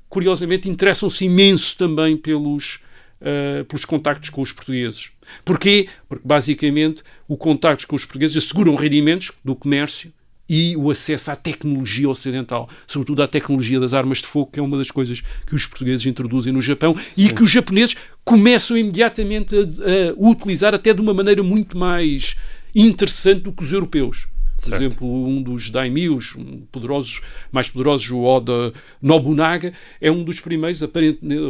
curiosamente, 0.10 0.70
interessam-se 0.70 1.26
imenso 1.26 1.76
também 1.78 2.16
pelos, 2.18 2.80
uh, 3.22 3.66
pelos 3.66 3.86
contactos 3.86 4.30
com 4.30 4.42
os 4.42 4.52
portugueses. 4.52 5.12
Porquê? 5.44 5.88
Porque, 6.08 6.26
basicamente, 6.26 7.04
o 7.28 7.36
contacto 7.36 7.88
com 7.88 7.96
os 7.96 8.06
portugueses 8.06 8.38
asseguram 8.38 8.76
rendimentos 8.76 9.32
do 9.44 9.56
comércio 9.56 10.12
e 10.50 10.76
o 10.78 10.90
acesso 10.90 11.30
à 11.30 11.36
tecnologia 11.36 12.10
ocidental, 12.10 12.70
sobretudo 12.88 13.22
à 13.22 13.28
tecnologia 13.28 13.80
das 13.80 13.94
armas 13.94 14.20
de 14.20 14.28
fogo, 14.28 14.52
que 14.54 14.60
é 14.60 14.64
uma 14.64 14.78
das 14.78 14.90
coisas 14.90 15.22
que 15.46 15.56
os 15.56 15.66
portugueses 15.66 16.06
introduzem 16.06 16.54
no 16.54 16.62
Japão 16.62 16.96
Sim. 17.14 17.26
e 17.26 17.34
que 17.34 17.44
os 17.44 17.52
japoneses 17.52 17.96
começam 18.24 18.78
imediatamente 18.78 19.56
a, 19.56 19.60
a 19.60 20.30
utilizar 20.30 20.74
até 20.74 20.94
de 20.94 21.02
uma 21.02 21.14
maneira 21.14 21.44
muito 21.44 21.78
mais 21.78 22.38
interessante 22.74 23.42
do 23.42 23.52
que 23.52 23.64
os 23.64 23.72
europeus. 23.74 24.28
Por 24.58 24.66
certo. 24.66 24.82
exemplo, 24.82 25.28
um 25.28 25.42
dos 25.42 25.70
daimios 25.70 26.36
um 26.36 26.62
poderosos, 26.72 27.22
mais 27.52 27.70
poderosos, 27.70 28.10
o 28.10 28.24
Oda 28.24 28.74
Nobunaga, 29.00 29.72
é 30.02 30.12
um 30.12 30.24
dos 30.24 30.40
primeiros, 30.40 30.82
aparentemente, 30.82 31.42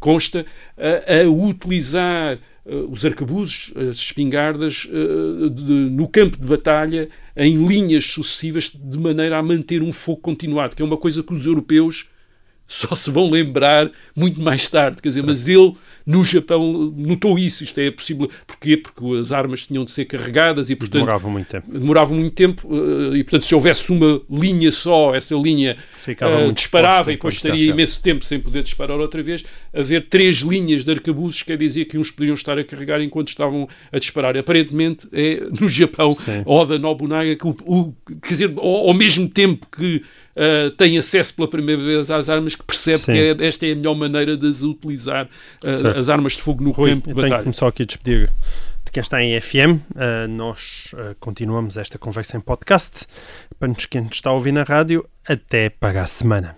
consta, 0.00 0.46
a, 0.78 1.22
a 1.22 1.28
utilizar 1.28 2.38
uh, 2.64 2.90
os 2.90 3.04
arcabuzes, 3.04 3.72
as 3.76 3.96
espingardas, 3.96 4.86
uh, 4.86 5.50
de, 5.50 5.62
no 5.62 6.08
campo 6.08 6.38
de 6.38 6.46
batalha, 6.46 7.10
em 7.36 7.66
linhas 7.66 8.04
sucessivas, 8.04 8.72
de 8.74 8.98
maneira 8.98 9.36
a 9.36 9.42
manter 9.42 9.82
um 9.82 9.92
fogo 9.92 10.22
continuado, 10.22 10.74
que 10.74 10.80
é 10.80 10.84
uma 10.84 10.96
coisa 10.96 11.22
que 11.22 11.34
os 11.34 11.44
europeus 11.44 12.08
só 12.66 12.96
se 12.96 13.10
vão 13.10 13.30
lembrar 13.30 13.90
muito 14.16 14.40
mais 14.40 14.66
tarde. 14.68 15.02
Quer 15.02 15.10
dizer, 15.10 15.22
mas 15.22 15.46
ele 15.46 15.74
no 16.06 16.24
Japão 16.24 16.92
notou 16.96 17.38
isso. 17.38 17.64
Isto 17.64 17.80
é 17.80 17.90
possível. 17.90 18.30
Porquê? 18.46 18.76
Porque 18.76 19.04
as 19.18 19.32
armas 19.32 19.66
tinham 19.66 19.84
de 19.84 19.90
ser 19.90 20.04
carregadas 20.04 20.70
e, 20.70 20.76
portanto. 20.76 21.00
Demoravam 21.00 21.30
muito 21.30 21.48
tempo. 21.48 21.78
Demoravam 21.78 22.16
muito 22.16 22.34
tempo 22.34 22.68
eh, 22.70 23.18
e, 23.18 23.24
portanto, 23.24 23.46
se 23.46 23.54
houvesse 23.54 23.90
uma 23.90 24.20
linha 24.30 24.70
só, 24.72 25.14
essa 25.14 25.34
linha 25.34 25.76
uh, 26.06 26.52
disparava 26.52 27.12
e 27.12 27.16
depois 27.16 27.34
estaria 27.34 27.70
imenso 27.70 28.02
tempo 28.02 28.24
sem 28.24 28.40
poder 28.40 28.62
disparar 28.62 28.98
outra 28.98 29.22
vez. 29.22 29.44
Haver 29.74 30.08
três 30.08 30.36
linhas 30.38 30.84
de 30.84 30.90
arcabuzes 30.90 31.42
quer 31.42 31.56
dizer 31.56 31.86
que 31.86 31.98
uns 31.98 32.10
poderiam 32.10 32.34
estar 32.34 32.58
a 32.58 32.64
carregar 32.64 33.00
enquanto 33.00 33.28
estavam 33.28 33.68
a 33.90 33.98
disparar. 33.98 34.36
Aparentemente, 34.36 35.08
é 35.12 35.40
no 35.60 35.68
Japão, 35.68 36.12
Sim. 36.14 36.42
Oda 36.44 36.78
Nobunaga, 36.78 37.34
que, 37.36 37.46
o, 37.46 37.56
o, 37.64 37.94
quer 38.22 38.28
dizer, 38.28 38.52
ao, 38.56 38.88
ao 38.88 38.94
mesmo 38.94 39.28
tempo 39.28 39.66
que 39.70 40.02
uh, 40.36 40.70
tem 40.72 40.98
acesso 40.98 41.34
pela 41.34 41.48
primeira 41.48 41.82
vez 41.82 42.10
às 42.10 42.28
armas, 42.28 42.54
que 42.54 42.62
percebe 42.62 42.98
Sim. 42.98 43.12
que 43.12 43.18
é, 43.18 43.46
esta 43.46 43.66
é 43.66 43.72
a 43.72 43.76
melhor 43.76 43.94
maneira 43.94 44.36
de 44.36 44.46
as 44.46 44.62
utilizar, 44.62 45.26
uh, 45.26 45.98
as 45.98 46.08
armas 46.08 46.34
de 46.34 46.42
fogo 46.42 46.62
no 46.62 46.70
Rui, 46.70 46.90
campo 46.90 47.08
de 47.08 47.14
batalha. 47.14 47.38
Tenho 47.38 47.50
que 47.50 47.56
só 47.56 47.68
aqui 47.68 47.82
a 47.82 47.86
despedir 47.86 48.30
de 48.84 48.92
quem 48.92 49.00
está 49.00 49.22
em 49.22 49.40
FM. 49.40 49.80
Uh, 49.94 50.28
nós 50.28 50.94
continuamos 51.20 51.76
esta 51.76 51.98
conversa 51.98 52.36
em 52.36 52.40
podcast. 52.40 53.06
Para 53.58 53.72
quem 53.74 54.08
está 54.10 54.30
a 54.30 54.32
ouvir 54.32 54.52
na 54.52 54.64
rádio, 54.64 55.08
até 55.26 55.68
para 55.68 56.02
a 56.02 56.06
semana. 56.06 56.56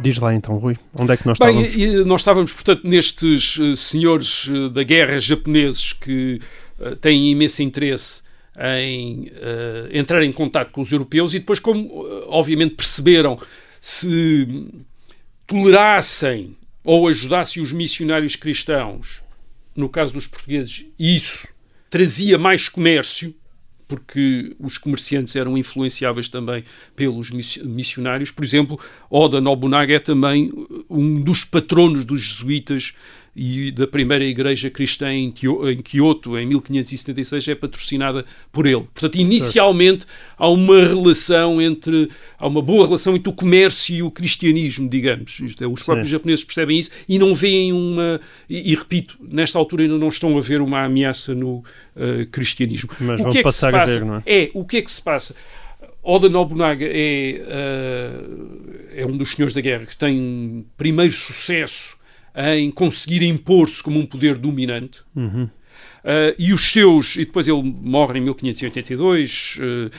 Diz 0.00 0.18
lá 0.18 0.34
então, 0.34 0.56
Rui, 0.56 0.78
onde 0.98 1.12
é 1.12 1.16
que 1.16 1.26
nós 1.26 1.34
estávamos? 1.34 1.74
Bem, 1.74 2.04
nós 2.04 2.20
estávamos, 2.22 2.52
portanto, 2.52 2.80
nestes 2.84 3.58
uh, 3.58 3.76
senhores 3.76 4.46
uh, 4.46 4.70
da 4.70 4.82
guerra 4.82 5.18
japoneses 5.18 5.92
que 5.92 6.40
uh, 6.78 6.96
têm 6.96 7.30
imenso 7.30 7.62
interesse 7.62 8.22
em 8.60 9.28
uh, 9.28 9.88
entrar 9.90 10.22
em 10.22 10.32
contato 10.32 10.70
com 10.70 10.82
os 10.82 10.92
europeus 10.92 11.32
e 11.32 11.38
depois, 11.38 11.58
como 11.58 11.86
uh, 11.86 12.26
obviamente 12.28 12.74
perceberam, 12.74 13.40
se 13.80 14.66
tolerassem 15.46 16.56
ou 16.84 17.08
ajudassem 17.08 17.62
os 17.62 17.72
missionários 17.72 18.36
cristãos, 18.36 19.22
no 19.74 19.88
caso 19.88 20.12
dos 20.12 20.26
portugueses, 20.26 20.84
isso 20.98 21.48
trazia 21.88 22.38
mais 22.38 22.68
comércio, 22.68 23.34
porque 23.88 24.54
os 24.60 24.78
comerciantes 24.78 25.34
eram 25.34 25.58
influenciáveis 25.58 26.28
também 26.28 26.64
pelos 26.94 27.30
missionários. 27.30 28.30
Por 28.30 28.44
exemplo, 28.44 28.78
Oda 29.10 29.40
Nobunaga 29.40 29.94
é 29.94 29.98
também 29.98 30.52
um 30.88 31.20
dos 31.20 31.44
patronos 31.44 32.04
dos 32.04 32.20
jesuítas 32.20 32.94
e 33.42 33.70
da 33.70 33.86
primeira 33.86 34.22
igreja 34.22 34.68
cristã 34.68 35.10
em 35.14 35.32
Kyoto, 35.32 36.36
em 36.36 36.44
1576, 36.44 37.48
é 37.48 37.54
patrocinada 37.54 38.26
por 38.52 38.66
ele. 38.66 38.82
Portanto, 38.92 39.16
inicialmente 39.16 40.04
há 40.36 40.46
uma 40.46 40.78
relação 40.84 41.58
entre, 41.58 42.10
há 42.38 42.46
uma 42.46 42.60
boa 42.60 42.84
relação 42.84 43.16
entre 43.16 43.30
o 43.30 43.32
comércio 43.32 43.94
e 43.96 44.02
o 44.02 44.10
cristianismo, 44.10 44.90
digamos. 44.90 45.40
Isto 45.40 45.64
é, 45.64 45.66
os 45.66 45.82
próprios 45.82 46.08
Sim. 46.08 46.12
japoneses 46.12 46.44
percebem 46.44 46.80
isso 46.80 46.90
e 47.08 47.18
não 47.18 47.34
veem 47.34 47.72
uma, 47.72 48.20
e, 48.46 48.72
e, 48.72 48.74
repito, 48.74 49.16
nesta 49.22 49.58
altura 49.58 49.84
ainda 49.84 49.96
não 49.96 50.08
estão 50.08 50.36
a 50.36 50.40
ver 50.42 50.60
uma 50.60 50.84
ameaça 50.84 51.34
no 51.34 51.60
uh, 51.96 52.26
cristianismo. 52.30 52.90
Mas 53.00 53.22
o 53.22 53.30
que 53.30 53.38
é 53.38 53.42
que 53.42 53.52
se 53.52 53.70
passa? 53.70 53.86
Ver, 53.86 54.04
não 54.04 54.16
é? 54.16 54.22
é, 54.26 54.50
o 54.52 54.66
que 54.66 54.76
é 54.76 54.82
que 54.82 54.90
se 54.90 55.00
passa? 55.00 55.34
Oda 56.02 56.28
Nobunaga 56.28 56.84
é, 56.86 57.40
uh, 57.42 58.96
é 58.96 59.06
um 59.06 59.16
dos 59.16 59.32
senhores 59.32 59.54
da 59.54 59.62
guerra 59.62 59.86
que 59.86 59.96
tem 59.96 60.66
primeiro 60.76 61.14
sucesso 61.14 61.98
em 62.34 62.70
conseguir 62.70 63.22
impor-se 63.22 63.82
como 63.82 63.98
um 63.98 64.06
poder 64.06 64.36
dominante. 64.36 65.00
Uhum. 65.14 65.48
Uh, 66.00 66.32
e 66.38 66.52
os 66.52 66.72
seus, 66.72 67.16
e 67.16 67.24
depois 67.24 67.46
ele 67.46 67.62
morre 67.62 68.18
em 68.18 68.22
1582, 68.22 69.58
uh, 69.58 69.90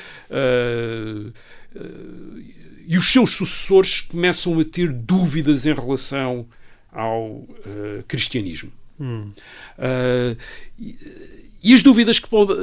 uh, 1.25 1.33
e 2.87 2.97
os 2.97 3.05
seus 3.11 3.31
sucessores 3.31 4.01
começam 4.01 4.59
a 4.59 4.65
ter 4.65 4.91
dúvidas 4.91 5.65
em 5.65 5.73
relação 5.73 6.47
ao 6.91 7.47
cristianismo. 8.07 8.69
Hum. 8.99 9.31
E, 10.77 10.97
e, 11.63 11.73
as 11.73 11.81
dúvidas 11.81 12.19
que 12.19 12.27
podem, 12.27 12.57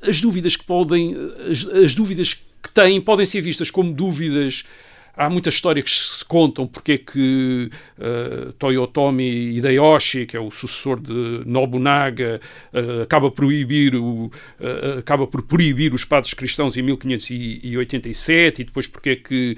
as 0.00 0.20
dúvidas 0.22 0.56
que 0.56 0.64
podem, 0.64 1.14
as, 1.50 1.66
as 1.66 1.94
dúvidas 1.94 2.32
que 2.62 2.70
têm 2.72 2.98
podem 3.00 3.26
ser 3.26 3.42
vistas 3.42 3.70
como 3.70 3.92
dúvidas 3.92 4.64
há 5.16 5.30
muitas 5.30 5.54
histórias 5.54 5.84
que 5.84 6.18
se 6.18 6.24
contam 6.24 6.66
porque 6.66 6.92
é 6.92 6.98
que 6.98 7.70
uh, 7.98 8.52
Toyotomi 8.54 9.56
Hideyoshi, 9.56 10.26
que 10.26 10.36
é 10.36 10.40
o 10.40 10.50
sucessor 10.50 11.00
de 11.00 11.42
Nobunaga, 11.46 12.40
uh, 12.72 13.02
acaba, 13.02 13.30
proibir 13.30 13.94
o, 13.94 14.26
uh, 14.26 14.98
acaba 14.98 15.26
por 15.26 15.42
proibir 15.42 15.94
os 15.94 16.04
padres 16.04 16.34
cristãos 16.34 16.76
em 16.76 16.82
1587 16.82 18.62
e 18.62 18.64
depois 18.64 18.86
porque 18.86 19.10
é 19.10 19.16
que 19.16 19.56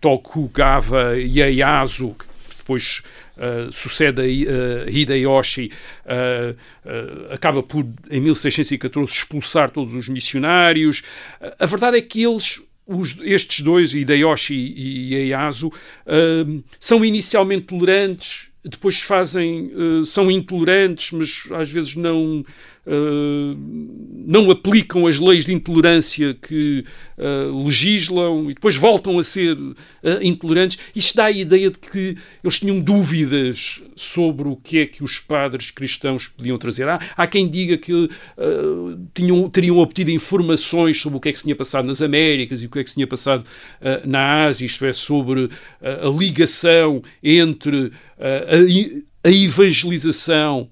Tokugawa 0.00 1.16
Ieyasu, 1.16 2.14
que 2.18 2.26
depois 2.58 3.02
Uh, 3.34 3.72
sucede 3.72 4.20
a 4.20 4.24
uh, 4.24 4.88
Hideyoshi, 4.88 5.68
uh, 6.06 7.34
acaba 7.34 7.64
por, 7.64 7.84
em 8.08 8.20
1614, 8.20 9.10
expulsar 9.10 9.70
todos 9.70 9.92
os 9.92 10.08
missionários. 10.08 11.02
a 11.58 11.66
verdade 11.66 11.98
é 11.98 12.00
que 12.00 12.22
eles 12.22 12.62
os, 12.86 13.16
estes 13.22 13.60
dois, 13.60 13.94
Hideyoshi 13.94 14.54
e 14.54 15.14
Ieyasu, 15.14 15.68
uh, 15.68 16.64
são 16.78 17.04
inicialmente 17.04 17.66
tolerantes, 17.66 18.48
depois 18.64 19.00
fazem, 19.00 19.70
uh, 19.74 20.04
são 20.04 20.30
intolerantes, 20.30 21.10
mas 21.12 21.44
às 21.52 21.70
vezes 21.70 21.94
não 21.94 22.44
uh, 22.86 23.56
não 24.26 24.50
aplicam 24.50 25.06
as 25.06 25.18
leis 25.18 25.44
de 25.44 25.52
intolerância 25.52 26.34
que 26.34 26.84
uh, 27.18 27.64
legislam 27.64 28.50
e 28.50 28.54
depois 28.54 28.76
voltam 28.76 29.18
a 29.18 29.24
ser 29.24 29.56
uh, 29.56 29.74
intolerantes. 30.22 30.78
Isto 30.94 31.16
dá 31.16 31.26
a 31.26 31.30
ideia 31.30 31.70
de 31.70 31.78
que 31.78 32.16
eles 32.42 32.58
tinham 32.58 32.80
dúvidas 32.80 33.82
sobre 33.96 34.48
o 34.48 34.56
que 34.56 34.78
é 34.78 34.86
que 34.86 35.04
os 35.04 35.18
padres 35.18 35.70
cristãos 35.70 36.28
podiam 36.28 36.58
trazer. 36.58 36.88
Há, 36.88 37.00
há 37.16 37.26
quem 37.26 37.48
diga 37.48 37.76
que 37.76 38.08
tinham, 39.12 39.48
teriam 39.48 39.78
obtido 39.78 40.10
informações 40.10 41.00
sobre 41.00 41.18
o 41.18 41.20
que 41.20 41.28
é 41.28 41.32
que 41.32 41.38
se 41.38 41.44
tinha 41.44 41.56
passado 41.56 41.86
nas 41.86 42.02
Américas 42.02 42.62
e 42.62 42.66
o 42.66 42.70
que 42.70 42.78
é 42.78 42.84
que 42.84 42.90
se 42.90 42.94
tinha 42.94 43.06
passado 43.06 43.44
na 44.04 44.44
Ásia, 44.46 44.66
isto 44.66 44.84
é, 44.84 44.92
sobre 44.92 45.48
a 45.80 46.08
ligação 46.08 47.02
entre 47.22 47.92
a, 48.18 49.28
a 49.28 49.30
evangelização 49.30 50.68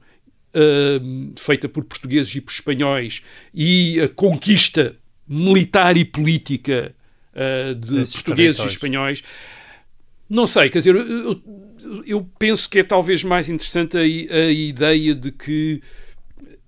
uh, 0.54 1.32
feita 1.36 1.68
por 1.68 1.84
portugueses 1.84 2.34
e 2.34 2.40
por 2.40 2.52
espanhóis 2.52 3.22
e 3.54 4.00
a 4.00 4.08
conquista 4.08 4.96
militar 5.26 5.96
e 5.96 6.04
política 6.04 6.94
uh, 7.34 7.74
de 7.74 7.98
Desses 7.98 8.14
portugueses 8.14 8.60
e 8.60 8.66
espanhóis. 8.66 9.22
Não 10.28 10.46
sei, 10.46 10.70
quer 10.70 10.78
dizer, 10.78 10.96
eu, 10.96 11.42
eu 12.06 12.30
penso 12.38 12.68
que 12.68 12.78
é 12.78 12.82
talvez 12.82 13.22
mais 13.22 13.48
interessante 13.48 13.96
a, 13.96 14.00
a 14.00 14.50
ideia 14.50 15.14
de 15.14 15.30
que 15.30 15.82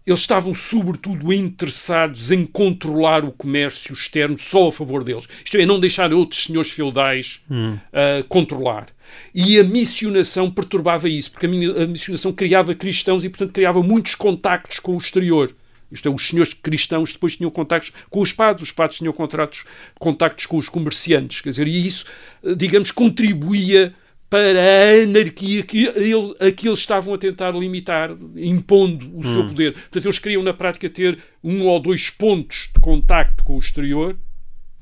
eles 0.07 0.20
estavam 0.20 0.55
sobretudo 0.55 1.32
interessados 1.32 2.30
em 2.30 2.45
controlar 2.45 3.24
o 3.24 3.32
comércio 3.32 3.95
externo 3.95 4.39
só 4.39 4.68
a 4.68 4.72
favor 4.72 5.03
deles. 5.03 5.26
Isto 5.43 5.57
é, 5.57 5.64
não 5.64 5.80
deixar 5.80 6.12
outros 6.12 6.45
senhores 6.45 6.70
feudais 6.70 7.41
hum. 7.51 7.74
uh, 7.74 8.24
controlar. 8.28 8.89
E 9.34 9.58
a 9.58 9.64
missionação 9.64 10.50
perturbava 10.50 11.08
isso, 11.08 11.30
porque 11.30 11.46
a, 11.46 11.86
missionação 11.86 12.32
criava 12.32 12.74
cristãos 12.74 13.24
e, 13.24 13.28
portanto, 13.28 13.52
criava 13.52 13.82
muitos 13.82 14.14
contactos 14.14 14.78
com 14.78 14.94
o 14.94 14.98
exterior. 14.98 15.54
Isto 15.90 16.08
é, 16.08 16.12
os 16.12 16.26
senhores 16.26 16.52
cristãos 16.52 17.12
depois 17.12 17.36
tinham 17.36 17.50
contactos 17.50 17.92
com 18.10 18.20
os 18.20 18.32
padres, 18.32 18.68
os 18.68 18.72
padres 18.72 18.98
tinham 18.98 19.12
contratos, 19.12 19.64
contactos 19.98 20.46
com 20.46 20.56
os 20.56 20.68
comerciantes, 20.68 21.40
quer 21.40 21.50
dizer, 21.50 21.68
e 21.68 21.86
isso, 21.86 22.04
ah, 22.44 22.54
digamos, 22.54 22.90
contribuía 22.90 23.94
para 24.28 24.58
a 24.58 25.02
anarquia 25.04 25.62
que 25.62 25.86
ele, 25.86 26.34
a 26.40 26.50
que 26.50 26.66
eles 26.66 26.80
estavam 26.80 27.14
a 27.14 27.18
tentar 27.18 27.52
limitar, 27.52 28.10
impondo 28.34 29.06
o 29.14 29.20
hum. 29.20 29.32
seu 29.32 29.46
poder. 29.46 29.74
Portanto, 29.74 30.04
eles 30.06 30.18
queriam, 30.18 30.42
na 30.42 30.52
prática, 30.52 30.90
ter 30.90 31.18
um 31.42 31.64
ou 31.64 31.78
dois 31.78 32.10
pontos 32.10 32.70
de 32.74 32.80
contacto 32.80 33.44
com 33.44 33.54
o 33.54 33.60
exterior, 33.60 34.16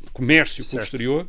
de 0.03 0.11
comércio 0.11 0.65
certo. 0.65 0.71
com 0.71 0.81
o 0.81 0.85
exterior, 0.85 1.27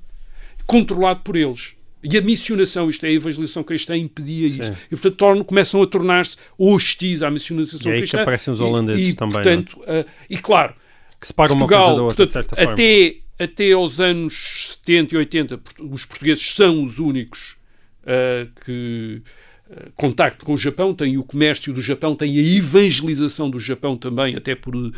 controlado 0.66 1.20
por 1.20 1.36
eles. 1.36 1.76
E 2.04 2.18
a 2.18 2.22
missionação, 2.22 2.90
isto 2.90 3.06
é, 3.06 3.10
a 3.10 3.14
evangelização 3.14 3.64
cristã, 3.64 3.96
impedia 3.96 4.50
Sim. 4.50 4.60
isso. 4.60 4.74
E, 4.88 4.90
portanto, 4.90 5.16
tornam, 5.16 5.44
começam 5.44 5.82
a 5.82 5.88
tornar-se 5.88 6.36
hostis 6.58 7.24
à 7.24 7.32
missionação 7.32 7.80
cristã. 7.80 7.90
E 7.90 7.94
aí 7.94 8.00
cristã. 8.00 8.18
que 8.18 8.22
aparecem 8.22 8.54
os 8.54 8.60
holandeses 8.60 9.10
e, 9.10 9.14
também. 9.16 9.34
Portanto, 9.36 9.80
uh, 9.80 10.06
e 10.30 10.38
claro, 10.38 10.76
que 11.24 11.28
se 11.28 11.34
pagam 11.34 11.58
Portugal, 11.58 11.80
uma 11.80 11.86
coisa 11.86 11.98
da 11.98 12.04
outra, 12.04 12.26
portanto, 12.26 12.28
de 12.28 12.34
certa 12.34 12.56
forma. 12.56 12.74
Até, 12.74 13.16
até 13.40 13.72
aos 13.72 14.00
anos 14.00 14.78
70 14.84 15.16
e 15.16 15.18
80, 15.18 15.60
os 15.80 16.06
portugueses 16.06 16.54
são 16.54 16.84
os 16.84 17.00
únicos 17.00 17.56
uh, 18.04 18.52
que 18.66 19.22
uh, 19.70 19.92
contacto 19.96 20.46
com 20.46 20.54
o 20.54 20.58
Japão, 20.58 20.94
tem 20.94 21.18
o 21.18 21.24
comércio 21.24 21.74
do 21.74 21.80
Japão, 21.80 22.16
tem 22.16 22.38
a 22.38 22.42
evangelização 22.42 23.50
do 23.50 23.60
Japão 23.60 23.98
também, 23.98 24.36
até 24.36 24.54
por 24.54 24.76
uh, 24.76 24.92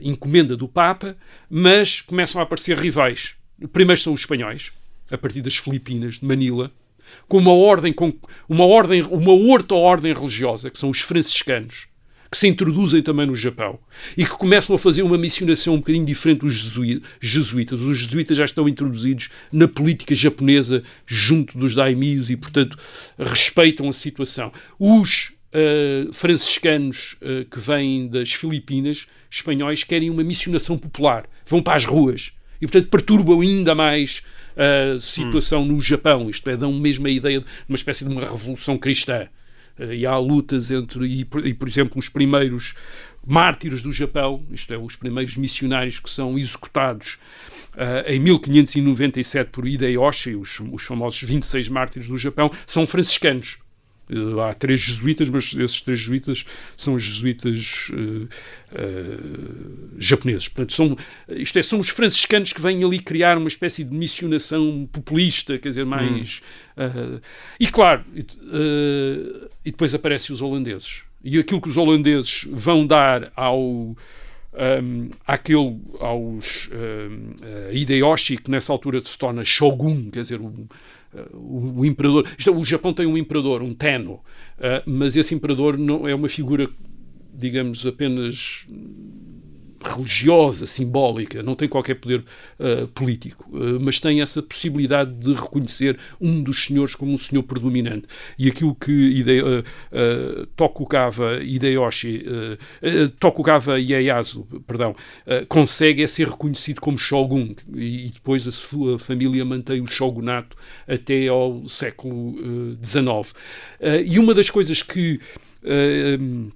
encomenda 0.00 0.56
do 0.56 0.66
Papa, 0.66 1.16
mas 1.48 2.00
começam 2.00 2.40
a 2.40 2.44
aparecer 2.44 2.76
rivais. 2.76 3.34
Primeiro 3.72 4.00
são 4.00 4.12
os 4.12 4.20
espanhóis, 4.20 4.72
a 5.10 5.18
partir 5.18 5.42
das 5.42 5.56
Filipinas, 5.56 6.18
de 6.18 6.24
Manila, 6.24 6.72
com 7.28 7.38
uma 7.38 7.52
ordem, 7.52 7.92
com 7.92 8.12
uma 8.48 8.64
ordem, 8.64 9.02
uma 9.02 9.32
outra 9.32 9.76
ordem 9.76 10.12
religiosa, 10.12 10.70
que 10.70 10.78
são 10.78 10.90
os 10.90 11.00
franciscanos, 11.00 11.88
que 12.30 12.38
se 12.38 12.46
introduzem 12.46 13.02
também 13.02 13.26
no 13.26 13.34
Japão 13.34 13.78
e 14.16 14.24
que 14.24 14.30
começam 14.30 14.74
a 14.76 14.78
fazer 14.78 15.02
uma 15.02 15.18
missionação 15.18 15.74
um 15.74 15.78
bocadinho 15.78 16.06
diferente 16.06 16.40
dos 16.40 16.54
jesuítas. 17.20 17.80
Os 17.80 17.98
jesuítas 17.98 18.36
já 18.36 18.44
estão 18.44 18.68
introduzidos 18.68 19.30
na 19.50 19.66
política 19.66 20.14
japonesa 20.14 20.84
junto 21.04 21.58
dos 21.58 21.74
daimios 21.74 22.30
e, 22.30 22.36
portanto, 22.36 22.78
respeitam 23.18 23.88
a 23.88 23.92
situação. 23.92 24.52
Os 24.78 25.32
uh, 25.52 26.12
franciscanos 26.12 27.16
uh, 27.20 27.44
que 27.50 27.58
vêm 27.58 28.06
das 28.06 28.32
Filipinas, 28.32 29.08
espanhóis, 29.28 29.82
querem 29.82 30.08
uma 30.08 30.22
missionação 30.22 30.78
popular, 30.78 31.28
vão 31.46 31.60
para 31.60 31.74
as 31.74 31.84
ruas 31.84 32.32
e, 32.60 32.66
portanto, 32.66 32.90
perturbam 32.90 33.40
ainda 33.40 33.74
mais 33.74 34.22
a 34.60 35.00
situação 35.00 35.62
hum. 35.62 35.66
no 35.66 35.80
Japão, 35.80 36.28
isto 36.28 36.48
é, 36.50 36.56
dão 36.56 36.72
mesmo 36.72 37.06
a 37.06 37.10
ideia 37.10 37.40
de 37.40 37.46
uma 37.68 37.76
espécie 37.76 38.04
de 38.04 38.10
uma 38.10 38.22
revolução 38.22 38.76
cristã. 38.76 39.28
Eh, 39.78 39.96
e 39.96 40.06
há 40.06 40.16
lutas 40.18 40.70
entre, 40.70 41.06
e, 41.06 41.20
e, 41.20 41.54
por 41.54 41.66
exemplo, 41.66 41.98
os 41.98 42.08
primeiros 42.08 42.74
mártires 43.26 43.82
do 43.82 43.92
Japão, 43.92 44.44
isto 44.50 44.72
é, 44.72 44.78
os 44.78 44.96
primeiros 44.96 45.36
missionários 45.36 45.98
que 46.00 46.10
são 46.10 46.38
executados 46.38 47.18
uh, 47.74 48.08
em 48.10 48.18
1597 48.18 49.50
por 49.50 49.66
Hideyoshi, 49.66 50.34
os, 50.34 50.58
os 50.72 50.82
famosos 50.82 51.22
26 51.22 51.68
mártires 51.68 52.08
do 52.08 52.16
Japão, 52.16 52.50
são 52.66 52.86
franciscanos. 52.86 53.58
Uh, 54.10 54.40
há 54.40 54.52
três 54.52 54.80
jesuítas, 54.80 55.28
mas 55.28 55.54
esses 55.54 55.80
três 55.80 56.00
jesuítas 56.00 56.44
são 56.76 56.94
os 56.94 57.02
jesuítas 57.02 57.88
uh, 57.90 58.28
uh, 58.72 59.90
japoneses. 59.98 60.48
Portanto, 60.48 60.72
são, 60.72 60.96
isto 61.28 61.58
é, 61.58 61.62
são 61.62 61.78
os 61.78 61.88
franciscanos 61.88 62.52
que 62.52 62.60
vêm 62.60 62.82
ali 62.82 62.98
criar 62.98 63.38
uma 63.38 63.46
espécie 63.46 63.84
de 63.84 63.94
missionação 63.94 64.88
populista, 64.90 65.58
quer 65.58 65.68
dizer, 65.68 65.86
mais. 65.86 66.42
Hum. 66.76 67.20
e 67.58 67.66
claro, 67.66 68.04
e 68.16 69.70
depois 69.70 69.94
aparecem 69.94 70.32
os 70.32 70.40
holandeses. 70.40 71.02
E 71.22 71.38
aquilo 71.38 71.60
que 71.60 71.68
os 71.68 71.76
holandeses 71.76 72.46
vão 72.50 72.86
dar 72.86 73.32
ao. 73.36 73.96
Um, 74.52 75.10
àquele, 75.24 75.78
aos 76.00 76.68
um, 76.72 77.72
Hideyoshi, 77.72 78.36
que 78.36 78.50
nessa 78.50 78.72
altura 78.72 79.00
se 79.00 79.16
torna 79.16 79.44
shogun, 79.44 80.10
quer 80.10 80.22
dizer, 80.22 80.40
o, 80.40 80.68
o, 81.32 81.80
o 81.80 81.84
imperador. 81.84 82.28
Isto, 82.38 82.50
é, 82.50 82.52
o 82.52 82.64
Japão 82.64 82.92
tem 82.92 83.06
um 83.06 83.16
imperador, 83.16 83.62
um 83.62 83.74
Tenno, 83.74 84.14
uh, 84.14 84.22
mas 84.86 85.16
esse 85.16 85.34
imperador 85.34 85.76
não 85.78 86.06
é 86.06 86.14
uma 86.14 86.28
figura, 86.28 86.68
digamos, 87.34 87.86
apenas 87.86 88.66
religiosa, 89.82 90.66
simbólica, 90.66 91.42
não 91.42 91.54
tem 91.54 91.68
qualquer 91.68 91.94
poder 91.94 92.22
uh, 92.58 92.86
político, 92.88 93.48
uh, 93.50 93.80
mas 93.80 93.98
tem 93.98 94.20
essa 94.20 94.42
possibilidade 94.42 95.12
de 95.12 95.32
reconhecer 95.32 95.98
um 96.20 96.42
dos 96.42 96.64
senhores 96.64 96.94
como 96.94 97.12
um 97.12 97.18
senhor 97.18 97.42
predominante. 97.42 98.06
E 98.38 98.48
aquilo 98.48 98.74
que 98.74 98.90
Ide, 98.90 99.42
uh, 99.42 100.46
Tokugawa 100.56 101.42
Hideyoshi, 101.42 102.24
Tokugawa 103.18 103.78
Ieyasu, 103.78 104.46
perdão, 104.66 104.94
consegue 105.48 106.02
é 106.02 106.06
ser 106.06 106.28
reconhecido 106.28 106.80
como 106.80 106.98
shogun 106.98 107.54
e, 107.74 108.06
e, 108.06 108.10
depois 108.10 108.46
a 108.46 108.52
sua 108.52 108.98
família 108.98 109.44
mantém 109.44 109.80
o 109.80 109.86
shogunato 109.86 110.56
até 110.86 111.28
ao 111.28 111.66
século 111.66 112.34
XIX. 112.82 113.34
e 114.06 114.18
uma 114.18 114.34
das 114.34 114.50
coisas 114.50 114.82
que 114.82 115.20
um, 115.62 116.50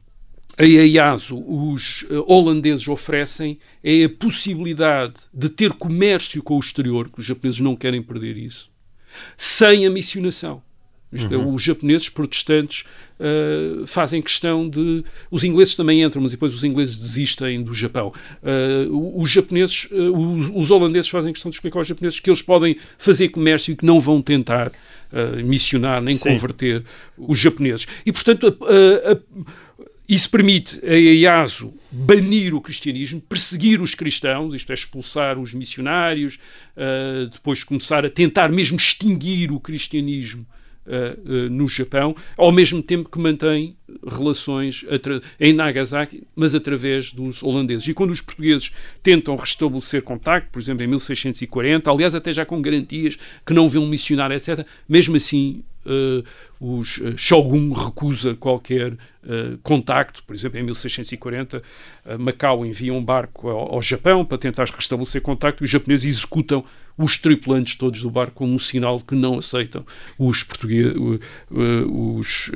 a 0.56 0.64
EASO, 0.64 1.36
os 1.36 2.02
uh, 2.02 2.24
holandeses 2.26 2.86
oferecem 2.88 3.58
é 3.82 4.04
a 4.04 4.08
possibilidade 4.08 5.14
de 5.32 5.48
ter 5.48 5.72
comércio 5.72 6.42
com 6.42 6.56
o 6.56 6.60
exterior, 6.60 7.08
que 7.08 7.20
os 7.20 7.26
japoneses 7.26 7.60
não 7.60 7.74
querem 7.74 8.02
perder 8.02 8.36
isso, 8.36 8.70
sem 9.36 9.86
a 9.86 9.90
missionação. 9.90 10.62
Isto 11.14 11.32
é, 11.32 11.36
uhum. 11.36 11.54
os 11.54 11.62
japoneses 11.62 12.08
protestantes 12.08 12.84
uh, 13.20 13.86
fazem 13.86 14.20
questão 14.20 14.68
de. 14.68 15.04
Os 15.30 15.44
ingleses 15.44 15.76
também 15.76 16.02
entram, 16.02 16.20
mas 16.20 16.32
depois 16.32 16.52
os 16.52 16.64
ingleses 16.64 16.96
desistem 16.96 17.62
do 17.62 17.72
Japão. 17.72 18.12
Uh, 18.42 19.20
os 19.20 19.30
japoneses, 19.30 19.86
uh, 19.92 20.12
os, 20.12 20.50
os, 20.52 20.70
holandeses 20.72 21.08
fazem 21.08 21.32
questão 21.32 21.50
de 21.50 21.56
explicar 21.56 21.78
aos 21.78 21.86
japoneses 21.86 22.18
que 22.18 22.28
eles 22.28 22.42
podem 22.42 22.76
fazer 22.98 23.28
comércio 23.28 23.72
e 23.72 23.76
que 23.76 23.86
não 23.86 24.00
vão 24.00 24.20
tentar 24.20 24.72
missionar 25.44 26.02
nem 26.02 26.16
Sim. 26.16 26.30
converter 26.30 26.82
os 27.16 27.38
japoneses. 27.38 27.86
E, 28.04 28.10
portanto, 28.10 28.48
a, 28.48 29.12
a 29.12 29.16
isso 30.08 30.28
permite 30.28 30.80
a 30.84 30.94
IASO 30.94 31.72
banir 31.90 32.54
o 32.54 32.60
cristianismo, 32.60 33.20
perseguir 33.20 33.80
os 33.80 33.94
cristãos, 33.94 34.54
isto 34.54 34.70
é, 34.70 34.74
expulsar 34.74 35.38
os 35.38 35.54
missionários, 35.54 36.38
uh, 36.76 37.26
depois 37.28 37.64
começar 37.64 38.04
a 38.04 38.10
tentar 38.10 38.48
mesmo 38.50 38.76
extinguir 38.76 39.50
o 39.50 39.58
cristianismo 39.58 40.46
uh, 40.86 41.46
uh, 41.46 41.50
no 41.50 41.68
Japão, 41.68 42.14
ao 42.36 42.52
mesmo 42.52 42.82
tempo 42.82 43.08
que 43.08 43.18
mantém 43.18 43.76
relações 44.06 44.84
em 45.40 45.54
Nagasaki, 45.54 46.24
mas 46.36 46.54
através 46.54 47.10
dos 47.10 47.42
holandeses. 47.42 47.88
E 47.88 47.94
quando 47.94 48.10
os 48.10 48.20
portugueses 48.20 48.72
tentam 49.02 49.36
restabelecer 49.36 50.02
contacto, 50.02 50.50
por 50.50 50.60
exemplo, 50.60 50.84
em 50.84 50.88
1640, 50.88 51.90
aliás, 51.90 52.14
até 52.14 52.30
já 52.30 52.44
com 52.44 52.60
garantias 52.60 53.16
que 53.46 53.54
não 53.54 53.70
vão 53.70 53.86
missionar, 53.86 54.30
etc., 54.32 54.66
mesmo 54.86 55.16
assim 55.16 55.62
os 56.60 56.98
uh, 56.98 57.16
Shogun 57.16 57.72
recusa 57.72 58.34
qualquer 58.34 58.92
uh, 58.92 59.58
contacto. 59.62 60.22
Por 60.24 60.34
exemplo, 60.34 60.58
em 60.58 60.62
1640, 60.62 61.62
Macau 62.18 62.64
envia 62.64 62.92
um 62.92 63.04
barco 63.04 63.48
ao, 63.48 63.82
Japão 63.82 64.24
para 64.24 64.38
tentar 64.38 64.66
restabelecer 64.66 65.20
contacto 65.20 65.62
e 65.62 65.64
os 65.64 65.70
japoneses 65.70 66.16
executam 66.16 66.64
os 66.96 67.18
tripulantes 67.18 67.74
todos 67.74 68.00
do 68.00 68.10
barco 68.10 68.34
como 68.34 68.54
um 68.54 68.58
sinal 68.58 69.00
que 69.00 69.14
não 69.14 69.38
aceitam 69.38 69.84
os, 70.18 70.42
portugueses, 70.42 70.94
os, 71.50 72.50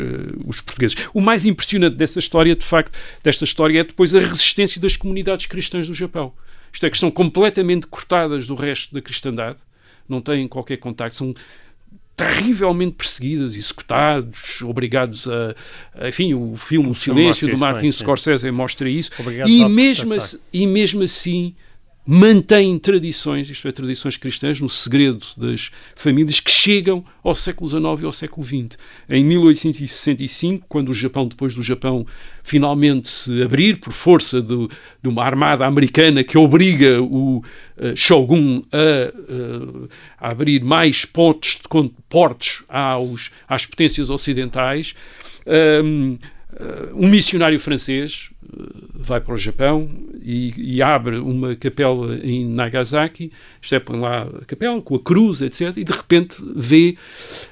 os 0.47 0.61
portugueses. 0.61 0.97
O 1.13 1.21
mais 1.21 1.45
impressionante 1.45 1.97
dessa 1.97 2.19
história, 2.21 2.55
de 2.55 2.65
facto, 2.65 2.97
desta 3.23 3.45
história 3.45 3.81
é 3.81 3.85
depois 3.85 4.15
a 4.15 4.21
resistência 4.21 4.81
das 4.81 4.97
comunidades 4.97 5.47
cristãs 5.47 5.89
do 5.89 5.95
Japão. 5.95 6.33
Isto 6.73 6.87
é, 6.87 6.91
que 6.91 6.97
estão 6.97 7.11
completamente 7.11 7.87
cortadas 7.87 8.47
do 8.47 8.55
resto 8.55 8.95
da 8.95 9.03
cristandade, 9.03 9.59
não 10.09 10.21
têm 10.21 10.49
qualquer 10.49 10.79
contacto, 10.79 11.17
são 11.17 11.35
terrivelmente 12.19 12.97
perseguidas, 12.97 13.55
executados, 13.55 14.61
obrigados 14.63 15.29
a, 15.29 15.55
a 15.95 16.09
enfim, 16.09 16.35
o 16.35 16.57
filme 16.57 16.91
O 16.91 16.95
Silêncio 16.95 17.49
do 17.49 17.57
Martin 17.57 17.93
Scorsese 17.93 18.51
mostra 18.51 18.91
isso, 18.91 19.13
e 19.47 19.65
mesmo, 19.69 20.13
assim, 20.15 20.39
e 20.53 20.67
mesmo 20.67 21.05
assim 21.05 21.55
mantém 22.11 22.79
tradições, 22.79 23.51
isto 23.51 23.69
é, 23.69 23.73
tradições 23.73 24.17
cristãs, 24.17 24.59
no 24.61 24.69
segredo 24.71 25.27
das 25.37 25.71
famílias, 25.95 26.41
que 26.41 26.51
chegam 26.51 27.05
ao 27.23 27.35
século 27.35 27.69
XIX 27.69 27.83
e 28.01 28.05
ao 28.07 28.13
século 28.13 28.47
XX. 28.47 28.79
Em 29.11 29.23
1865, 29.23 30.65
quando 30.71 30.89
o 30.89 30.95
Japão, 30.95 31.29
depois 31.29 31.55
do 31.55 31.63
Japão 31.63 32.07
finalmente 32.43 33.11
se 33.11 33.43
abrir 33.43 33.79
por 33.79 33.93
força 33.93 34.41
de, 34.41 34.69
uma 35.05 35.23
armada 35.23 35.67
americana 35.67 36.25
que 36.25 36.39
obriga 36.39 37.03
o 37.03 37.45
uh, 37.77 37.95
Shogun 37.95 38.63
a, 38.73 39.13
uh, 39.31 39.89
a, 40.19 40.31
abrir 40.31 40.65
mais 40.65 41.05
pontos 41.05 41.61
portos 42.09 42.65
aos, 42.71 43.31
às 43.47 43.67
potências 43.67 44.09
ocidentais, 44.09 44.95
um, 45.85 46.17
um 46.95 47.09
missionário 47.09 47.61
francês 47.61 48.31
vai 48.95 49.21
para 49.21 49.35
o 49.35 49.37
Japão 49.37 49.89
e, 50.23 50.53
e, 50.57 50.83
abre 50.83 51.19
uma 51.19 51.55
capela 51.55 52.19
em 52.23 52.47
Nagasaki, 52.47 53.31
isto 53.61 53.75
é, 53.75 53.83
lá 53.91 54.23
a 54.23 54.45
capela 54.45 54.81
com 54.81 54.95
a 54.95 55.01
cruz, 55.01 55.41
etc. 55.43 55.77
E 55.77 55.85
de 55.85 55.93
repente 55.93 56.37
vê, 56.57 56.97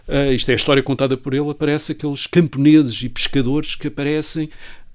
uh, 0.08 0.32
isto 0.32 0.48
é 0.48 0.52
a 0.52 0.56
história 0.56 0.82
contada 0.82 1.16
por 1.16 1.34
ele, 1.34 1.48
aparece 1.50 1.92
aqueles 1.92 2.26
camponeses 2.26 3.02
e 3.02 3.08
pescadores 3.08 3.74
que 3.74 3.88
aparecem 3.88 4.50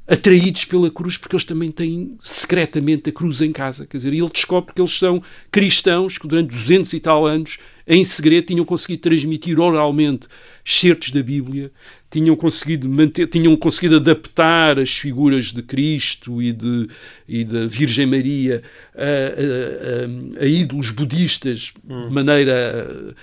atraídos 0.08 0.66
pela 0.66 0.92
cruz 0.92 1.16
porque 1.16 1.36
eles 1.36 1.46
também 1.46 1.72
têm 1.72 2.18
secretamente 2.22 3.10
a 3.10 3.14
cruz 3.14 3.42
em 3.42 3.52
casa. 3.52 3.86
Quer 3.86 3.98
dizer, 3.98 4.14
e 4.14 4.20
ele 4.20 4.30
descobre 4.30 4.74
que 4.74 4.82
eles 4.82 4.98
são 4.98 5.24
cristãos 5.52 6.18
que 6.18 6.28
durante 6.28 6.50
200 6.50 6.92
e 6.94 7.00
tal 7.00 7.26
anos, 7.26 7.58
em 7.88 8.04
segredo, 8.04 8.48
tinham 8.48 8.66
conseguido 8.66 9.04
transmitir 9.04 9.60
oralmente 9.60 10.28
certos 10.66 11.12
da 11.12 11.24
Bíblia, 11.24 11.72
tinham 12.12 12.36
conseguido 12.36 12.88
manter, 12.88 13.26
tinham 13.28 13.56
conseguido 13.56 13.96
adaptar 13.96 14.78
as 14.78 14.92
figuras 14.92 15.46
de 15.46 15.64
Cristo 15.64 16.42
e 16.42 16.52
de 16.52 16.88
e 17.28 17.46
da 17.46 17.66
Virgem 17.66 18.06
Maria 18.06 18.62
a, 18.94 19.02
a, 19.02 20.42
a, 20.42 20.44
a 20.44 20.46
ídolos 20.46 20.92
budistas 20.92 21.74
hum. 21.90 22.08
de 22.08 22.14
maneira 22.14 23.16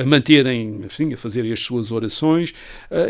a, 0.00 0.04
manterem, 0.04 0.82
enfim, 0.84 1.12
a 1.12 1.16
fazerem 1.16 1.52
as 1.52 1.60
suas 1.60 1.90
orações 1.90 2.54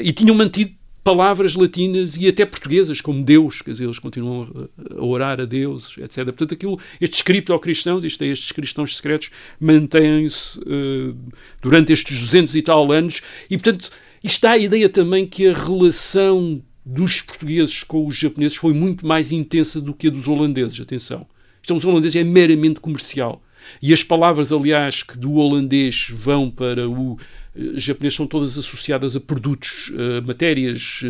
e 0.03 0.13
tinham 0.13 0.35
mantido 0.35 0.73
palavras 1.07 1.55
latinas 1.55 2.17
e 2.17 2.27
até 2.27 2.45
portuguesas, 2.45 3.01
como 3.01 3.23
Deus, 3.23 3.63
quer 3.63 3.71
dizer, 3.71 3.85
eles 3.85 4.01
continuam 4.01 4.69
a 4.91 5.05
orar 5.05 5.41
a 5.41 5.45
Deus, 5.45 5.97
etc. 5.99 6.25
Portanto, 6.25 6.55
aquilo, 6.55 6.81
estes 7.01 7.23
criptocristãos, 7.23 8.03
isto 8.03 8.25
é, 8.25 8.27
estes 8.27 8.51
cristãos 8.51 8.97
secretos, 8.97 9.31
mantêm-se 9.61 10.59
uh, 10.59 11.17
durante 11.63 11.93
estes 11.93 12.19
200 12.19 12.57
e 12.57 12.63
tal 12.63 12.91
anos 12.91 13.23
e, 13.49 13.57
portanto, 13.57 13.89
está 14.27 14.53
a 14.53 14.59
ideia 14.59 14.89
também 14.89 15.27
que 15.27 15.47
a 15.47 15.53
relação 15.53 16.63
dos 16.85 17.21
portugueses 17.21 17.83
com 17.83 18.07
os 18.07 18.17
japoneses 18.17 18.57
foi 18.57 18.73
muito 18.73 19.07
mais 19.07 19.33
intensa 19.33 19.81
do 19.81 19.93
que 19.93 20.07
a 20.07 20.11
dos 20.11 20.29
holandeses, 20.29 20.81
atenção. 20.81 21.27
Então, 21.61 21.77
os 21.77 21.85
holandeses 21.85 22.17
é 22.17 22.25
meramente 22.25 22.79
comercial. 22.79 23.43
E 23.81 23.93
as 23.93 24.03
palavras, 24.03 24.53
aliás, 24.53 25.03
que 25.03 25.17
do 25.19 25.35
holandês 25.35 26.09
vão 26.11 26.51
para 26.51 26.89
o 26.89 27.19
eh, 27.57 27.79
japonês 27.79 28.15
são 28.15 28.27
todas 28.27 28.59
associadas 28.59 29.17
a 29.17 29.21
produtos, 29.21 29.91
a 30.19 30.21
matérias 30.21 31.03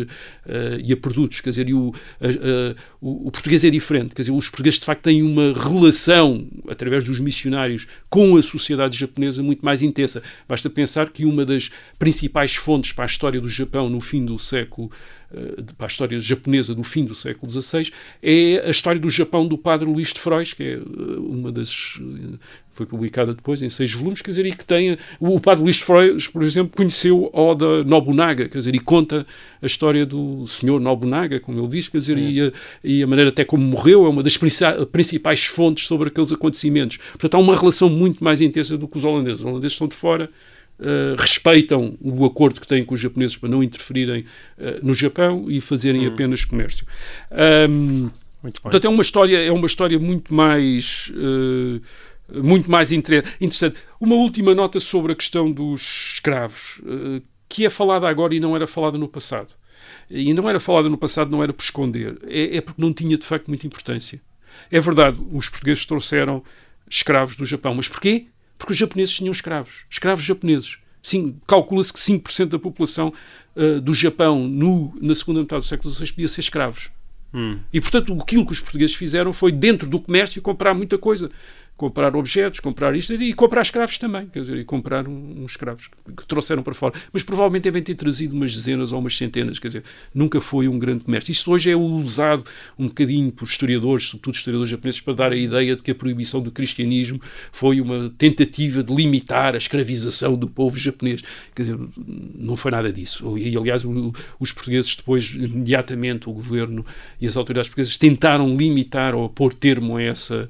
eh, 0.45 0.81
e 0.83 0.93
a 0.93 0.97
produtos, 0.97 1.41
quer 1.41 1.49
dizer, 1.49 1.73
o, 1.73 1.93
o, 3.01 3.27
o, 3.27 3.31
português 3.31 3.63
é 3.63 3.69
diferente, 3.69 4.15
quer 4.15 4.21
dizer, 4.21 4.31
os 4.31 4.47
portugueses 4.47 4.79
de 4.79 4.85
facto 4.85 5.03
têm 5.03 5.21
uma 5.21 5.53
relação, 5.53 6.47
através 6.69 7.03
dos 7.05 7.19
missionários, 7.19 7.87
com 8.09 8.37
a 8.37 8.41
sociedade 8.41 8.97
japonesa 8.97 9.43
muito 9.43 9.63
mais 9.63 9.81
intensa. 9.81 10.23
Basta 10.47 10.69
pensar 10.69 11.09
que 11.09 11.25
uma 11.25 11.45
das 11.45 11.69
principais 11.99 12.55
fontes 12.55 12.91
para 12.93 13.05
a 13.05 13.07
história 13.07 13.41
do 13.41 13.47
Japão 13.47 13.89
no 13.89 13.99
fim 13.99 14.25
do 14.25 14.39
século 14.39 14.89
eh, 14.91 15.16
para 15.77 15.87
a 15.87 15.87
história 15.87 16.19
japonesa 16.19 16.73
do 16.73 16.83
fim 16.83 17.05
do 17.05 17.13
século 17.13 17.51
XVI, 17.51 17.91
é 18.21 18.63
a 18.65 18.69
história 18.69 18.99
do 18.99 19.09
Japão 19.09 19.47
do 19.47 19.57
padre 19.57 19.87
Luís 19.87 20.13
de 20.13 20.19
Frois, 20.19 20.53
que 20.53 20.63
é 20.63 20.79
uma 21.19 21.51
das 21.51 21.99
foi 22.77 22.85
publicada 22.85 23.33
depois 23.33 23.61
em 23.63 23.69
seis 23.69 23.91
volumes, 23.91 24.21
quer 24.21 24.29
dizer, 24.29 24.45
e 24.45 24.53
que 24.53 24.63
tem 24.63 24.97
o 25.19 25.39
padre 25.39 25.63
Luís 25.63 25.77
de 25.77 25.83
Freud, 25.83 26.29
por 26.29 26.43
exemplo, 26.43 26.77
conheceu 26.77 27.29
Oda 27.33 27.83
Nobunaga, 27.83 28.47
quer 28.47 28.59
dizer, 28.59 28.75
e 28.75 28.79
conta 28.79 29.25
a 29.59 29.65
história 29.65 30.05
do 30.05 30.45
senhor 30.45 30.79
Nobunaga, 30.79 31.39
como 31.39 31.59
ele 31.59 31.67
diz, 31.67 31.87
quer 31.87 31.97
dizer, 31.97 32.17
é. 32.17 32.21
e, 32.21 32.41
a, 32.41 32.51
e, 32.83 33.03
a, 33.03 33.07
maneira 33.07 33.31
até 33.31 33.43
como 33.43 33.63
morreu 33.63 34.05
é 34.05 34.09
uma 34.09 34.21
das 34.21 34.37
principais 34.37 35.43
fontes 35.43 35.87
sobre 35.87 36.09
aqueles 36.09 36.31
acontecimentos. 36.31 36.97
Portanto, 36.97 37.33
há 37.33 37.39
uma 37.39 37.57
relação 37.57 37.89
muito 37.89 38.23
mais 38.23 38.41
intensa 38.41 38.77
do 38.77 38.87
que 38.87 38.99
os 38.99 39.03
holandeses. 39.03 39.39
Os 39.39 39.45
holandeses 39.45 39.73
estão 39.73 39.87
de 39.87 39.95
fora, 39.95 40.29
Uh, 40.79 41.15
respeitam 41.17 41.97
o 41.99 42.23
acordo 42.23 42.61
que 42.61 42.67
têm 42.67 42.85
com 42.85 42.93
os 42.93 43.01
japoneses 43.01 43.35
para 43.35 43.49
não 43.49 43.63
interferirem 43.63 44.25
uh, 44.59 44.85
no 44.85 44.93
Japão 44.93 45.45
e 45.49 45.59
fazerem 45.59 46.07
hum. 46.07 46.13
apenas 46.13 46.45
comércio. 46.45 46.85
Um, 47.67 48.09
portanto, 48.61 48.85
é 48.85 48.89
uma 48.89 49.01
história, 49.01 49.37
é 49.43 49.51
uma 49.51 49.65
história 49.65 49.97
muito 49.97 50.31
mais 50.31 51.11
uh, 51.15 51.81
muito 52.33 52.69
mais 52.69 52.91
interessante. 52.91 53.77
Uma 53.99 54.15
última 54.15 54.53
nota 54.53 54.79
sobre 54.79 55.13
a 55.13 55.15
questão 55.15 55.51
dos 55.51 56.13
escravos, 56.15 56.81
eh, 56.85 57.21
que 57.47 57.65
é 57.65 57.69
falada 57.69 58.07
agora 58.07 58.35
e 58.35 58.39
não 58.39 58.55
era 58.55 58.67
falada 58.67 58.97
no 58.97 59.07
passado. 59.07 59.49
E 60.09 60.33
não 60.33 60.49
era 60.49 60.59
falada 60.59 60.89
no 60.89 60.97
passado, 60.97 61.31
não 61.31 61.43
era 61.43 61.53
por 61.53 61.63
esconder, 61.63 62.17
é, 62.25 62.57
é 62.57 62.61
porque 62.61 62.81
não 62.81 62.93
tinha 62.93 63.17
de 63.17 63.25
facto 63.25 63.47
muita 63.47 63.65
importância. 63.65 64.21
É 64.71 64.79
verdade, 64.79 65.17
os 65.31 65.49
portugueses 65.49 65.85
trouxeram 65.85 66.43
escravos 66.89 67.35
do 67.35 67.45
Japão, 67.45 67.73
mas 67.75 67.87
porquê? 67.87 68.27
Porque 68.57 68.73
os 68.73 68.77
japoneses 68.77 69.13
tinham 69.13 69.31
escravos, 69.31 69.85
escravos 69.89 70.23
japoneses. 70.23 70.77
Calcula-se 71.45 71.93
que 71.93 71.99
5% 71.99 72.47
da 72.49 72.59
população 72.59 73.13
uh, 73.55 73.79
do 73.79 73.93
Japão 73.93 74.47
no, 74.47 74.93
na 75.01 75.15
segunda 75.15 75.41
metade 75.41 75.61
do 75.61 75.67
século 75.67 75.93
XVI 75.93 76.11
podia 76.11 76.27
ser 76.27 76.41
escravos. 76.41 76.91
Hum. 77.33 77.59
E, 77.71 77.79
portanto, 77.79 78.17
aquilo 78.19 78.45
que 78.45 78.53
os 78.53 78.59
portugueses 78.59 78.95
fizeram 78.95 79.31
foi, 79.31 79.51
dentro 79.51 79.87
do 79.87 79.99
comércio, 79.99 80.41
comprar 80.41 80.73
muita 80.73 80.97
coisa 80.97 81.29
comprar 81.77 82.15
objetos, 82.15 82.59
comprar 82.59 82.95
isto 82.95 83.13
e 83.13 83.33
comprar 83.33 83.61
escravos 83.61 83.99
também, 83.99 84.25
quer 84.27 84.39
dizer, 84.39 84.57
e 84.57 84.65
comprar 84.65 85.07
uns 85.07 85.37
um 85.37 85.45
escravos 85.45 85.87
que, 85.87 86.11
que, 86.11 86.27
trouxeram 86.27 86.63
para 86.63 86.73
fora. 86.73 86.95
Mas 87.13 87.21
provavelmente 87.21 87.63
devem 87.63 87.83
ter 87.83 87.93
trazido 87.93 88.35
umas 88.35 88.53
dezenas 88.53 88.91
ou 88.91 88.99
umas 88.99 89.15
centenas, 89.15 89.59
quer 89.59 89.67
dizer, 89.67 89.83
nunca 90.13 90.41
foi 90.41 90.67
um 90.67 90.79
grande 90.79 91.03
comércio. 91.03 91.31
Isto 91.31 91.51
hoje 91.51 91.69
é 91.69 91.75
usado 91.75 92.49
um 92.79 92.87
bocadinho 92.87 93.31
por 93.31 93.45
historiadores, 93.45 94.07
sobretudo 94.07 94.33
historiadores 94.33 94.71
japoneses, 94.71 95.01
para 95.01 95.13
dar 95.13 95.31
a 95.31 95.37
ideia 95.37 95.75
de 95.75 95.83
que 95.83 95.91
a 95.91 95.95
proibição 95.95 96.41
do 96.41 96.51
cristianismo 96.51 97.21
foi 97.51 97.79
uma 97.79 98.09
tentativa 98.17 98.81
de 98.81 98.93
limitar 98.93 99.53
a 99.53 99.57
escravização 99.57 100.35
do 100.35 100.49
povo 100.49 100.77
japonês. 100.77 101.21
Quer 101.55 101.61
dizer, 101.61 101.79
não 102.35 102.57
foi 102.57 102.71
nada 102.71 102.91
disso. 102.91 103.37
E, 103.37 103.55
aliás, 103.55 103.85
o, 103.85 104.11
os 104.39 104.51
portugueses 104.51 104.95
depois, 104.95 105.31
imediatamente, 105.35 106.27
o 106.27 106.33
governo 106.33 106.83
e 107.21 107.27
as 107.27 107.37
autoridades 107.37 107.69
portuguesas 107.69 107.97
tentaram 107.97 108.57
limitar 108.57 109.13
ou 109.13 109.29
pôr 109.29 109.53
termo 109.53 109.97
a 109.97 110.01
essa 110.01 110.49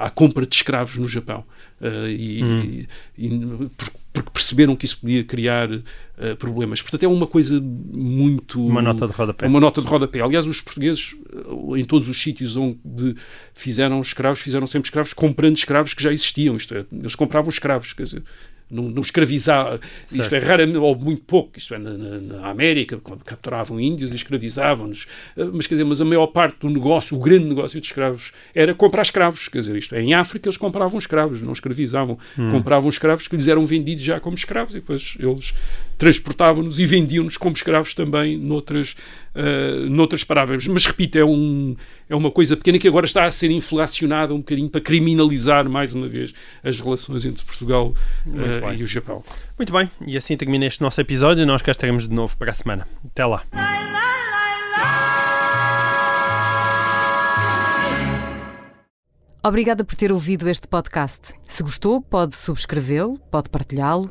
à 0.00 0.10
compra 0.10 0.46
de 0.46 0.54
escravos 0.54 0.96
no 0.96 1.08
Japão. 1.08 1.44
Uh, 1.80 2.08
e, 2.08 2.42
hum. 2.42 2.86
e, 3.18 3.26
e, 3.26 3.70
porque 4.12 4.30
perceberam 4.32 4.74
que 4.74 4.86
isso 4.86 4.98
podia 4.98 5.22
criar 5.22 5.70
uh, 5.70 5.82
problemas. 6.38 6.80
Portanto, 6.80 7.02
é 7.02 7.08
uma 7.08 7.26
coisa 7.26 7.60
muito. 7.60 8.64
Uma 8.64 8.80
nota 8.80 9.06
de 9.06 9.12
rodapé. 9.12 9.46
Uma 9.46 9.60
nota 9.60 9.82
de 9.82 9.88
rodapé. 9.88 10.20
Aliás, 10.22 10.46
os 10.46 10.62
portugueses, 10.62 11.14
em 11.76 11.84
todos 11.84 12.08
os 12.08 12.20
sítios 12.20 12.56
onde 12.56 13.14
fizeram 13.52 14.00
escravos, 14.00 14.40
fizeram 14.40 14.66
sempre 14.66 14.86
escravos 14.86 15.12
comprando 15.12 15.56
escravos 15.56 15.92
que 15.92 16.02
já 16.02 16.12
existiam. 16.12 16.56
Isto 16.56 16.74
é, 16.74 16.86
eles 16.90 17.14
compravam 17.14 17.50
escravos. 17.50 17.92
Quer 17.92 18.04
dizer, 18.04 18.22
não, 18.70 18.84
não 18.84 19.00
isto 20.20 20.34
é 20.34 20.38
raramente, 20.38 20.78
ou 20.78 20.96
muito 20.96 21.22
pouco, 21.22 21.56
isto 21.56 21.74
é, 21.74 21.78
na, 21.78 21.90
na 21.92 22.48
América, 22.48 23.00
capturavam 23.24 23.80
índios 23.80 24.12
e 24.12 24.16
escravizavam-nos, 24.16 25.06
eh, 25.36 25.44
mas 25.52 25.66
quer 25.66 25.74
dizer, 25.74 25.84
mas 25.84 26.00
a 26.00 26.04
maior 26.04 26.26
parte 26.26 26.58
do 26.60 26.68
negócio, 26.68 27.16
o 27.16 27.20
grande 27.20 27.44
negócio 27.44 27.80
de 27.80 27.86
escravos, 27.86 28.32
era 28.54 28.74
comprar 28.74 29.02
escravos, 29.02 29.48
quer 29.48 29.58
dizer, 29.58 29.76
isto 29.76 29.94
é, 29.94 30.02
em 30.02 30.14
África 30.14 30.48
eles 30.48 30.56
compravam 30.56 30.98
escravos, 30.98 31.40
não 31.42 31.52
escravizavam, 31.52 32.18
hum. 32.36 32.50
compravam 32.50 32.88
escravos 32.88 33.28
que 33.28 33.36
lhes 33.36 33.46
eram 33.46 33.64
vendidos 33.64 34.02
já 34.02 34.18
como 34.18 34.34
escravos 34.34 34.74
e 34.74 34.80
depois 34.80 35.16
eles 35.18 35.54
transportavam-nos 35.98 36.78
e 36.78 36.86
vendiam-nos 36.86 37.36
como 37.36 37.54
escravos 37.54 37.94
também 37.94 38.38
noutras, 38.38 38.94
uh, 39.34 39.88
noutras 39.88 40.24
parábolas. 40.24 40.66
Mas 40.66 40.84
repito, 40.86 41.18
é, 41.18 41.24
um, 41.24 41.76
é 42.08 42.14
uma 42.14 42.30
coisa 42.30 42.56
pequena 42.56 42.78
que 42.78 42.88
agora 42.88 43.06
está 43.06 43.24
a 43.24 43.30
ser 43.30 43.50
inflacionada 43.50 44.34
um 44.34 44.38
bocadinho 44.38 44.68
para 44.68 44.80
criminalizar 44.80 45.68
mais 45.68 45.94
uma 45.94 46.08
vez 46.08 46.32
as 46.62 46.80
relações 46.80 47.24
entre 47.24 47.44
Portugal 47.44 47.94
uh, 48.26 48.72
e 48.76 48.82
o 48.82 48.86
Japão. 48.86 49.22
Muito 49.58 49.72
bem, 49.72 49.90
e 50.06 50.16
assim 50.16 50.36
termina 50.36 50.66
este 50.66 50.82
nosso 50.82 51.00
episódio. 51.00 51.46
Nós 51.46 51.62
cá 51.62 51.70
estaremos 51.70 52.08
de 52.08 52.14
novo 52.14 52.36
para 52.36 52.50
a 52.50 52.54
semana. 52.54 52.86
Até 53.04 53.24
lá. 53.24 53.42
Obrigada 59.46 59.84
por 59.84 59.94
ter 59.94 60.10
ouvido 60.10 60.48
este 60.48 60.66
podcast. 60.66 61.32
Se 61.44 61.62
gostou, 61.62 62.02
pode 62.02 62.34
subscrevê-lo, 62.34 63.16
pode 63.30 63.48
partilhá-lo 63.48 64.10